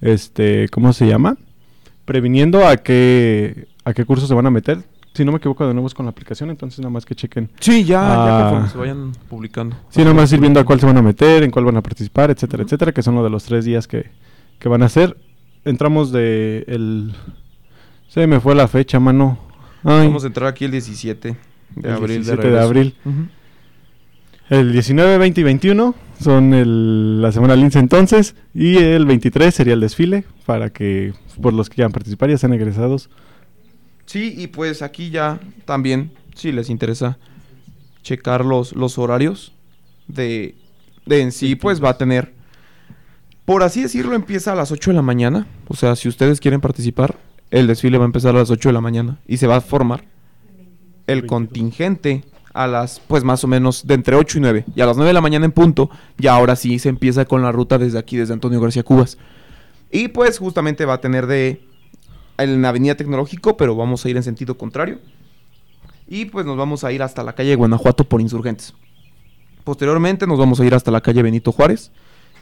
este, 0.00 0.68
¿cómo 0.68 0.92
se 0.92 1.08
llama? 1.08 1.36
Previniendo 2.04 2.66
a 2.66 2.76
qué, 2.76 3.66
a 3.84 3.92
qué 3.94 4.04
cursos 4.04 4.28
se 4.28 4.34
van 4.34 4.46
a 4.46 4.50
meter. 4.50 4.78
Si 5.14 5.24
no 5.24 5.30
me 5.32 5.38
equivoco, 5.38 5.66
de 5.66 5.72
nuevo 5.74 5.86
es 5.86 5.94
con 5.94 6.06
la 6.06 6.10
aplicación, 6.10 6.50
entonces 6.50 6.80
nada 6.80 6.90
más 6.90 7.06
que 7.06 7.14
chequen. 7.14 7.48
Sí, 7.60 7.84
ya, 7.84 8.00
ya 8.02 8.36
Ah. 8.38 8.40
conforme 8.50 8.68
se 8.68 8.78
vayan 8.78 9.12
publicando. 9.28 9.76
Sí, 9.90 10.00
nada 10.00 10.12
más 10.12 10.32
ir 10.32 10.40
viendo 10.40 10.58
a 10.58 10.64
cuál 10.64 10.80
se 10.80 10.86
van 10.86 10.96
a 10.96 11.02
meter, 11.02 11.44
en 11.44 11.50
cuál 11.52 11.64
van 11.64 11.76
a 11.76 11.82
participar, 11.82 12.30
etcétera, 12.30 12.64
etcétera, 12.64 12.90
que 12.92 13.02
son 13.02 13.14
lo 13.14 13.22
de 13.22 13.30
los 13.30 13.44
tres 13.44 13.64
días 13.64 13.86
que, 13.86 14.10
que 14.58 14.68
van 14.68 14.82
a 14.82 14.86
hacer. 14.86 15.16
Entramos 15.64 16.10
de 16.10 16.64
el... 16.66 17.14
Se 18.08 18.26
me 18.26 18.40
fue 18.40 18.54
la 18.56 18.66
fecha, 18.68 18.98
mano. 19.00 19.38
Ay, 19.84 20.06
Vamos 20.08 20.24
a 20.24 20.26
entrar 20.26 20.48
aquí 20.48 20.64
el 20.64 20.72
17 20.72 21.36
de 21.76 21.88
El 21.88 21.94
abril. 21.94 22.16
17 22.16 22.36
de 22.36 22.42
regreso. 22.42 22.66
abril. 22.66 22.94
Ujú. 23.04 23.26
El 24.50 24.72
19, 24.72 25.18
20 25.18 25.40
y 25.40 25.44
21 25.44 25.94
son 26.20 26.54
el- 26.54 27.20
la 27.22 27.32
semana 27.32 27.56
Lince 27.56 27.78
entonces. 27.78 28.34
Y 28.54 28.76
el 28.78 29.06
23 29.06 29.54
sería 29.54 29.74
el 29.74 29.80
desfile 29.80 30.24
para 30.46 30.70
que 30.70 31.12
por 31.40 31.52
los 31.52 31.68
que 31.68 31.76
quieran 31.76 31.92
participar 31.92 32.30
ya 32.30 32.38
sean 32.38 32.52
egresados. 32.52 33.10
Sí, 34.06 34.34
y 34.36 34.48
pues 34.48 34.82
aquí 34.82 35.10
ya 35.10 35.40
también, 35.64 36.12
si 36.34 36.52
les 36.52 36.68
interesa 36.70 37.18
checar 38.02 38.44
los, 38.44 38.74
los 38.74 38.98
horarios 38.98 39.52
de, 40.08 40.54
de 41.06 41.20
en 41.22 41.32
sí, 41.32 41.56
pues 41.56 41.82
va 41.82 41.90
a 41.90 41.98
tener, 41.98 42.34
por 43.46 43.62
así 43.62 43.82
decirlo, 43.82 44.14
empieza 44.14 44.52
a 44.52 44.54
las 44.54 44.70
8 44.72 44.90
de 44.90 44.96
la 44.96 45.02
mañana. 45.02 45.46
O 45.68 45.74
sea, 45.74 45.96
si 45.96 46.08
ustedes 46.08 46.38
quieren 46.40 46.60
participar, 46.60 47.16
el 47.50 47.66
desfile 47.66 47.96
va 47.98 48.04
a 48.04 48.06
empezar 48.06 48.34
a 48.36 48.40
las 48.40 48.50
8 48.50 48.68
de 48.68 48.72
la 48.74 48.80
mañana 48.82 49.18
y 49.26 49.38
se 49.38 49.46
va 49.46 49.56
a 49.56 49.60
formar 49.62 50.04
el 51.06 51.22
22. 51.22 51.28
contingente 51.28 52.24
a 52.54 52.66
las, 52.66 53.00
pues 53.00 53.22
más 53.24 53.44
o 53.44 53.48
menos 53.48 53.86
de 53.86 53.94
entre 53.94 54.16
8 54.16 54.38
y 54.38 54.40
9. 54.40 54.64
Y 54.74 54.80
a 54.80 54.86
las 54.86 54.96
9 54.96 55.08
de 55.08 55.12
la 55.14 55.20
mañana 55.20 55.44
en 55.44 55.52
punto, 55.52 55.90
ya 56.16 56.34
ahora 56.34 56.56
sí 56.56 56.78
se 56.78 56.88
empieza 56.88 57.24
con 57.26 57.42
la 57.42 57.52
ruta 57.52 57.76
desde 57.78 57.98
aquí, 57.98 58.16
desde 58.16 58.32
Antonio 58.32 58.60
García 58.60 58.82
Cubas. 58.84 59.18
Y 59.90 60.08
pues 60.08 60.38
justamente 60.38 60.84
va 60.86 60.94
a 60.94 61.00
tener 61.00 61.26
de 61.26 61.60
en 62.38 62.62
la 62.62 62.70
avenida 62.70 62.94
Tecnológico, 62.96 63.56
pero 63.56 63.76
vamos 63.76 64.04
a 64.04 64.08
ir 64.08 64.16
en 64.16 64.22
sentido 64.22 64.56
contrario. 64.56 64.98
Y 66.08 66.26
pues 66.26 66.44
nos 66.46 66.56
vamos 66.56 66.84
a 66.84 66.92
ir 66.92 67.02
hasta 67.02 67.22
la 67.22 67.34
calle 67.34 67.54
Guanajuato 67.54 68.04
por 68.04 68.20
insurgentes. 68.20 68.74
Posteriormente 69.64 70.26
nos 70.26 70.38
vamos 70.38 70.60
a 70.60 70.64
ir 70.64 70.74
hasta 70.74 70.90
la 70.90 71.00
calle 71.00 71.22
Benito 71.22 71.52
Juárez. 71.52 71.90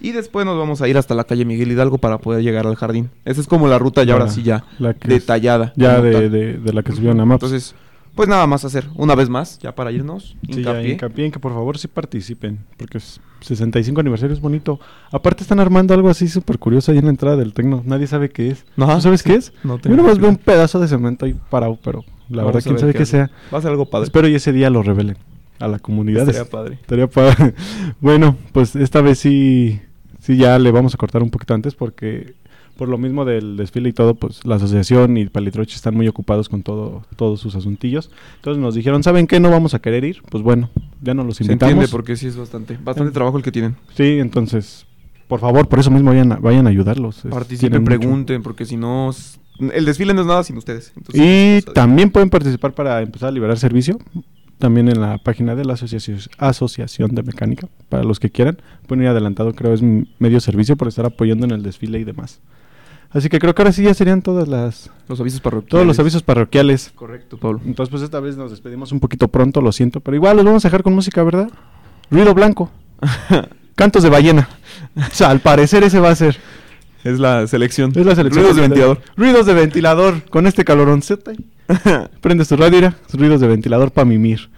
Y 0.01 0.11
después 0.11 0.45
nos 0.45 0.59
vamos 0.59 0.83
a 0.83 0.89
ir 0.89 0.99
hasta 0.99 1.15
la 1.15 1.23
calle 1.25 1.45
Miguel 1.45 1.71
Hidalgo 1.71 1.99
para 1.99 2.19
poder 2.19 2.43
llegar 2.43 2.67
al 2.67 2.75
jardín. 2.75 3.11
Esa 3.25 3.41
es 3.41 3.47
como 3.47 3.69
la 3.69 3.79
ruta 3.79 4.03
ya 4.03 4.15
ahora 4.15 4.29
sí 4.29 4.43
ya 4.43 4.65
La 4.81 4.95
detallada. 4.95 5.73
ya 5.77 6.01
de, 6.01 6.29
de- 6.29 6.55
de 6.59 6.73
la 6.73 6.83
que 6.83 6.91
subieron 6.93 7.21
a 7.21 7.25
Maps. 7.25 7.45
Entonces, 7.45 7.75
pues 8.15 8.29
nada 8.29 8.47
más 8.47 8.65
hacer 8.65 8.89
una 8.95 9.15
vez 9.15 9.29
más, 9.29 9.59
ya 9.59 9.75
para 9.75 9.91
irnos. 9.91 10.37
Sí, 10.51 10.63
ya, 10.63 10.83
hincapié. 10.83 11.27
en 11.27 11.33
que 11.33 11.39
por 11.39 11.53
favor 11.53 11.79
sí 11.79 11.89
participen, 11.89 12.61
porque 12.77 12.99
es 12.99 13.21
65 13.41 14.01
aniversario 14.01 14.35
es 14.35 14.41
bonito. 14.41 14.81
Aparte 15.11 15.43
están 15.43 15.61
armando 15.61 15.95
algo 15.95 16.09
así 16.09 16.29
súper 16.29 16.59
curioso 16.59 16.93
ahí 16.93 16.99
en 16.99 17.05
la 17.05 17.11
entrada 17.11 17.37
del 17.37 17.53
Tecno, 17.53 17.83
nadie 17.85 18.07
sabe 18.07 18.31
qué 18.31 18.49
es. 18.51 18.65
¿Tú 18.77 19.01
sabes 19.01 19.21
sí. 19.21 19.31
qué 19.31 19.37
es? 19.37 19.53
No 19.65 19.79
Yo 19.79 19.97
nomás 19.97 20.19
veo 20.19 20.29
un 20.29 20.37
pedazo 20.37 20.79
de 20.79 20.89
cemento 20.89 21.25
ahí 21.25 21.35
parado, 21.51 21.79
pero 21.83 22.05
la 22.29 22.43
Vamos 22.43 22.55
verdad 22.55 22.63
quién 22.65 22.79
sabe 22.79 22.95
qué 22.95 23.07
sea. 23.07 23.31
Va 23.53 23.59
a 23.59 23.63
ser 23.63 23.71
algo 23.71 23.87
padre. 23.87 24.05
Espero 24.05 24.29
y 24.29 24.35
ese 24.35 24.53
día 24.53 24.71
lo 24.71 24.83
revelen 24.83 25.17
a 25.59 25.69
la 25.69 25.79
comunidad. 25.79 26.29
Estaría 26.29 26.51
padre. 26.51 26.75
Estaría 26.81 27.07
padre. 27.07 27.55
bueno, 28.01 28.37
pues 28.53 28.77
esta 28.77 29.01
vez 29.01 29.19
sí, 29.19 29.81
sí 30.19 30.37
ya 30.37 30.59
le 30.59 30.71
vamos 30.71 30.95
a 30.95 30.99
cortar 30.99 31.23
un 31.23 31.31
poquito 31.31 31.55
antes 31.55 31.75
porque 31.75 32.35
por 32.77 32.89
lo 32.89 32.99
mismo 32.99 33.25
del 33.25 33.57
desfile 33.57 33.91
y 33.91 33.93
todo, 33.93 34.15
pues 34.15 34.45
la 34.45 34.57
asociación 34.57 35.17
y 35.17 35.27
Palitroche 35.27 35.77
están 35.77 35.95
muy 35.95 36.09
ocupados 36.09 36.49
con 36.49 36.63
todo, 36.63 37.05
todos 37.17 37.41
sus 37.41 37.55
asuntillos. 37.55 38.11
Entonces 38.37 38.61
nos 38.63 38.75
dijeron, 38.75 39.03
¿saben 39.03 39.27
qué? 39.27 39.41
No 39.41 39.51
vamos 39.51 39.75
a 39.75 39.79
querer 39.81 40.05
ir. 40.05 40.23
Pues 40.31 40.43
bueno, 40.43 40.71
ya 41.01 41.15
nos 41.15 41.27
los 41.27 41.37
Se 41.37 41.45
invitamos. 41.45 41.73
entiende 41.73 41.91
porque 41.91 42.17
sí 42.17 42.27
es 42.27 42.37
bastante, 42.37 42.79
bastante 42.83 43.13
trabajo 43.13 43.37
el 43.37 43.43
que 43.43 43.53
tienen. 43.53 43.77
Sí, 43.95 44.19
entonces, 44.19 44.87
por 45.29 45.41
favor, 45.41 45.69
por 45.69 45.79
eso 45.79 45.91
mismo 45.91 46.11
vayan 46.11 46.33
a, 46.33 46.37
vayan 46.37 46.67
a 46.67 46.71
ayudarlos. 46.71 47.23
Participen, 47.29 47.83
mucho. 47.83 47.85
pregunten, 47.99 48.43
porque 48.43 48.65
si 48.65 48.77
no, 48.77 49.11
el 49.73 49.85
desfile 49.85 50.15
no 50.15 50.23
es 50.23 50.27
nada 50.27 50.43
sin 50.43 50.57
ustedes. 50.57 50.93
Entonces, 50.97 51.23
Y 51.65 51.73
también 51.73 52.11
pueden 52.11 52.31
participar 52.31 52.73
para 52.75 53.01
empezar 53.03 53.29
a 53.29 53.33
liberar 53.33 53.59
servicio. 53.59 53.99
También 54.59 54.89
en 54.89 55.01
la 55.01 55.19
página 55.19 55.57
de 55.57 55.65
la 55.65 55.73
asociación, 55.73 56.19
asociación 56.39 57.15
de 57.17 57.25
Mecánica, 57.25 57.67
para 57.89 58.05
los 58.05 58.21
que 58.21 58.31
quieran. 58.31 58.59
Pueden 58.87 59.03
ir 59.03 59.09
adelantado, 59.11 59.53
creo, 59.55 59.73
es 59.75 59.83
medio 59.83 60.39
servicio 60.41 60.77
por 60.77 60.87
estar 60.87 61.05
apoyando 61.05 61.45
en 61.47 61.51
el 61.51 61.65
desfile 61.65 61.99
y 61.99 62.05
demás. 62.05 62.41
Así 63.15 63.29
que 63.29 63.39
creo 63.39 63.55
que 63.55 63.63
ahora 63.63 63.73
sí 63.73 63.83
ya 63.83 63.93
serían 63.93 64.23
todas 64.23 64.49
las, 64.49 64.91
los 65.07 65.21
avisos 65.21 65.41
parroquiales. 65.41 65.71
todos 65.71 65.87
los 65.87 65.99
avisos 65.99 66.23
parroquiales. 66.23 66.93
Correcto, 66.95 67.37
Pablo. 67.37 67.61
Entonces, 67.67 67.91
pues 67.91 68.03
esta 68.03 68.21
vez 68.21 68.37
nos 68.37 68.51
despedimos 68.51 68.91
un 68.93 69.01
poquito 69.01 69.29
pronto, 69.29 69.61
lo 69.61 69.71
siento, 69.73 70.01
pero 70.01 70.17
igual 70.17 70.37
los 70.37 70.45
vamos 70.47 70.65
a 70.65 70.69
dejar 70.69 70.83
con 70.83 70.95
música, 70.95 71.23
¿verdad? 71.23 71.51
Ruido 72.11 72.33
blanco. 72.35 72.71
Cantos 73.75 74.03
de 74.03 74.09
ballena. 74.09 74.49
O 74.97 75.15
sea, 75.15 75.31
al 75.31 75.41
parecer 75.41 75.85
ese 75.85 76.01
va 76.01 76.11
a 76.11 76.15
ser. 76.15 76.37
Es 77.05 77.19
la 77.19 77.47
selección. 77.47 77.93
Es 77.95 78.07
la 78.07 78.15
selección. 78.15 78.45
Ruidos 78.45 78.57
de 78.57 78.63
ventilador. 78.63 79.01
Ruidos 79.17 79.47
de 79.47 79.55
ventilador. 79.55 80.23
Con 80.31 80.47
este 80.47 80.65
caloroncete. 80.65 81.37
Prendes 82.21 82.49
tu 82.49 82.57
radio, 82.57 82.95
ruidos 83.13 83.41
de 83.41 83.49
ventilador 83.49 83.91
para 83.91 84.05
mimir. 84.05 84.51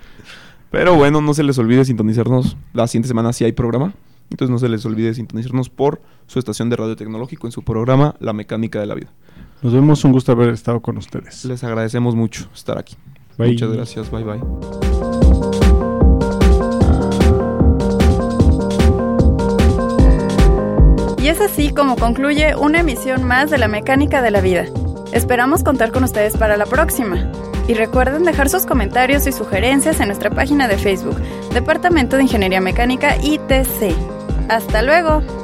Pero 0.71 0.95
bueno, 0.95 1.21
no 1.21 1.35
se 1.35 1.43
les 1.43 1.57
olvide 1.59 1.85
sintonizarnos. 1.85 2.57
La 2.73 2.87
siguiente 2.87 3.09
semana 3.09 3.33
sí 3.33 3.45
hay 3.45 3.53
programa. 3.53 3.95
Entonces 4.31 4.51
no 4.51 4.59
se 4.59 4.69
les 4.69 4.85
olvide 4.87 5.15
sintonizarnos 5.15 5.71
por 5.71 6.01
su 6.27 6.39
estación 6.39 6.71
de 6.71 6.77
radio 6.77 6.97
tecnológico 6.97 7.47
en 7.47 7.53
su 7.53 7.63
programa 7.63 8.17
La 8.21 8.33
Mecánica 8.33 8.81
de 8.81 8.87
la 8.87 8.95
Vida. 8.95 9.13
Nos 9.63 9.73
vemos, 9.73 10.05
un 10.05 10.13
gusto 10.13 10.33
haber 10.33 10.51
estado 10.51 10.81
con 10.81 10.99
ustedes. 10.99 11.45
Les 11.45 11.65
agradecemos 11.65 12.15
mucho 12.15 12.49
estar 12.55 12.79
aquí. 12.79 12.97
Bye. 13.39 13.53
Muchas 13.53 13.73
gracias, 13.73 14.11
bye 14.11 14.25
bye. 14.25 14.41
Y 21.25 21.29
es 21.29 21.41
así 21.41 21.71
como 21.71 21.97
concluye 21.97 22.55
una 22.55 22.81
emisión 22.81 23.25
más 23.25 23.51
de 23.51 23.57
la 23.57 23.67
mecánica 23.67 24.21
de 24.21 24.31
la 24.31 24.43
vida. 24.43 24.67
Esperamos 25.13 25.63
contar 25.63 25.91
con 25.91 26.05
ustedes 26.05 26.37
para 26.37 26.59
la 26.59 26.67
próxima. 26.67 27.33
Y 27.67 27.73
recuerden 27.73 28.25
dejar 28.25 28.51
sus 28.51 28.67
comentarios 28.67 29.27
y 29.27 29.33
sugerencias 29.33 30.01
en 30.01 30.09
nuestra 30.09 30.29
página 30.29 30.69
de 30.69 30.77
Facebook, 30.77 31.17
Departamento 31.55 32.17
de 32.17 32.25
Ingeniería 32.25 32.61
Mecánica 32.61 33.17
ITC. 33.17 34.14
¡Hasta 34.49 34.83
luego! 34.83 35.44